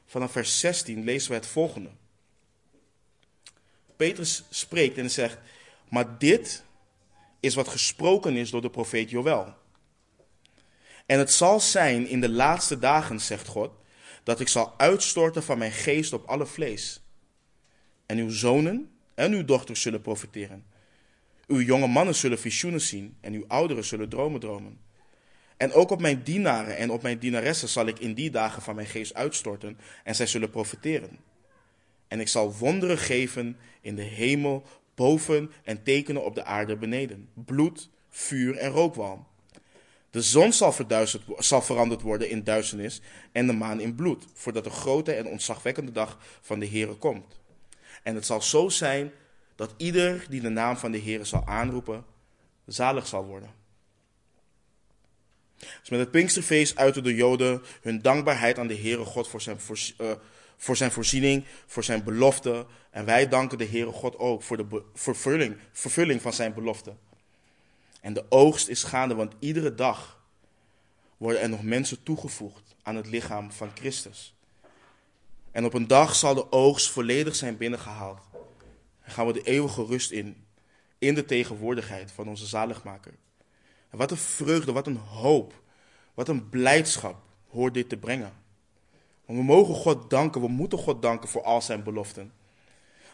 vanaf 0.07 0.33
vers 0.33 0.61
16, 0.61 1.05
lezen 1.05 1.31
we 1.31 1.37
het 1.37 1.47
volgende. 1.47 1.91
Petrus 3.97 4.45
spreekt 4.51 4.99
en 4.99 5.11
zegt: 5.11 5.39
Maar 5.89 6.19
dit 6.19 6.64
is 7.45 7.55
wat 7.55 7.69
gesproken 7.69 8.37
is 8.37 8.51
door 8.51 8.63
de 8.63 8.71
profeet 8.71 9.11
Joël. 9.11 9.55
En 11.07 11.19
het 11.19 11.33
zal 11.33 11.61
zijn 11.61 12.09
in 12.09 12.21
de 12.21 12.29
laatste 12.29 12.79
dagen, 12.79 13.21
zegt 13.21 13.49
God, 13.49 13.71
dat 14.23 14.41
ik 14.41 14.49
zal 14.49 14.75
uitstorten 14.77 15.43
van 15.43 15.59
mijn 15.59 15.73
geest 15.73 16.13
op 16.13 16.27
alle 16.27 16.47
vlees. 16.47 17.03
En 18.07 18.19
uw 18.19 18.31
zonen 18.31 18.91
en 19.15 19.33
uw 19.33 19.45
dochters 19.45 19.81
zullen 19.81 20.01
profiteren. 20.01 20.65
Uw 21.47 21.61
jonge 21.61 21.87
mannen 21.87 22.15
zullen 22.15 22.39
visioenen 22.39 22.81
zien 22.81 23.17
en 23.21 23.33
uw 23.33 23.45
ouderen 23.49 23.85
zullen 23.85 24.09
dromen 24.09 24.41
dromen. 24.41 24.81
En 25.57 25.73
ook 25.73 25.91
op 25.91 26.01
mijn 26.01 26.23
dienaren 26.23 26.77
en 26.77 26.91
op 26.91 27.03
mijn 27.03 27.19
dienaressen 27.19 27.69
zal 27.69 27.87
ik 27.87 27.99
in 27.99 28.15
die 28.15 28.31
dagen 28.31 28.63
van 28.63 28.75
mijn 28.75 28.87
geest 28.87 29.15
uitstorten 29.15 29.79
en 30.05 30.15
zij 30.15 30.27
zullen 30.27 30.51
profiteren. 30.51 31.19
En 32.09 32.21
ik 32.21 32.29
zal 32.29 32.55
wonderen 32.55 32.99
geven 32.99 33.57
in 33.81 33.97
de 33.97 34.03
hemel 34.03 34.67
boven 34.95 35.53
en 35.65 35.83
tekenen 35.83 36.25
op 36.25 36.35
de 36.35 36.45
aarde 36.45 36.77
beneden. 36.77 37.29
Bloed, 37.35 37.89
vuur 38.11 38.57
en 38.57 38.71
rookwalm. 38.71 39.27
De 40.11 40.23
zon 40.23 40.53
zal, 40.53 40.75
zal 41.39 41.63
veranderd 41.63 42.03
worden 42.03 42.31
in 42.31 42.45
duisternis 42.45 43.01
en 43.33 43.47
de 43.47 43.53
maan 43.53 43.81
in 43.81 43.95
bloed, 43.95 44.25
voordat 44.33 44.65
de 44.65 44.71
grote 44.71 45.13
en 45.13 45.27
ontzagwekkende 45.27 45.93
dag 45.93 46.19
van 46.41 46.59
de 46.59 46.69
Heere 46.69 46.95
komt. 46.95 47.41
En 48.03 48.15
het 48.15 48.27
zal 48.27 48.43
zo 48.43 48.69
zijn 48.69 49.13
dat 49.57 49.75
ieder 49.77 50.27
die 50.29 50.41
de 50.41 50.49
naam 50.49 50.77
van 50.77 50.91
de 50.91 51.01
Heere 51.01 51.25
zal 51.25 51.47
aanroepen, 51.47 52.05
zalig 52.67 53.07
zal 53.07 53.25
worden. 53.25 53.51
Dus 55.59 55.91
met 55.91 56.01
het 56.01 56.11
Pinksterfeest 56.11 56.77
uiten 56.77 57.03
de 57.03 57.15
Joden 57.15 57.63
hun 57.83 58.03
dankbaarheid 58.03 58.59
aan 58.59 58.67
de 58.67 58.79
Heere 58.79 59.05
God 59.05 59.29
voor 59.29 59.41
zijn, 59.41 59.59
uh, 60.01 60.13
voor 60.57 60.77
zijn 60.77 60.91
voorziening, 60.91 61.45
voor 61.67 61.85
zijn 61.85 62.05
belofte. 62.05 62.67
En 62.91 63.05
wij 63.05 63.29
danken 63.29 63.59
de 63.59 63.67
Heere 63.67 63.93
God 63.93 64.19
ook 64.19 64.43
voor 64.43 64.57
de 64.57 64.83
vervulling, 64.95 65.57
vervulling 65.73 66.23
van 66.23 66.33
zijn 66.33 66.55
belofte. 66.55 66.95
En 68.01 68.13
de 68.13 68.25
oogst 68.29 68.69
is 68.69 68.83
gaande, 68.83 69.15
want 69.15 69.35
iedere 69.39 69.75
dag 69.75 70.23
worden 71.17 71.41
er 71.41 71.49
nog 71.49 71.63
mensen 71.63 72.03
toegevoegd 72.03 72.75
aan 72.83 72.97
het 72.97 73.07
lichaam 73.07 73.53
van 73.53 73.71
Christus. 73.75 74.35
En 75.51 75.65
op 75.65 75.75
een 75.75 75.87
dag 75.87 76.15
zal 76.15 76.35
de 76.35 76.53
oogst 76.53 76.91
volledig 76.91 77.35
zijn 77.35 77.57
binnengehaald. 77.57 78.21
En 79.01 79.13
gaan 79.13 79.27
we 79.27 79.33
de 79.33 79.43
eeuwige 79.43 79.85
rust 79.85 80.11
in, 80.11 80.47
in 80.99 81.15
de 81.15 81.25
tegenwoordigheid 81.25 82.13
van 82.13 82.29
onze 82.29 82.47
zaligmaker. 82.47 83.15
Wat 83.91 84.11
een 84.11 84.17
vreugde, 84.17 84.73
wat 84.73 84.87
een 84.87 84.97
hoop, 84.97 85.63
wat 86.15 86.29
een 86.29 86.49
blijdschap 86.49 87.23
hoort 87.49 87.75
dit 87.75 87.89
te 87.89 87.97
brengen. 87.97 88.33
Want 89.27 89.39
we 89.39 89.45
mogen 89.45 89.75
God 89.75 90.11
danken, 90.11 90.41
we 90.41 90.49
moeten 90.49 90.79
God 90.79 91.03
danken 91.03 91.29
voor 91.29 91.43
al 91.43 91.63
zijn 91.63 91.83
beloften. 91.83 92.33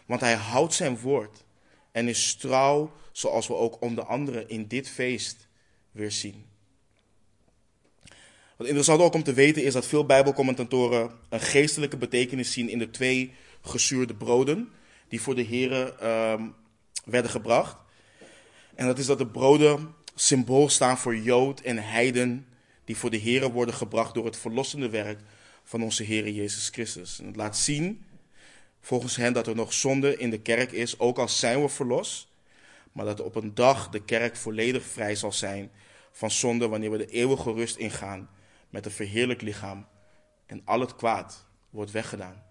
Want 0.07 0.21
hij 0.21 0.35
houdt 0.35 0.75
zijn 0.75 0.99
woord 0.99 1.45
en 1.93 2.09
is 2.09 2.35
trouw, 2.35 2.93
zoals 3.13 3.47
we 3.47 3.55
ook 3.55 3.83
onder 3.83 4.05
andere 4.05 4.47
in 4.47 4.67
dit 4.67 4.89
feest 4.89 5.49
weer 5.91 6.13
zien. 6.13 6.45
Wat 8.57 8.67
interessant 8.67 9.01
ook 9.01 9.15
om 9.15 9.23
te 9.23 9.33
weten 9.33 9.65
is 9.65 9.73
dat 9.73 9.87
veel 9.87 10.07
Bijbelcommentatoren 10.07 11.11
een 11.29 11.41
geestelijke 11.41 11.97
betekenis 11.97 12.53
zien 12.53 12.69
in 12.69 12.79
de 12.79 12.91
twee 12.91 13.35
gezuurde 13.63 14.15
broden 14.15 14.69
die 15.09 15.21
voor 15.21 15.35
de 15.35 15.43
Heren 15.43 16.01
ehm, 16.01 16.43
werden 17.05 17.31
gebracht. 17.31 17.77
En 18.75 18.87
dat 18.87 18.99
is 18.99 19.07
dat 19.07 19.19
de 19.19 19.27
broden 19.27 19.95
symbool 20.15 20.69
staan 20.69 20.99
voor 20.99 21.17
Jood 21.17 21.61
en 21.61 21.79
Heiden 21.79 22.47
die 22.85 22.97
voor 22.97 23.11
de 23.11 23.17
Heren 23.17 23.53
worden 23.53 23.75
gebracht 23.75 24.15
door 24.15 24.25
het 24.25 24.37
verlossende 24.37 24.89
werk 24.89 25.21
van 25.71 25.83
onze 25.83 26.03
Heer 26.03 26.29
Jezus 26.29 26.69
Christus. 26.69 27.19
En 27.19 27.27
het 27.27 27.37
laat 27.37 27.57
zien, 27.57 28.05
volgens 28.81 29.17
hen, 29.17 29.33
dat 29.33 29.47
er 29.47 29.55
nog 29.55 29.73
zonde 29.73 30.17
in 30.17 30.31
de 30.31 30.41
kerk 30.41 30.73
is, 30.73 30.99
ook 30.99 31.19
al 31.19 31.29
zijn 31.29 31.63
we 31.63 31.69
verlost, 31.69 32.29
maar 32.93 33.05
dat 33.05 33.21
op 33.21 33.35
een 33.35 33.55
dag 33.55 33.89
de 33.89 34.05
kerk 34.05 34.37
volledig 34.37 34.83
vrij 34.83 35.15
zal 35.15 35.33
zijn 35.33 35.71
van 36.13 36.31
zonde 36.31 36.69
wanneer 36.69 36.91
we 36.91 36.97
de 36.97 37.07
eeuwige 37.07 37.53
rust 37.53 37.77
ingaan 37.77 38.31
met 38.71 38.85
een 38.85 38.91
verheerlijk 38.91 39.41
lichaam 39.41 39.87
en 40.47 40.63
al 40.65 40.81
het 40.81 40.97
kwaad 40.97 41.47
wordt 41.71 41.91
weggedaan. 41.91 42.43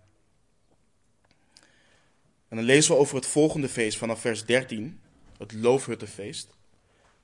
En 2.47 2.55
dan 2.55 2.65
lezen 2.65 2.93
we 2.93 2.99
over 2.99 3.15
het 3.15 3.27
volgende 3.27 3.69
feest 3.69 3.97
vanaf 3.97 4.21
vers 4.21 4.45
13, 4.45 5.01
het 5.37 5.53
Loofhuttenfeest. 5.53 6.49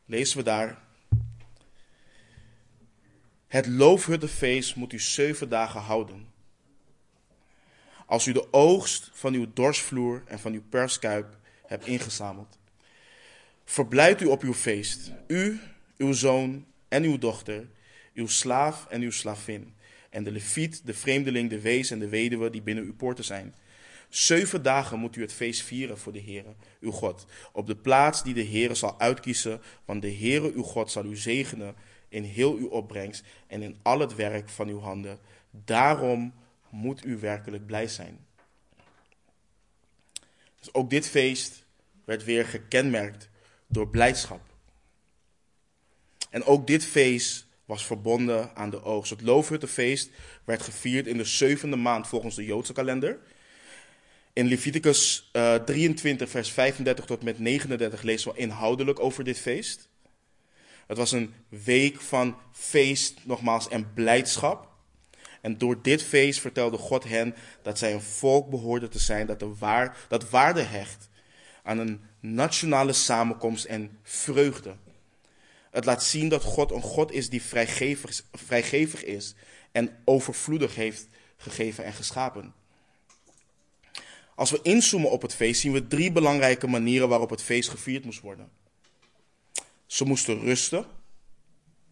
Lezen 0.05 0.37
we 0.37 0.43
daar. 0.43 0.84
Het 3.55 3.67
Loofhuttenfeest 3.67 4.75
moet 4.75 4.93
u 4.93 4.99
zeven 4.99 5.49
dagen 5.49 5.81
houden. 5.81 6.27
Als 8.05 8.25
u 8.25 8.31
de 8.31 8.53
oogst 8.53 9.11
van 9.13 9.33
uw 9.33 9.47
dorsvloer 9.53 10.23
en 10.25 10.39
van 10.39 10.53
uw 10.53 10.63
perskuip 10.69 11.37
hebt 11.65 11.87
ingezameld. 11.87 12.57
Verblijd 13.65 14.21
u 14.21 14.25
op 14.25 14.41
uw 14.41 14.53
feest, 14.53 15.11
u, 15.27 15.59
uw 15.97 16.13
zoon 16.13 16.65
en 16.87 17.03
uw 17.03 17.17
dochter, 17.17 17.67
uw 18.13 18.27
slaaf 18.27 18.85
en 18.89 19.01
uw 19.01 19.11
slavin, 19.11 19.73
en 20.09 20.23
de 20.23 20.31
leviet, 20.31 20.81
de 20.85 20.93
vreemdeling, 20.93 21.49
de 21.49 21.61
wees 21.61 21.91
en 21.91 21.99
de 21.99 22.09
weduwe 22.09 22.49
die 22.49 22.61
binnen 22.61 22.83
uw 22.83 22.95
poorten 22.95 23.23
zijn. 23.23 23.55
Zeven 24.09 24.63
dagen 24.63 24.99
moet 24.99 25.15
u 25.15 25.21
het 25.21 25.33
feest 25.33 25.61
vieren 25.61 25.97
voor 25.97 26.13
de 26.13 26.21
Heere, 26.21 26.55
uw 26.79 26.91
God, 26.91 27.25
op 27.51 27.67
de 27.67 27.75
plaats 27.75 28.23
die 28.23 28.33
de 28.33 28.45
Heere 28.45 28.75
zal 28.75 28.99
uitkiezen, 28.99 29.61
want 29.85 30.01
de 30.01 30.13
Heere, 30.13 30.51
uw 30.53 30.63
God, 30.63 30.91
zal 30.91 31.05
u 31.05 31.15
zegenen 31.15 31.75
in 32.15 32.23
heel 32.23 32.55
uw 32.55 32.67
opbrengst 32.67 33.23
en 33.47 33.61
in 33.61 33.77
al 33.81 33.99
het 33.99 34.15
werk 34.15 34.49
van 34.49 34.67
uw 34.67 34.79
handen. 34.79 35.19
Daarom 35.51 36.33
moet 36.69 37.05
u 37.05 37.17
werkelijk 37.17 37.65
blij 37.65 37.87
zijn. 37.87 38.25
Dus 40.59 40.73
ook 40.73 40.89
dit 40.89 41.07
feest 41.07 41.65
werd 42.05 42.23
weer 42.23 42.45
gekenmerkt 42.45 43.29
door 43.67 43.89
blijdschap. 43.89 44.41
En 46.29 46.43
ook 46.43 46.67
dit 46.67 46.85
feest 46.85 47.47
was 47.65 47.85
verbonden 47.85 48.55
aan 48.55 48.69
de 48.69 48.83
oogst. 48.83 49.09
Het 49.09 49.21
Loofhuttenfeest 49.21 50.09
werd 50.43 50.61
gevierd 50.61 51.07
in 51.07 51.17
de 51.17 51.23
zevende 51.23 51.75
maand 51.75 52.07
volgens 52.07 52.35
de 52.35 52.45
Joodse 52.45 52.73
kalender. 52.73 53.19
In 54.33 54.47
Leviticus 54.47 55.29
uh, 55.33 55.55
23, 55.55 56.29
vers 56.29 56.51
35 56.51 57.05
tot 57.05 57.23
met 57.23 57.39
39 57.39 58.01
lezen 58.01 58.31
we 58.31 58.37
inhoudelijk 58.37 58.99
over 58.99 59.23
dit 59.23 59.39
feest. 59.39 59.89
Het 60.87 60.97
was 60.97 61.11
een 61.11 61.33
week 61.49 62.01
van 62.01 62.37
feest, 62.51 63.19
nogmaals, 63.23 63.67
en 63.67 63.93
blijdschap. 63.93 64.73
En 65.41 65.57
door 65.57 65.81
dit 65.81 66.03
feest 66.03 66.39
vertelde 66.39 66.77
God 66.77 67.03
hen 67.03 67.35
dat 67.61 67.77
zij 67.77 67.93
een 67.93 68.01
volk 68.01 68.49
behoorden 68.49 68.89
te 68.89 68.99
zijn 68.99 69.27
dat, 69.27 69.39
de 69.39 69.55
waar, 69.55 69.97
dat 70.07 70.29
waarde 70.29 70.61
hecht 70.61 71.09
aan 71.63 71.77
een 71.77 72.01
nationale 72.19 72.93
samenkomst 72.93 73.65
en 73.65 73.99
vreugde. 74.03 74.75
Het 75.71 75.85
laat 75.85 76.03
zien 76.03 76.29
dat 76.29 76.43
God 76.43 76.71
een 76.71 76.81
God 76.81 77.11
is 77.11 77.29
die 77.29 77.41
vrijgevig, 77.41 78.21
vrijgevig 78.31 79.03
is 79.03 79.35
en 79.71 79.97
overvloedig 80.05 80.75
heeft 80.75 81.07
gegeven 81.37 81.83
en 81.83 81.93
geschapen. 81.93 82.53
Als 84.35 84.51
we 84.51 84.59
inzoomen 84.61 85.11
op 85.11 85.21
het 85.21 85.35
feest, 85.35 85.61
zien 85.61 85.71
we 85.71 85.87
drie 85.87 86.11
belangrijke 86.11 86.67
manieren 86.67 87.09
waarop 87.09 87.29
het 87.29 87.41
feest 87.41 87.69
gevierd 87.69 88.05
moest 88.05 88.21
worden. 88.21 88.49
Ze 89.85 90.05
moesten 90.05 90.39
rusten. 90.39 90.85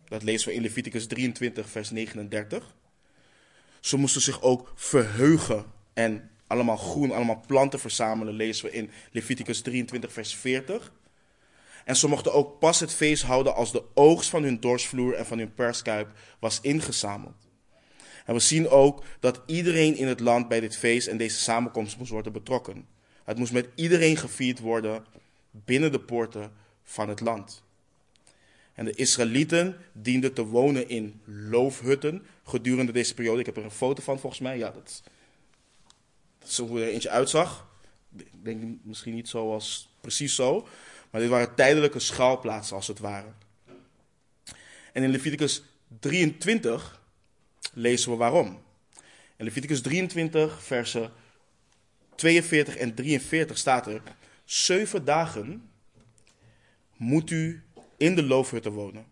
Dat 0.06 0.24
lezen 0.24 0.48
we 0.48 0.54
in 0.54 0.62
Leviticus 0.62 1.08
23, 1.08 1.70
vers 1.70 1.90
39. 1.90 2.76
Ze 3.80 3.98
moesten 3.98 4.22
zich 4.22 4.42
ook 4.42 4.74
verheugen 4.76 5.66
en 5.94 6.32
allemaal 6.48 6.78
groen, 6.78 7.12
allemaal 7.12 7.44
planten 7.48 7.80
verzamelen, 7.80 8.34
lezen 8.34 8.66
we 8.66 8.72
in 8.72 8.90
Leviticus 9.12 9.62
23, 9.62 10.14
vers 10.14 10.36
40. 10.36 10.92
En 11.86 11.96
ze 11.96 12.08
mochten 12.08 12.34
ook 12.34 12.60
pas 12.60 12.80
het 12.80 12.94
feest 12.94 13.24
houden 13.24 13.56
als 13.56 13.72
de 13.72 13.84
oogst 13.94 14.30
van 14.30 14.44
hun 14.44 14.60
dorsvloer 14.60 15.14
en 15.14 15.26
van 15.26 15.38
hun 15.38 15.54
perskuip 15.54 16.12
was 16.40 16.62
ingezameld. 16.62 17.48
En 18.26 18.34
we 18.34 18.40
zien 18.40 18.70
ook 18.70 19.04
dat 19.20 19.42
iedereen 19.46 19.96
in 19.96 20.08
het 20.08 20.20
land 20.20 20.48
bij 20.48 20.60
dit 20.60 20.78
feest 20.78 21.08
en 21.08 21.18
deze 21.18 21.40
samenkomst 21.40 21.98
moest 21.98 22.12
worden 22.12 22.34
betrokken. 22.34 22.88
Het 23.24 23.38
moest 23.38 23.52
met 23.54 23.68
iedereen 23.76 24.18
gevierd 24.18 24.60
worden 24.60 25.06
binnen 25.52 25.92
de 25.92 26.00
poorten 26.00 26.52
van 26.84 27.10
het 27.10 27.20
land. 27.20 27.64
En 28.74 28.86
de 28.86 28.96
Israëlieten 28.96 29.78
dienden 29.92 30.34
te 30.34 30.46
wonen 30.46 30.90
in 30.90 31.22
loofhutten 31.26 32.26
gedurende 32.44 32.92
deze 32.92 33.14
periode. 33.14 33.40
Ik 33.40 33.46
heb 33.46 33.58
er 33.58 33.64
een 33.64 33.72
foto 33.72 34.02
van 34.02 34.20
volgens 34.20 34.42
mij. 34.42 34.58
Ja, 34.58 34.72
dat 34.72 35.04
dat 36.40 36.52
is 36.52 36.58
hoe 36.58 36.82
er 36.82 36.88
eentje 36.88 37.10
uitzag. 37.10 37.68
Ik 38.18 38.28
denk 38.44 38.64
misschien 38.84 39.14
niet 39.14 39.30
zoals 39.30 39.96
precies 40.02 40.36
zo. 40.36 40.68
Maar 41.10 41.22
dit 41.22 41.30
waren 41.30 41.56
tijdelijke 41.56 42.00
schaalplaatsen 42.00 42.76
als 42.76 42.88
het 42.88 43.00
ware. 43.00 43.28
En 44.94 45.04
in 45.04 45.10
Leviticus 45.10 45.64
23 46.00 47.02
lezen 47.74 48.12
we 48.12 48.18
waarom. 48.18 48.62
In 49.36 49.46
Leviticus 49.46 49.82
23, 49.82 50.64
versen 50.64 51.12
42 52.16 52.76
en 52.76 52.94
43 52.94 53.58
staat 53.58 53.88
er: 53.88 54.02
Zeven 54.46 55.06
dagen 55.06 55.70
moet 56.98 57.30
u 57.32 57.64
in 58.04 58.16
de 58.16 58.24
loofhutten 58.24 58.72
wonen. 58.72 59.06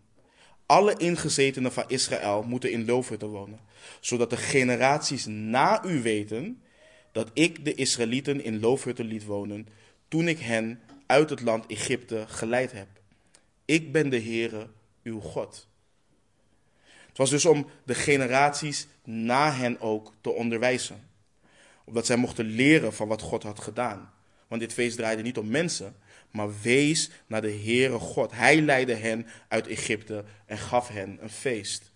Alle 0.66 0.96
ingezetenen 0.96 1.72
van 1.72 1.84
Israël 1.86 2.42
moeten 2.42 2.72
in 2.72 2.84
loofhutten 2.84 3.28
wonen, 3.28 3.60
zodat 4.00 4.30
de 4.30 4.36
generaties 4.36 5.26
na 5.26 5.84
u 5.84 6.02
weten 6.02 6.62
dat 7.12 7.30
ik 7.32 7.64
de 7.64 7.74
Israëlieten 7.74 8.44
in 8.44 8.60
loofhutten 8.60 9.04
liet 9.04 9.24
wonen 9.24 9.68
toen 10.08 10.28
ik 10.28 10.38
hen 10.38 10.80
uit 11.06 11.30
het 11.30 11.40
land 11.40 11.66
Egypte 11.66 12.24
geleid 12.28 12.72
heb. 12.72 12.88
Ik 13.64 13.92
ben 13.92 14.08
de 14.08 14.20
Heere, 14.20 14.68
uw 15.02 15.20
God. 15.20 15.68
Het 17.08 17.18
was 17.18 17.30
dus 17.30 17.44
om 17.44 17.66
de 17.84 17.94
generaties 17.94 18.86
na 19.04 19.52
hen 19.52 19.80
ook 19.80 20.12
te 20.20 20.30
onderwijzen. 20.30 21.08
Opdat 21.84 22.06
zij 22.06 22.16
mochten 22.16 22.46
leren 22.46 22.92
van 22.92 23.08
wat 23.08 23.22
God 23.22 23.42
had 23.42 23.60
gedaan. 23.60 24.12
Want 24.48 24.60
dit 24.60 24.72
feest 24.72 24.96
draaide 24.96 25.22
niet 25.22 25.38
om 25.38 25.48
mensen, 25.48 25.96
maar 26.32 26.60
wees 26.60 27.10
naar 27.26 27.40
de 27.40 27.52
Heere 27.52 27.98
God. 27.98 28.32
Hij 28.32 28.60
leidde 28.60 28.94
hen 28.94 29.26
uit 29.48 29.66
Egypte 29.66 30.24
en 30.46 30.58
gaf 30.58 30.88
hen 30.88 31.18
een 31.20 31.30
feest. 31.30 31.90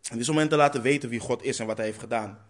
Dit 0.00 0.20
is 0.20 0.28
om 0.28 0.36
hen 0.36 0.48
te 0.48 0.56
laten 0.56 0.82
weten 0.82 1.08
wie 1.08 1.20
God 1.20 1.42
is 1.42 1.58
en 1.58 1.66
wat 1.66 1.76
hij 1.76 1.86
heeft 1.86 1.98
gedaan. 1.98 2.46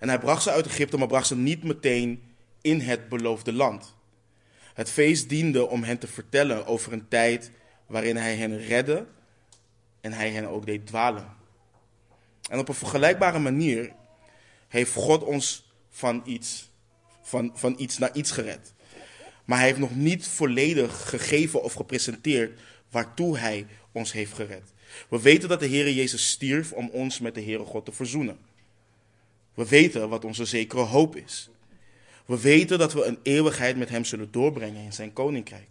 En 0.00 0.08
hij 0.08 0.18
bracht 0.18 0.42
ze 0.42 0.50
uit 0.50 0.66
Egypte, 0.66 0.98
maar 0.98 1.06
bracht 1.06 1.26
ze 1.26 1.36
niet 1.36 1.64
meteen 1.64 2.22
in 2.60 2.80
het 2.80 3.08
beloofde 3.08 3.52
land. 3.52 3.94
Het 4.74 4.90
feest 4.90 5.28
diende 5.28 5.68
om 5.68 5.82
hen 5.82 5.98
te 5.98 6.06
vertellen 6.06 6.66
over 6.66 6.92
een 6.92 7.08
tijd 7.08 7.50
waarin 7.86 8.16
hij 8.16 8.36
hen 8.36 8.58
redde 8.58 9.06
en 10.00 10.12
hij 10.12 10.30
hen 10.30 10.48
ook 10.48 10.66
deed 10.66 10.86
dwalen. 10.86 11.34
En 12.50 12.58
op 12.58 12.68
een 12.68 12.74
vergelijkbare 12.74 13.38
manier 13.38 13.92
heeft 14.68 14.92
God 14.92 15.22
ons 15.22 15.72
van 15.90 16.22
iets, 16.24 16.70
van, 17.22 17.50
van 17.54 17.74
iets 17.78 17.98
naar 17.98 18.14
iets 18.14 18.30
gered. 18.30 18.74
Maar 19.46 19.58
hij 19.58 19.66
heeft 19.66 19.78
nog 19.78 19.96
niet 19.96 20.26
volledig 20.26 21.08
gegeven 21.08 21.62
of 21.62 21.72
gepresenteerd 21.72 22.60
waartoe 22.90 23.38
hij 23.38 23.66
ons 23.92 24.12
heeft 24.12 24.32
gered. 24.32 24.72
We 25.08 25.20
weten 25.20 25.48
dat 25.48 25.60
de 25.60 25.66
Heer 25.66 25.90
Jezus 25.90 26.28
stierf 26.28 26.72
om 26.72 26.88
ons 26.88 27.18
met 27.18 27.34
de 27.34 27.42
Heere 27.42 27.64
God 27.64 27.84
te 27.84 27.92
verzoenen. 27.92 28.38
We 29.54 29.68
weten 29.68 30.08
wat 30.08 30.24
onze 30.24 30.44
zekere 30.44 30.80
hoop 30.80 31.16
is. 31.16 31.50
We 32.26 32.40
weten 32.40 32.78
dat 32.78 32.92
we 32.92 33.04
een 33.04 33.18
eeuwigheid 33.22 33.76
met 33.76 33.88
Hem 33.88 34.04
zullen 34.04 34.30
doorbrengen 34.30 34.84
in 34.84 34.92
Zijn 34.92 35.12
koninkrijk. 35.12 35.68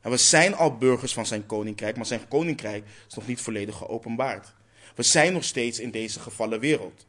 En 0.00 0.10
we 0.10 0.16
zijn 0.16 0.54
al 0.54 0.76
burgers 0.76 1.12
van 1.12 1.26
Zijn 1.26 1.46
koninkrijk, 1.46 1.96
maar 1.96 2.06
Zijn 2.06 2.28
koninkrijk 2.28 2.84
is 3.08 3.14
nog 3.14 3.26
niet 3.26 3.40
volledig 3.40 3.76
geopenbaard. 3.76 4.54
We 4.94 5.02
zijn 5.02 5.32
nog 5.32 5.44
steeds 5.44 5.80
in 5.80 5.90
deze 5.90 6.20
gevallen 6.20 6.60
wereld. 6.60 7.06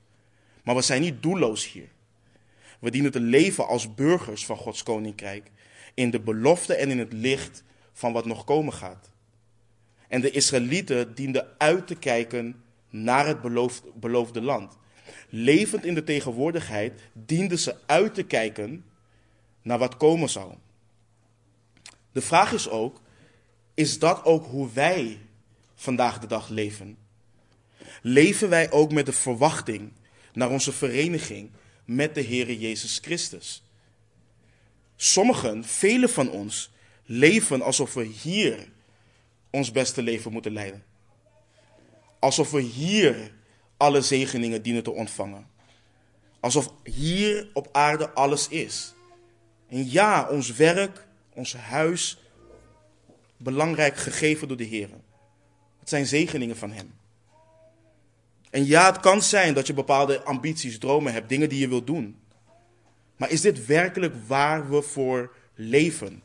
Maar 0.63 0.75
we 0.75 0.81
zijn 0.81 1.01
niet 1.01 1.23
doelloos 1.23 1.71
hier. 1.71 1.87
We 2.79 2.91
dienen 2.91 3.11
te 3.11 3.19
leven 3.19 3.67
als 3.67 3.93
burgers 3.93 4.45
van 4.45 4.57
Gods 4.57 4.83
koninkrijk 4.83 5.51
in 5.97 6.09
de 6.09 6.19
belofte 6.19 6.75
en 6.75 6.89
in 6.89 6.99
het 6.99 7.13
licht 7.13 7.63
van 7.93 8.13
wat 8.13 8.25
nog 8.25 8.43
komen 8.43 8.73
gaat. 8.73 9.09
En 10.07 10.21
de 10.21 10.31
Israëlieten 10.31 11.15
dienden 11.15 11.47
uit 11.57 11.87
te 11.87 11.95
kijken 11.95 12.63
naar 12.89 13.27
het 13.27 13.41
beloofde 13.99 14.41
land. 14.41 14.77
Levend 15.29 15.85
in 15.85 15.93
de 15.93 16.03
tegenwoordigheid 16.03 17.01
dienden 17.13 17.59
ze 17.59 17.75
uit 17.85 18.13
te 18.13 18.23
kijken 18.23 18.85
naar 19.61 19.77
wat 19.77 19.97
komen 19.97 20.29
zou. 20.29 20.53
De 22.11 22.21
vraag 22.21 22.53
is 22.53 22.69
ook, 22.69 23.01
is 23.73 23.99
dat 23.99 24.23
ook 24.23 24.45
hoe 24.45 24.71
wij 24.73 25.19
vandaag 25.75 26.19
de 26.19 26.27
dag 26.27 26.49
leven? 26.49 26.97
Leven 28.01 28.49
wij 28.49 28.71
ook 28.71 28.91
met 28.91 29.05
de 29.05 29.13
verwachting 29.13 29.91
naar 30.33 30.49
onze 30.49 30.71
vereniging 30.71 31.51
met 31.85 32.15
de 32.15 32.23
Heere 32.23 32.59
Jezus 32.59 32.99
Christus? 33.01 33.61
Sommigen, 34.99 35.63
velen 35.63 36.09
van 36.09 36.29
ons, 36.29 36.71
leven 37.05 37.61
alsof 37.61 37.93
we 37.93 38.03
hier 38.03 38.67
ons 39.49 39.71
beste 39.71 40.01
leven 40.01 40.31
moeten 40.31 40.53
leiden. 40.53 40.83
Alsof 42.19 42.51
we 42.51 42.61
hier 42.61 43.31
alle 43.77 44.01
zegeningen 44.01 44.61
dienen 44.61 44.83
te 44.83 44.91
ontvangen. 44.91 45.47
Alsof 46.39 46.73
hier 46.83 47.49
op 47.53 47.69
aarde 47.71 48.09
alles 48.09 48.47
is. 48.47 48.93
En 49.67 49.89
ja, 49.91 50.27
ons 50.29 50.51
werk, 50.51 51.07
ons 51.33 51.53
huis, 51.53 52.17
belangrijk 53.37 53.97
gegeven 53.97 54.47
door 54.47 54.57
de 54.57 54.63
Heer. 54.63 54.89
Het 55.79 55.89
zijn 55.89 56.05
zegeningen 56.05 56.57
van 56.57 56.71
Hem. 56.71 56.93
En 58.49 58.65
ja, 58.65 58.85
het 58.85 58.99
kan 58.99 59.21
zijn 59.21 59.53
dat 59.53 59.67
je 59.67 59.73
bepaalde 59.73 60.23
ambities, 60.23 60.79
dromen 60.79 61.13
hebt, 61.13 61.29
dingen 61.29 61.49
die 61.49 61.59
je 61.59 61.67
wilt 61.67 61.87
doen. 61.87 62.19
Maar 63.17 63.29
is 63.29 63.41
dit 63.41 63.65
werkelijk 63.65 64.15
waar 64.27 64.69
we 64.69 64.81
voor 64.81 65.33
leven? 65.55 66.23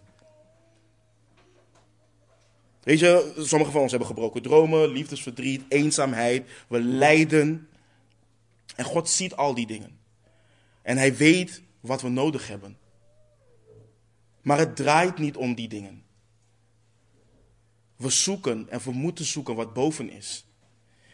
Weet 2.82 2.98
je, 2.98 3.32
sommigen 3.38 3.72
van 3.72 3.82
ons 3.82 3.90
hebben 3.90 4.08
gebroken 4.08 4.42
dromen, 4.42 4.88
liefdesverdriet, 4.88 5.62
eenzaamheid. 5.68 6.50
We 6.68 6.80
lijden. 6.80 7.68
En 8.76 8.84
God 8.84 9.08
ziet 9.08 9.34
al 9.34 9.54
die 9.54 9.66
dingen. 9.66 9.98
En 10.82 10.96
Hij 10.96 11.16
weet 11.16 11.62
wat 11.80 12.02
we 12.02 12.08
nodig 12.08 12.48
hebben. 12.48 12.76
Maar 14.42 14.58
het 14.58 14.76
draait 14.76 15.18
niet 15.18 15.36
om 15.36 15.54
die 15.54 15.68
dingen. 15.68 16.04
We 17.96 18.10
zoeken 18.10 18.66
en 18.70 18.80
we 18.80 18.92
moeten 18.92 19.24
zoeken 19.24 19.54
wat 19.54 19.74
boven 19.74 20.10
is. 20.10 20.46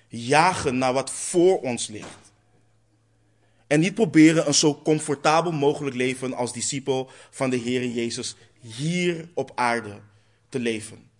Jagen 0.08 0.78
naar 0.78 0.92
wat 0.92 1.10
voor 1.10 1.60
ons 1.60 1.86
ligt. 1.86 2.27
En 3.68 3.80
niet 3.80 3.94
proberen 3.94 4.46
een 4.46 4.54
zo 4.54 4.82
comfortabel 4.82 5.52
mogelijk 5.52 5.96
leven 5.96 6.34
als 6.34 6.52
discipel 6.52 7.10
van 7.30 7.50
de 7.50 7.56
Heer 7.56 7.86
Jezus 7.86 8.36
hier 8.60 9.28
op 9.34 9.52
aarde 9.54 10.00
te 10.48 10.58
leven. 10.58 11.10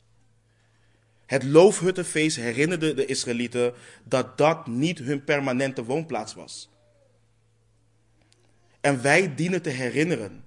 Het 1.27 1.43
loofhuttenfeest 1.43 2.37
herinnerde 2.37 2.95
de 2.95 3.07
Israëlieten 3.07 3.75
dat 4.05 4.39
dat 4.39 4.67
niet 4.67 4.99
hun 4.99 5.25
permanente 5.25 5.85
woonplaats 5.85 6.35
was. 6.35 6.71
En 8.81 9.03
wij 9.03 9.35
dienen 9.35 9.63
te 9.63 9.71
herinneren 9.71 10.45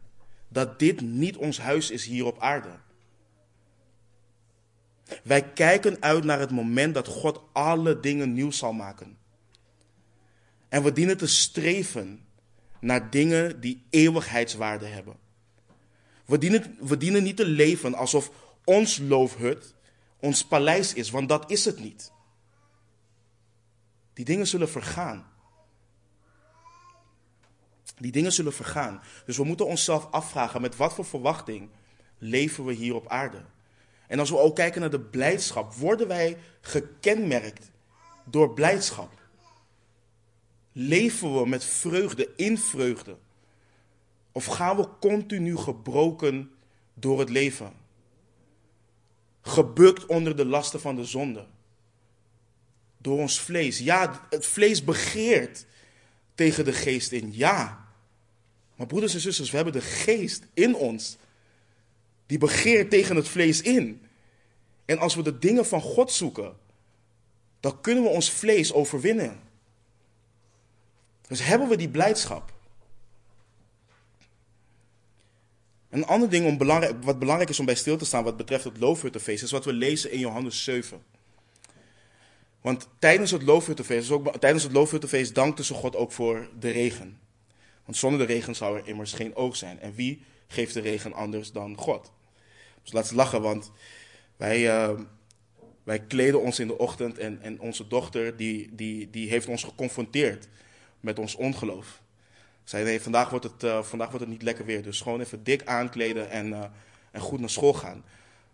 dat 0.47 0.79
dit 0.79 1.01
niet 1.01 1.37
ons 1.37 1.59
huis 1.59 1.91
is 1.91 2.05
hier 2.05 2.25
op 2.25 2.39
aarde. 2.39 2.69
Wij 5.23 5.43
kijken 5.53 6.01
uit 6.01 6.23
naar 6.23 6.39
het 6.39 6.51
moment 6.51 6.93
dat 6.93 7.07
God 7.07 7.41
alle 7.51 7.99
dingen 7.99 8.33
nieuw 8.33 8.51
zal 8.51 8.73
maken. 8.73 9.17
En 10.71 10.83
we 10.83 10.91
dienen 10.91 11.17
te 11.17 11.27
streven 11.27 12.25
naar 12.79 13.09
dingen 13.09 13.59
die 13.59 13.85
eeuwigheidswaarde 13.89 14.85
hebben. 14.85 15.15
We 16.25 16.37
dienen, 16.37 16.77
we 16.79 16.97
dienen 16.97 17.23
niet 17.23 17.37
te 17.37 17.45
leven 17.45 17.93
alsof 17.93 18.31
ons 18.63 18.97
loofhut 18.97 19.73
ons 20.19 20.45
paleis 20.45 20.93
is, 20.93 21.09
want 21.09 21.29
dat 21.29 21.51
is 21.51 21.65
het 21.65 21.79
niet. 21.79 22.11
Die 24.13 24.25
dingen 24.25 24.47
zullen 24.47 24.69
vergaan. 24.69 25.25
Die 27.97 28.11
dingen 28.11 28.31
zullen 28.31 28.53
vergaan. 28.53 29.01
Dus 29.25 29.37
we 29.37 29.43
moeten 29.43 29.65
onszelf 29.65 30.11
afvragen 30.11 30.61
met 30.61 30.75
wat 30.75 30.93
voor 30.93 31.05
verwachting 31.05 31.69
leven 32.17 32.65
we 32.65 32.73
hier 32.73 32.95
op 32.95 33.07
aarde. 33.07 33.45
En 34.07 34.19
als 34.19 34.29
we 34.29 34.37
ook 34.37 34.55
kijken 34.55 34.81
naar 34.81 34.89
de 34.89 34.99
blijdschap, 34.99 35.73
worden 35.73 36.07
wij 36.07 36.37
gekenmerkt 36.61 37.71
door 38.25 38.53
blijdschap? 38.53 39.20
Leven 40.71 41.39
we 41.39 41.47
met 41.47 41.65
vreugde, 41.65 42.29
in 42.35 42.57
vreugde? 42.57 43.17
Of 44.31 44.45
gaan 44.45 44.77
we 44.77 44.87
continu 44.99 45.57
gebroken 45.57 46.51
door 46.93 47.19
het 47.19 47.29
leven? 47.29 47.73
Gebukt 49.41 50.05
onder 50.05 50.35
de 50.35 50.45
lasten 50.45 50.81
van 50.81 50.95
de 50.95 51.05
zonde. 51.05 51.45
Door 52.97 53.19
ons 53.19 53.39
vlees. 53.39 53.79
Ja, 53.79 54.27
het 54.29 54.45
vlees 54.45 54.83
begeert 54.83 55.65
tegen 56.35 56.65
de 56.65 56.73
geest 56.73 57.11
in. 57.11 57.29
Ja. 57.33 57.87
Maar 58.75 58.87
broeders 58.87 59.13
en 59.13 59.19
zusters, 59.19 59.49
we 59.49 59.55
hebben 59.55 59.73
de 59.73 59.81
geest 59.81 60.43
in 60.53 60.75
ons. 60.75 61.17
Die 62.25 62.37
begeert 62.37 62.89
tegen 62.89 63.15
het 63.15 63.27
vlees 63.27 63.61
in. 63.61 64.01
En 64.85 64.99
als 64.99 65.15
we 65.15 65.23
de 65.23 65.39
dingen 65.39 65.65
van 65.65 65.81
God 65.81 66.11
zoeken, 66.11 66.57
dan 67.59 67.81
kunnen 67.81 68.03
we 68.03 68.09
ons 68.09 68.31
vlees 68.31 68.73
overwinnen. 68.73 69.39
Dus 71.31 71.43
hebben 71.43 71.67
we 71.67 71.77
die 71.77 71.89
blijdschap. 71.89 72.53
Een 75.89 76.05
ander 76.05 76.29
ding 76.29 76.45
om 76.45 76.57
belangrijk, 76.57 77.03
wat 77.03 77.19
belangrijk 77.19 77.49
is 77.49 77.59
om 77.59 77.65
bij 77.65 77.75
stil 77.75 77.97
te 77.97 78.05
staan 78.05 78.23
wat 78.23 78.37
betreft 78.37 78.63
het 78.63 78.77
loofhuttenfeest, 78.77 79.43
is 79.43 79.51
wat 79.51 79.65
we 79.65 79.73
lezen 79.73 80.11
in 80.11 80.19
Johannes 80.19 80.63
7. 80.63 81.03
Want 82.61 82.87
tijdens 82.99 83.31
het 83.31 83.41
loofhuttenfeest, 83.41 84.11
ook, 84.11 84.37
tijdens 84.37 84.63
het 84.63 84.71
loofhuttenfeest 84.71 85.35
dankte 85.35 85.63
ze 85.63 85.73
God 85.73 85.95
ook 85.95 86.11
voor 86.11 86.49
de 86.59 86.69
regen. 86.69 87.19
Want 87.85 87.97
zonder 87.97 88.19
de 88.27 88.33
regen 88.33 88.55
zou 88.55 88.77
er 88.77 88.87
immers 88.87 89.13
geen 89.13 89.35
oog 89.35 89.55
zijn. 89.55 89.79
En 89.79 89.93
wie 89.93 90.23
geeft 90.47 90.73
de 90.73 90.81
regen 90.81 91.13
anders 91.13 91.51
dan 91.51 91.77
God? 91.77 92.11
Dus 92.83 92.91
laat 92.93 93.07
ze 93.07 93.15
lachen, 93.15 93.41
want 93.41 93.71
wij, 94.37 94.89
uh, 94.89 94.99
wij 95.83 95.99
kleden 95.99 96.41
ons 96.41 96.59
in 96.59 96.67
de 96.67 96.77
ochtend 96.77 97.17
en, 97.17 97.41
en 97.41 97.59
onze 97.59 97.87
dochter 97.87 98.37
die, 98.37 98.75
die, 98.75 99.09
die 99.09 99.29
heeft 99.29 99.47
ons 99.47 99.63
geconfronteerd 99.63 100.47
met 101.01 101.19
ons 101.19 101.35
ongeloof. 101.35 102.01
Zei, 102.63 102.83
nee, 102.83 103.01
vandaag 103.01 103.29
wordt, 103.29 103.45
het, 103.45 103.63
uh, 103.63 103.83
vandaag 103.83 104.09
wordt 104.09 104.23
het 104.25 104.33
niet 104.33 104.43
lekker 104.43 104.65
weer, 104.65 104.83
dus 104.83 105.01
gewoon 105.01 105.21
even 105.21 105.43
dik 105.43 105.65
aankleden 105.65 106.29
en, 106.29 106.47
uh, 106.47 106.63
en 107.11 107.21
goed 107.21 107.39
naar 107.39 107.49
school 107.49 107.73
gaan. 107.73 108.03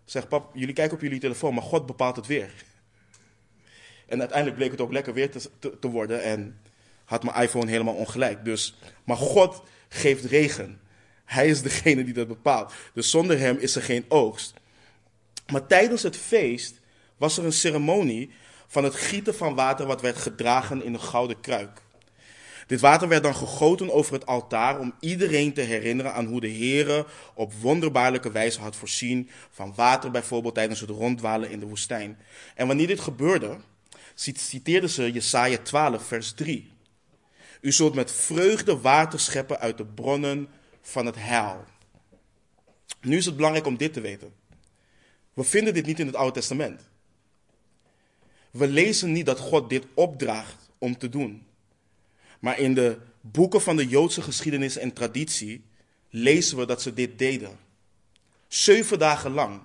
Zeg, 0.04 0.28
pap, 0.28 0.50
jullie 0.54 0.74
kijken 0.74 0.96
op 0.96 1.02
jullie 1.02 1.20
telefoon, 1.20 1.54
maar 1.54 1.62
God 1.62 1.86
bepaalt 1.86 2.16
het 2.16 2.26
weer. 2.26 2.50
En 4.06 4.18
uiteindelijk 4.18 4.58
bleek 4.58 4.70
het 4.70 4.80
ook 4.80 4.92
lekker 4.92 5.14
weer 5.14 5.30
te, 5.30 5.50
te, 5.58 5.78
te 5.78 5.88
worden 5.88 6.22
en 6.22 6.60
had 7.04 7.22
mijn 7.22 7.42
iPhone 7.42 7.70
helemaal 7.70 7.94
ongelijk. 7.94 8.44
Dus, 8.44 8.78
maar 9.04 9.16
God 9.16 9.62
geeft 9.88 10.24
regen. 10.24 10.80
Hij 11.24 11.48
is 11.48 11.62
degene 11.62 12.04
die 12.04 12.14
dat 12.14 12.28
bepaalt. 12.28 12.72
Dus 12.94 13.10
zonder 13.10 13.38
hem 13.38 13.56
is 13.56 13.76
er 13.76 13.82
geen 13.82 14.04
oogst. 14.08 14.54
Maar 15.46 15.66
tijdens 15.66 16.02
het 16.02 16.16
feest 16.16 16.80
was 17.16 17.38
er 17.38 17.44
een 17.44 17.52
ceremonie 17.52 18.30
van 18.66 18.84
het 18.84 18.94
gieten 18.94 19.34
van 19.34 19.54
water 19.54 19.86
wat 19.86 20.00
werd 20.00 20.16
gedragen 20.16 20.84
in 20.84 20.94
een 20.94 21.00
gouden 21.00 21.40
kruik. 21.40 21.82
Dit 22.68 22.80
water 22.80 23.08
werd 23.08 23.22
dan 23.22 23.34
gegoten 23.34 23.92
over 23.92 24.12
het 24.12 24.26
altaar 24.26 24.78
om 24.78 24.94
iedereen 25.00 25.52
te 25.52 25.60
herinneren 25.60 26.14
aan 26.14 26.26
hoe 26.26 26.40
de 26.40 26.50
Heere 26.50 27.06
op 27.34 27.52
wonderbaarlijke 27.52 28.30
wijze 28.30 28.60
had 28.60 28.76
voorzien 28.76 29.30
van 29.50 29.74
water 29.74 30.10
bijvoorbeeld 30.10 30.54
tijdens 30.54 30.80
het 30.80 30.90
ronddwalen 30.90 31.50
in 31.50 31.60
de 31.60 31.66
woestijn. 31.66 32.18
En 32.54 32.66
wanneer 32.66 32.86
dit 32.86 33.00
gebeurde, 33.00 33.56
citeerden 34.14 34.90
ze 34.90 35.12
Jesaja 35.12 35.58
12 35.58 36.06
vers 36.06 36.32
3. 36.32 36.72
U 37.60 37.72
zult 37.72 37.94
met 37.94 38.12
vreugde 38.12 38.78
water 38.80 39.20
scheppen 39.20 39.58
uit 39.58 39.76
de 39.76 39.86
bronnen 39.86 40.48
van 40.80 41.06
het 41.06 41.16
heil. 41.18 41.64
Nu 43.00 43.16
is 43.16 43.24
het 43.24 43.36
belangrijk 43.36 43.66
om 43.66 43.76
dit 43.76 43.92
te 43.92 44.00
weten. 44.00 44.32
We 45.34 45.44
vinden 45.44 45.74
dit 45.74 45.86
niet 45.86 46.00
in 46.00 46.06
het 46.06 46.16
Oude 46.16 46.32
Testament. 46.32 46.88
We 48.50 48.68
lezen 48.68 49.12
niet 49.12 49.26
dat 49.26 49.38
God 49.38 49.70
dit 49.70 49.86
opdraagt 49.94 50.70
om 50.78 50.98
te 50.98 51.08
doen. 51.08 51.47
Maar 52.38 52.58
in 52.58 52.74
de 52.74 52.98
boeken 53.20 53.60
van 53.60 53.76
de 53.76 53.86
Joodse 53.86 54.22
geschiedenis 54.22 54.76
en 54.76 54.92
traditie 54.92 55.64
lezen 56.10 56.58
we 56.58 56.66
dat 56.66 56.82
ze 56.82 56.94
dit 56.94 57.18
deden. 57.18 57.58
Zeven 58.48 58.98
dagen 58.98 59.30
lang. 59.30 59.62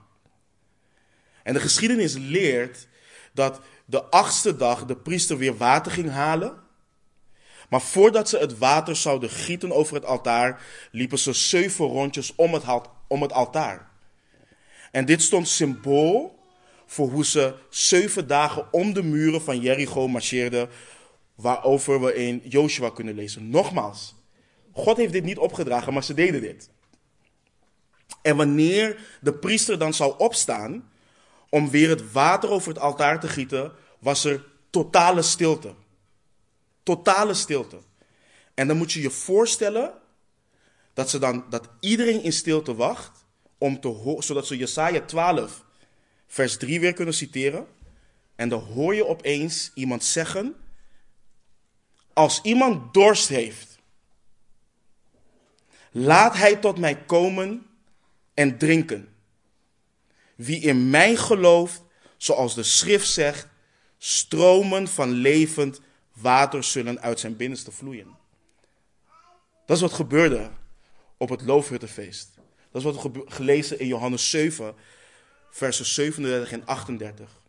En 1.44 1.54
de 1.54 1.60
geschiedenis 1.60 2.14
leert 2.14 2.88
dat 3.34 3.62
de 3.86 4.04
achtste 4.04 4.56
dag 4.56 4.86
de 4.86 4.96
priester 4.96 5.38
weer 5.38 5.58
water 5.58 5.92
ging 5.92 6.10
halen. 6.10 6.62
Maar 7.70 7.82
voordat 7.82 8.30
ze 8.30 8.38
het 8.38 8.58
water 8.58 8.96
zouden 8.96 9.30
gieten 9.30 9.72
over 9.72 9.96
het 9.96 10.06
altaar, 10.06 10.62
liepen 10.92 11.20
ze 11.20 11.34
zeven 11.34 11.86
rondjes 11.86 12.36
om 12.36 12.54
het, 12.54 12.64
om 13.08 13.22
het 13.22 13.34
altaar. 13.34 13.92
En 14.92 15.06
dit 15.06 15.22
stond 15.22 15.48
symbool 15.48 16.40
voor 16.86 17.10
hoe 17.10 17.26
ze 17.26 17.56
zeven 17.70 18.28
dagen 18.28 18.74
om 18.74 18.94
de 18.94 19.04
muren 19.04 19.42
van 19.42 19.60
Jericho 19.60 20.08
marcheerden, 20.08 20.70
waarover 21.36 22.02
we 22.02 22.14
in 22.14 22.42
Joshua 22.44 22.90
kunnen 22.90 23.16
lezen. 23.16 23.50
Nogmaals, 23.50 24.16
God 24.72 24.98
heeft 24.98 25.14
dit 25.14 25.24
niet 25.24 25.38
opgedragen, 25.38 25.94
maar 25.94 26.04
ze 26.04 26.14
deden 26.14 26.42
dit. 26.42 26.70
En 28.22 28.36
wanneer 28.36 29.18
de 29.22 29.34
priester 29.34 29.80
dan 29.80 29.94
zou 29.94 30.14
opstaan 30.18 30.92
om 31.50 31.70
weer 31.70 31.90
het 31.90 32.12
water 32.12 32.50
over 32.50 32.70
het 32.70 32.80
altaar 32.80 33.20
te 33.20 33.28
gieten, 33.28 33.72
was 34.00 34.24
er 34.24 34.46
totale 34.70 35.22
stilte. 35.22 35.74
Totale 36.84 37.34
stilte. 37.34 37.78
En 38.54 38.68
dan 38.68 38.78
moet 38.78 38.92
je 38.92 39.02
je 39.02 39.10
voorstellen 39.10 39.94
dat, 40.94 41.10
ze 41.10 41.20
dan, 41.20 41.46
dat 41.50 41.70
iedereen 41.80 42.24
in 42.24 42.34
stilte 42.34 42.76
wacht 42.76 43.26
om 43.58 43.80
te 43.80 44.16
zodat 44.20 44.48
ze 44.48 44.58
Jesaja 44.58 45.02
12, 45.02 45.64
vers 46.28 46.58
3 46.58 46.80
weer 46.80 46.94
kunnen 46.94 47.14
citeren. 47.14 47.68
En 48.36 48.50
dan 48.50 48.60
hoor 48.60 48.96
je 48.96 49.08
opeens 49.08 49.72
iemand 49.74 50.04
zeggen: 50.04 50.56
Als 52.14 52.42
iemand 52.42 52.94
dorst 52.94 53.28
heeft, 53.28 53.78
laat 55.92 56.36
hij 56.36 56.56
tot 56.56 56.78
mij 56.78 57.04
komen 57.06 57.66
en 58.34 58.58
drinken. 58.58 59.16
Wie 60.36 60.60
in 60.60 60.90
mij 60.90 61.16
gelooft, 61.16 61.84
zoals 62.18 62.56
de 62.56 62.64
schrift 62.64 63.10
zegt, 63.10 63.48
stromen 63.98 64.88
van 64.88 65.12
levend 65.12 65.82
water 66.14 66.64
zullen 66.64 67.02
uit 67.02 67.20
zijn 67.20 67.36
binnenste 67.36 67.72
vloeien. 67.72 68.18
Dat 69.66 69.76
is 69.76 69.82
wat 69.82 69.94
gebeurde 69.94 70.52
op 71.18 71.30
het 71.30 71.42
Loofhuttenfeest. 71.42 72.34
Dat 72.72 72.86
is 72.86 72.92
wat 72.92 73.12
we 73.12 73.24
gelezen 73.26 73.80
in 73.80 73.88
Johannes 73.88 74.30
7, 74.30 74.76
versen 75.50 75.86
37 75.86 76.52
en 76.52 76.66
38. 76.66 77.42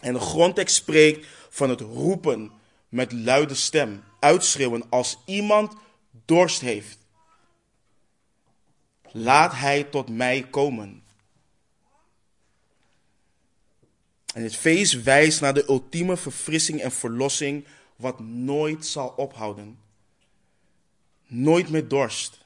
En 0.00 0.12
de 0.12 0.20
grondtekst 0.20 0.74
spreekt 0.74 1.26
van 1.50 1.70
het 1.70 1.80
roepen 1.80 2.52
met 2.92 3.12
luide 3.12 3.54
stem, 3.54 4.02
uitschreeuwen 4.20 4.88
als 4.90 5.18
iemand 5.26 5.74
dorst 6.24 6.60
heeft. 6.60 6.98
Laat 9.12 9.54
hij 9.54 9.84
tot 9.84 10.08
mij 10.08 10.46
komen. 10.50 11.02
En 14.34 14.42
het 14.42 14.56
feest 14.56 15.02
wijst 15.02 15.40
naar 15.40 15.54
de 15.54 15.68
ultieme 15.68 16.16
verfrissing 16.16 16.80
en 16.80 16.92
verlossing, 16.92 17.66
wat 17.96 18.20
nooit 18.20 18.86
zal 18.86 19.08
ophouden. 19.08 19.78
Nooit 21.26 21.70
meer 21.70 21.88
dorst. 21.88 22.44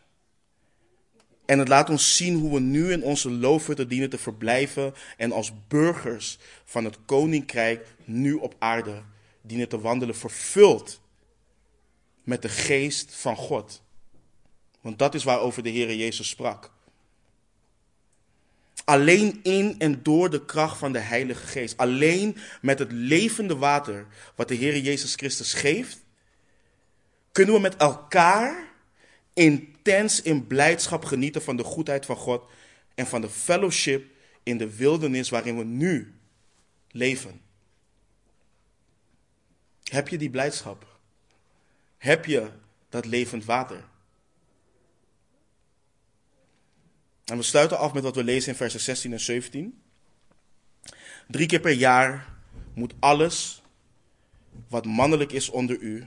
En 1.47 1.59
het 1.59 1.69
laat 1.69 1.91
ons 1.91 2.17
zien 2.17 2.39
hoe 2.39 2.55
we 2.55 2.61
nu 2.61 2.93
in 2.93 3.03
onze 3.03 3.31
loofhutten 3.31 3.89
dienen 3.89 4.11
te 4.11 4.19
verblijven 4.19 4.95
en 5.17 5.33
als 5.33 5.53
burgers 5.69 6.39
van 6.65 6.85
het 6.85 6.99
koninkrijk 7.05 7.87
nu 8.05 8.33
op 8.33 8.55
aarde 8.59 9.03
dienen 9.47 9.69
te 9.69 9.81
wandelen, 9.81 10.17
vervuld 10.17 11.01
met 12.25 12.43
de 12.43 12.49
geest 12.49 13.15
van 13.15 13.37
God. 13.37 13.83
Want 14.81 14.99
dat 14.99 15.15
is 15.15 15.25
waarover 15.25 15.63
de 15.63 15.69
Heer 15.69 15.95
Jezus 15.95 16.29
sprak. 16.29 16.75
Alleen 18.85 19.41
in 19.43 19.75
en 19.79 20.03
door 20.03 20.31
de 20.31 20.45
kracht 20.45 20.79
van 20.79 20.93
de 20.93 20.99
Heilige 20.99 21.47
Geest. 21.47 21.77
Alleen 21.77 22.37
met 22.61 22.79
het 22.79 22.93
levende 22.93 23.57
water 23.57 24.07
wat 24.35 24.49
de 24.49 24.55
Heer 24.55 24.79
Jezus 24.79 25.15
Christus 25.15 25.53
geeft, 25.53 26.05
kunnen 27.33 27.55
we 27.55 27.61
met 27.61 27.77
elkaar 27.77 28.73
intens 29.33 30.23
in 30.23 30.47
blijdschap 30.47 31.05
genieten 31.05 31.43
van 31.43 31.57
de 31.57 31.65
goedheid 31.65 32.07
van 32.07 32.17
God 32.17 32.45
en 32.95 33.07
van 33.07 33.21
de 33.21 33.29
fellowship 33.29 34.05
in 34.43 34.59
de 34.59 34.77
wildernis 34.77 35.29
waarin 35.29 35.59
we 35.59 35.65
nu 35.65 36.15
leven. 36.91 37.41
Heb 39.91 40.09
je 40.09 40.19
die 40.19 40.31
blijdschap? 40.31 40.99
Heb 41.99 42.25
je 42.25 42.51
dat 42.89 43.07
levend 43.07 43.45
water? 43.45 43.85
En 47.25 47.37
we 47.37 47.43
sluiten 47.43 47.79
af 47.79 47.93
met 47.93 48.03
wat 48.03 48.15
we 48.15 48.25
lezen 48.25 48.51
in 48.51 48.57
versen 48.57 48.81
16 48.81 49.13
en 49.13 49.21
17. 49.21 49.83
Drie 51.29 51.47
keer 51.47 51.61
per 51.61 51.73
jaar 51.73 52.35
moet 52.75 52.95
alles 52.99 53.63
wat 54.69 54.85
mannelijk 54.85 55.33
is 55.33 55.49
onder 55.49 55.79
u 55.79 56.07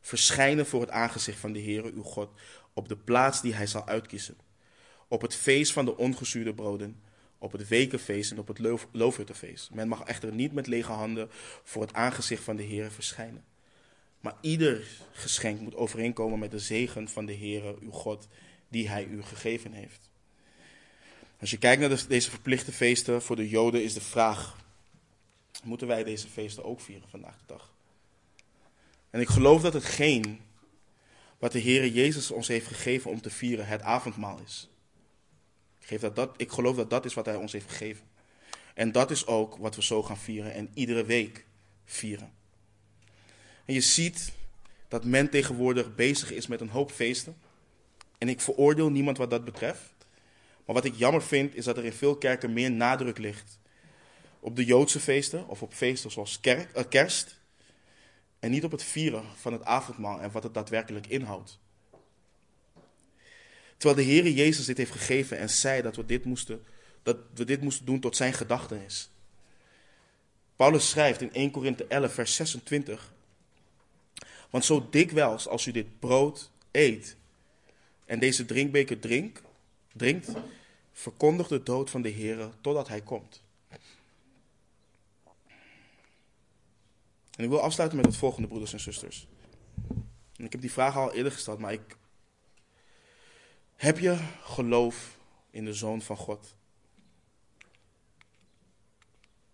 verschijnen 0.00 0.66
voor 0.66 0.80
het 0.80 0.90
aangezicht 0.90 1.38
van 1.38 1.52
de 1.52 1.62
Heere 1.62 1.92
uw 1.92 2.02
God 2.02 2.30
op 2.72 2.88
de 2.88 2.96
plaats 2.96 3.40
die 3.40 3.54
hij 3.54 3.66
zal 3.66 3.86
uitkiezen. 3.86 4.36
Op 5.08 5.20
het 5.22 5.34
feest 5.34 5.72
van 5.72 5.84
de 5.84 5.96
ongezuurde 5.96 6.54
broden, 6.54 7.02
op 7.42 7.52
het 7.52 7.68
wekenfeest 7.68 8.30
en 8.30 8.38
op 8.38 8.48
het 8.48 8.58
loof. 8.92 9.26
Men 9.72 9.88
mag 9.88 10.02
echter 10.02 10.32
niet 10.32 10.52
met 10.52 10.66
lege 10.66 10.92
handen 10.92 11.28
voor 11.64 11.82
het 11.82 11.92
aangezicht 11.92 12.42
van 12.42 12.56
de 12.56 12.64
Heere 12.64 12.90
verschijnen. 12.90 13.44
Maar 14.20 14.34
ieder 14.40 14.86
geschenk 15.12 15.60
moet 15.60 15.74
overeenkomen 15.74 16.38
met 16.38 16.50
de 16.50 16.58
zegen 16.58 17.08
van 17.08 17.26
de 17.26 17.36
Heere 17.36 17.76
uw 17.80 17.90
God 17.90 18.28
die 18.68 18.88
hij 18.88 19.04
u 19.04 19.22
gegeven 19.22 19.72
heeft. 19.72 20.10
Als 21.40 21.50
je 21.50 21.58
kijkt 21.58 21.80
naar 21.80 22.06
deze 22.08 22.30
verplichte 22.30 22.72
feesten 22.72 23.22
voor 23.22 23.36
de 23.36 23.48
Joden 23.48 23.84
is 23.84 23.94
de 23.94 24.00
vraag, 24.00 24.56
moeten 25.64 25.86
wij 25.86 26.04
deze 26.04 26.28
feesten 26.28 26.64
ook 26.64 26.80
vieren 26.80 27.08
vandaag 27.08 27.38
de 27.38 27.46
dag? 27.46 27.72
En 29.10 29.20
ik 29.20 29.28
geloof 29.28 29.62
dat 29.62 29.72
hetgeen 29.72 30.40
wat 31.38 31.52
de 31.52 31.58
Heer 31.58 31.88
Jezus 31.88 32.30
ons 32.30 32.48
heeft 32.48 32.66
gegeven 32.66 33.10
om 33.10 33.20
te 33.20 33.30
vieren 33.30 33.66
het 33.66 33.82
avondmaal 33.82 34.40
is. 34.44 34.71
Ik, 35.82 35.88
geef 35.88 36.00
dat 36.00 36.16
dat, 36.16 36.34
ik 36.36 36.50
geloof 36.50 36.76
dat 36.76 36.90
dat 36.90 37.04
is 37.04 37.14
wat 37.14 37.26
Hij 37.26 37.36
ons 37.36 37.52
heeft 37.52 37.70
gegeven. 37.70 38.04
En 38.74 38.92
dat 38.92 39.10
is 39.10 39.26
ook 39.26 39.56
wat 39.56 39.74
we 39.74 39.82
zo 39.82 40.02
gaan 40.02 40.18
vieren 40.18 40.52
en 40.54 40.70
iedere 40.74 41.04
week 41.04 41.46
vieren. 41.84 42.32
En 43.64 43.74
je 43.74 43.80
ziet 43.80 44.32
dat 44.88 45.04
men 45.04 45.30
tegenwoordig 45.30 45.94
bezig 45.94 46.32
is 46.32 46.46
met 46.46 46.60
een 46.60 46.68
hoop 46.68 46.90
feesten. 46.90 47.36
En 48.18 48.28
ik 48.28 48.40
veroordeel 48.40 48.90
niemand 48.90 49.18
wat 49.18 49.30
dat 49.30 49.44
betreft. 49.44 49.92
Maar 50.64 50.74
wat 50.74 50.84
ik 50.84 50.94
jammer 50.94 51.22
vind 51.22 51.54
is 51.54 51.64
dat 51.64 51.76
er 51.76 51.84
in 51.84 51.92
veel 51.92 52.16
kerken 52.16 52.52
meer 52.52 52.70
nadruk 52.70 53.18
ligt 53.18 53.58
op 54.40 54.56
de 54.56 54.64
Joodse 54.64 55.00
feesten 55.00 55.48
of 55.48 55.62
op 55.62 55.72
feesten 55.72 56.10
zoals 56.10 56.40
kerk, 56.40 56.76
uh, 56.76 56.82
kerst 56.88 57.40
en 58.38 58.50
niet 58.50 58.64
op 58.64 58.70
het 58.70 58.82
vieren 58.82 59.24
van 59.34 59.52
het 59.52 59.64
avondmaal 59.64 60.20
en 60.20 60.30
wat 60.30 60.42
het 60.42 60.54
daadwerkelijk 60.54 61.06
inhoudt. 61.06 61.58
Terwijl 63.82 64.06
de 64.06 64.12
Heer 64.12 64.28
Jezus 64.28 64.66
dit 64.66 64.76
heeft 64.76 64.90
gegeven 64.90 65.38
en 65.38 65.50
zei 65.50 65.82
dat 65.82 65.96
we 65.96 66.06
dit 66.06 66.24
moesten, 66.24 66.64
dat 67.02 67.16
we 67.34 67.44
dit 67.44 67.60
moesten 67.60 67.86
doen 67.86 68.00
tot 68.00 68.16
zijn 68.16 68.32
gedachtenis. 68.32 69.10
Paulus 70.56 70.88
schrijft 70.88 71.20
in 71.20 71.32
1 71.32 71.50
Korinthe 71.50 71.86
11, 71.86 72.14
vers 72.14 72.34
26. 72.34 73.12
Want 74.50 74.64
zo 74.64 74.88
dikwijls 74.90 75.48
als 75.48 75.66
u 75.66 75.70
dit 75.70 75.98
brood 75.98 76.50
eet 76.70 77.16
en 78.04 78.18
deze 78.18 78.44
drinkbeker 78.44 78.98
drink, 78.98 79.42
drinkt, 79.92 80.32
verkondigt 80.92 81.48
de 81.48 81.62
dood 81.62 81.90
van 81.90 82.02
de 82.02 82.08
Heer 82.08 82.50
totdat 82.60 82.88
hij 82.88 83.00
komt. 83.00 83.42
En 87.36 87.44
ik 87.44 87.48
wil 87.48 87.60
afsluiten 87.60 87.98
met 87.98 88.06
het 88.06 88.16
volgende, 88.16 88.48
broeders 88.48 88.72
en 88.72 88.80
zusters. 88.80 89.26
En 90.36 90.44
ik 90.44 90.52
heb 90.52 90.60
die 90.60 90.72
vraag 90.72 90.96
al 90.96 91.12
eerder 91.12 91.32
gesteld, 91.32 91.58
maar 91.58 91.72
ik. 91.72 92.00
Heb 93.82 93.98
je 93.98 94.16
geloof 94.42 95.18
in 95.50 95.64
de 95.64 95.74
Zoon 95.74 96.02
van 96.02 96.16
God? 96.16 96.54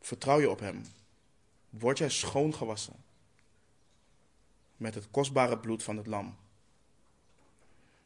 Vertrouw 0.01 0.41
je 0.41 0.51
op 0.51 0.61
Hem? 0.61 0.83
Word 1.71 1.99
jij 1.99 2.09
schoongewassen 2.09 2.95
met 4.77 4.95
het 4.95 5.11
kostbare 5.11 5.59
bloed 5.59 5.83
van 5.83 5.97
het 5.97 6.07
Lam? 6.07 6.37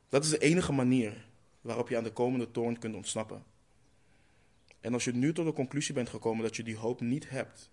Dat 0.09 0.25
is 0.25 0.31
de 0.31 0.39
enige 0.39 0.73
manier 0.73 1.27
waarop 1.61 1.89
je 1.89 1.97
aan 1.97 2.05
de 2.05 2.13
komende 2.13 2.51
toorn 2.51 2.79
kunt 2.79 2.95
ontsnappen. 2.95 3.45
En 4.81 4.93
als 4.93 5.05
je 5.05 5.13
nu 5.13 5.33
tot 5.33 5.47
de 5.47 5.53
conclusie 5.53 5.95
bent 5.95 6.09
gekomen 6.09 6.43
dat 6.43 6.57
je 6.57 6.63
die 6.63 6.77
hoop 6.77 7.01
niet 7.01 7.29
hebt, 7.29 7.71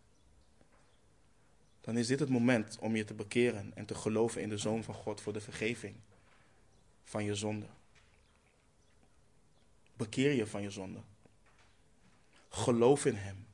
dan 1.81 1.97
is 1.97 2.07
dit 2.07 2.19
het 2.19 2.29
moment 2.29 2.77
om 2.79 2.95
je 2.95 3.05
te 3.05 3.13
bekeren 3.13 3.71
en 3.75 3.85
te 3.85 3.95
geloven 3.95 4.41
in 4.41 4.49
de 4.49 4.57
Zoon 4.57 4.83
van 4.83 4.95
God 4.95 5.21
voor 5.21 5.33
de 5.33 5.41
vergeving 5.41 5.95
van 7.03 7.23
je 7.23 7.35
zonde. 7.35 7.67
Bekeer 9.99 10.31
je 10.31 10.47
van 10.47 10.61
je 10.61 10.69
zonde. 10.69 10.99
Geloof 12.49 13.05
in 13.05 13.15
Hem 13.15 13.47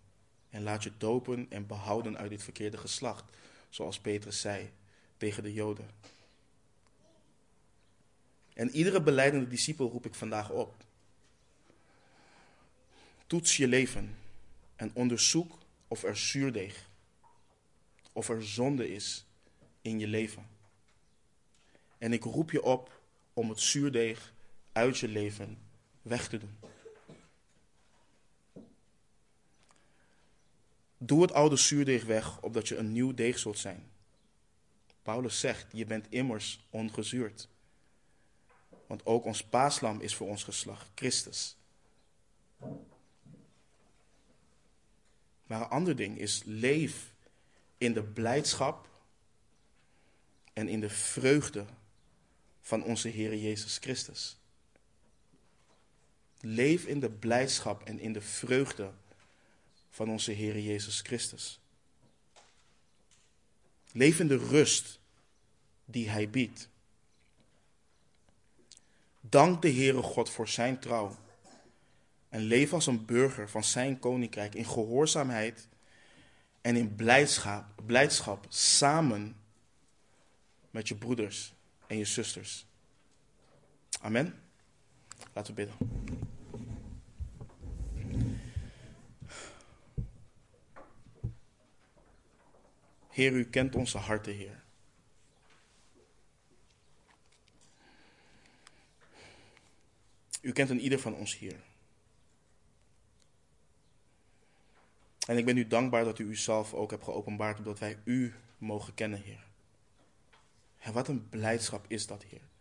en 0.50 0.64
laat 0.64 0.84
je 0.84 0.92
dopen 0.98 1.46
en 1.50 1.68
behouden 1.68 2.18
uit 2.18 2.30
dit 2.30 2.44
verkeerde 2.44 2.78
geslacht, 2.78 3.38
zoals 3.70 4.00
Petrus 4.00 4.42
zei 4.42 4.72
tegen 5.18 5.44
de 5.44 5.54
Joden. 5.54 5.90
En 8.54 8.70
iedere 8.70 9.02
beleidende 9.02 9.48
discipel 9.48 9.90
roep 9.90 10.06
ik 10.06 10.16
vandaag 10.16 10.50
op. 10.50 10.76
Toets 13.28 13.58
je 13.58 13.68
leven 13.68 14.18
en 14.76 14.92
onderzoek 14.94 15.58
of 15.88 16.04
er 16.04 16.18
zuurdeeg 16.18 16.90
of 18.12 18.30
er 18.30 18.44
zonde 18.44 18.94
is 18.94 19.26
in 19.82 20.00
je 20.00 20.08
leven. 20.08 20.48
En 21.98 22.14
ik 22.14 22.24
roep 22.24 22.52
je 22.52 22.64
op 22.64 23.02
om 23.34 23.50
het 23.50 23.60
zuurdeeg 23.60 24.34
uit 24.72 24.98
je 24.98 25.08
leven 25.08 25.65
weg 26.06 26.28
te 26.28 26.38
doen. 26.38 26.58
Doe 30.98 31.22
het 31.22 31.32
oude 31.32 31.56
zuurdeeg 31.56 32.06
weg, 32.06 32.42
opdat 32.42 32.68
je 32.68 32.78
een 32.78 32.92
nieuw 32.92 33.14
deeg 33.14 33.40
zult 33.40 33.58
zijn. 33.58 33.92
Paulus 35.02 35.40
zegt, 35.40 35.68
je 35.72 35.86
bent 35.86 36.06
immers 36.10 36.66
ongezuurd. 36.70 37.48
Want 38.88 39.06
ook 39.06 39.26
ons 39.26 39.44
paaslam 39.44 40.02
is 40.02 40.16
voor 40.16 40.28
ons 40.28 40.44
geslacht, 40.44 40.88
Christus. 40.96 41.56
Maar 45.48 45.62
een 45.62 45.68
ander 45.68 45.96
ding 45.96 46.18
is, 46.18 46.42
leef 46.46 47.14
in 47.78 47.94
de 47.94 48.04
blijdschap 48.04 48.90
en 50.54 50.68
in 50.68 50.80
de 50.80 50.90
vreugde 50.90 51.66
van 52.62 52.84
onze 52.84 53.08
Heer 53.08 53.36
Jezus 53.36 53.78
Christus. 53.78 54.38
Leef 56.48 56.86
in 56.86 57.00
de 57.00 57.10
blijdschap 57.10 57.84
en 57.84 58.00
in 58.00 58.14
de 58.14 58.22
vreugde 58.22 58.92
van 59.90 60.10
onze 60.10 60.32
Heer 60.32 60.60
Jezus 60.60 61.02
Christus. 61.02 61.60
Leef 63.92 64.20
in 64.20 64.28
de 64.28 64.38
rust 64.38 65.00
die 65.86 66.10
Hij 66.10 66.30
biedt. 66.30 66.70
Dank 69.20 69.62
de 69.62 69.72
Heere 69.72 70.02
God 70.02 70.30
voor 70.30 70.48
Zijn 70.48 70.80
trouw 70.80 71.18
en 72.30 72.42
leef 72.42 72.74
als 72.74 72.88
een 72.88 73.06
burger 73.06 73.50
van 73.50 73.64
Zijn 73.64 74.00
koninkrijk 74.00 74.56
in 74.56 74.66
gehoorzaamheid 74.66 75.68
en 76.62 76.76
in 76.76 76.96
blijdschap, 76.96 77.66
blijdschap 77.86 78.46
samen 78.50 79.36
met 80.70 80.88
je 80.88 80.96
broeders 80.96 81.54
en 81.88 81.98
je 81.98 82.06
zusters. 82.06 82.66
Amen. 84.02 84.45
Laten 85.36 85.56
we 85.56 85.66
bidden. 85.66 85.78
Heer, 93.10 93.32
u 93.32 93.50
kent 93.50 93.76
onze 93.76 93.98
harten, 93.98 94.34
Heer. 94.34 94.64
U 100.42 100.52
kent 100.52 100.70
een 100.70 100.80
ieder 100.80 101.00
van 101.00 101.16
ons 101.16 101.38
hier. 101.38 101.64
En 105.28 105.38
ik 105.38 105.46
ben 105.46 105.58
u 105.58 105.68
dankbaar 105.68 106.04
dat 106.04 106.20
u 106.20 106.26
uzelf 106.26 106.74
ook 106.74 106.92
hebt 106.92 107.04
geopenbaard, 107.04 107.58
omdat 107.58 107.80
wij 107.80 108.00
u 108.04 108.34
mogen 108.58 108.94
kennen, 108.94 109.22
Heer. 109.22 109.44
En 110.80 110.94
wat 110.94 111.08
een 111.08 111.30
blijdschap 111.30 111.86
is 111.88 112.08
dat, 112.08 112.24
Heer. 112.24 112.55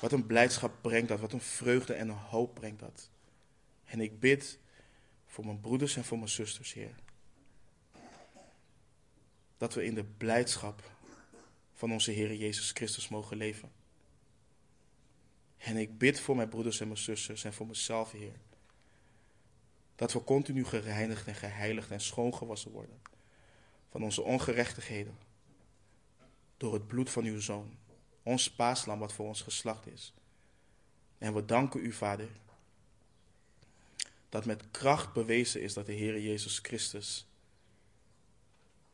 Wat 0.00 0.12
een 0.12 0.26
blijdschap 0.26 0.74
brengt 0.80 1.08
dat, 1.08 1.20
wat 1.20 1.32
een 1.32 1.40
vreugde 1.40 1.94
en 1.94 2.08
een 2.08 2.16
hoop 2.16 2.54
brengt 2.54 2.80
dat. 2.80 3.10
En 3.84 4.00
ik 4.00 4.20
bid 4.20 4.58
voor 5.26 5.44
mijn 5.44 5.60
broeders 5.60 5.96
en 5.96 6.04
voor 6.04 6.18
mijn 6.18 6.30
zusters, 6.30 6.72
Heer. 6.72 6.94
Dat 9.56 9.74
we 9.74 9.84
in 9.84 9.94
de 9.94 10.04
blijdschap 10.04 10.90
van 11.72 11.92
onze 11.92 12.10
Heer 12.10 12.34
Jezus 12.34 12.70
Christus 12.70 13.08
mogen 13.08 13.36
leven. 13.36 13.72
En 15.56 15.76
ik 15.76 15.98
bid 15.98 16.20
voor 16.20 16.36
mijn 16.36 16.48
broeders 16.48 16.80
en 16.80 16.86
mijn 16.86 16.98
zusters 16.98 17.44
en 17.44 17.52
voor 17.52 17.66
mezelf, 17.66 18.12
Heer. 18.12 18.40
Dat 19.94 20.12
we 20.12 20.24
continu 20.24 20.64
gereinigd 20.64 21.26
en 21.26 21.34
geheiligd 21.34 21.90
en 21.90 22.00
schoongewassen 22.00 22.70
worden 22.70 23.00
van 23.90 24.02
onze 24.02 24.22
ongerechtigheden. 24.22 25.18
Door 26.56 26.74
het 26.74 26.86
bloed 26.86 27.10
van 27.10 27.24
uw 27.24 27.40
Zoon, 27.40 27.78
ons 28.28 28.50
paaslam 28.50 28.98
wat 28.98 29.12
voor 29.12 29.26
ons 29.26 29.42
geslacht 29.42 29.86
is. 29.86 30.12
En 31.18 31.34
we 31.34 31.44
danken 31.44 31.84
u, 31.84 31.92
Vader, 31.92 32.28
dat 34.28 34.44
met 34.44 34.70
kracht 34.70 35.12
bewezen 35.12 35.62
is 35.62 35.74
dat 35.74 35.86
de 35.86 35.92
Heer 35.92 36.20
Jezus 36.20 36.58
Christus 36.58 37.26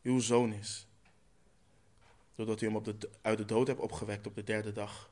uw 0.02 0.18
Zoon 0.18 0.52
is. 0.52 0.86
Doordat 2.34 2.60
u 2.60 2.66
hem 2.66 2.76
op 2.76 2.84
de, 2.84 3.10
uit 3.22 3.38
de 3.38 3.44
dood 3.44 3.66
hebt 3.66 3.80
opgewekt 3.80 4.26
op 4.26 4.34
de 4.34 4.44
derde 4.44 4.72
dag. 4.72 5.10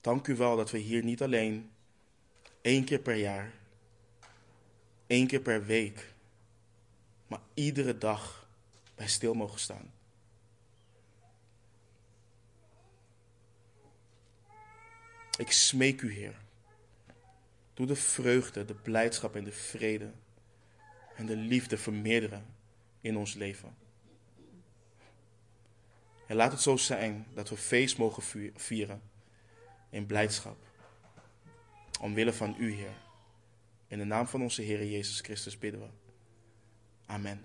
Dank 0.00 0.26
u 0.26 0.36
wel 0.36 0.56
dat 0.56 0.70
we 0.70 0.78
hier 0.78 1.04
niet 1.04 1.22
alleen 1.22 1.70
één 2.60 2.84
keer 2.84 3.00
per 3.00 3.16
jaar, 3.16 3.52
één 5.06 5.26
keer 5.26 5.40
per 5.40 5.64
week, 5.66 6.14
maar 7.26 7.40
iedere 7.54 7.98
dag 7.98 8.48
bij 8.94 9.08
stil 9.08 9.34
mogen 9.34 9.60
staan. 9.60 9.97
Ik 15.38 15.52
smeek 15.52 16.02
u, 16.02 16.12
Heer. 16.12 16.34
Doe 17.74 17.86
de 17.86 17.96
vreugde, 17.96 18.64
de 18.64 18.74
blijdschap 18.74 19.36
en 19.36 19.44
de 19.44 19.52
vrede 19.52 20.12
en 21.16 21.26
de 21.26 21.36
liefde 21.36 21.78
vermeerderen 21.78 22.46
in 23.00 23.16
ons 23.16 23.34
leven. 23.34 23.76
En 26.26 26.36
laat 26.36 26.52
het 26.52 26.60
zo 26.60 26.76
zijn 26.76 27.26
dat 27.34 27.48
we 27.48 27.56
feest 27.56 27.98
mogen 27.98 28.52
vieren 28.54 29.02
in 29.90 30.06
blijdschap. 30.06 30.56
Omwille 32.00 32.32
van 32.32 32.54
u, 32.58 32.72
Heer. 32.72 32.96
In 33.86 33.98
de 33.98 34.04
naam 34.04 34.26
van 34.26 34.42
onze 34.42 34.62
Heer 34.62 34.86
Jezus 34.86 35.20
Christus 35.20 35.58
bidden 35.58 35.80
we. 35.80 35.88
Amen. 37.06 37.44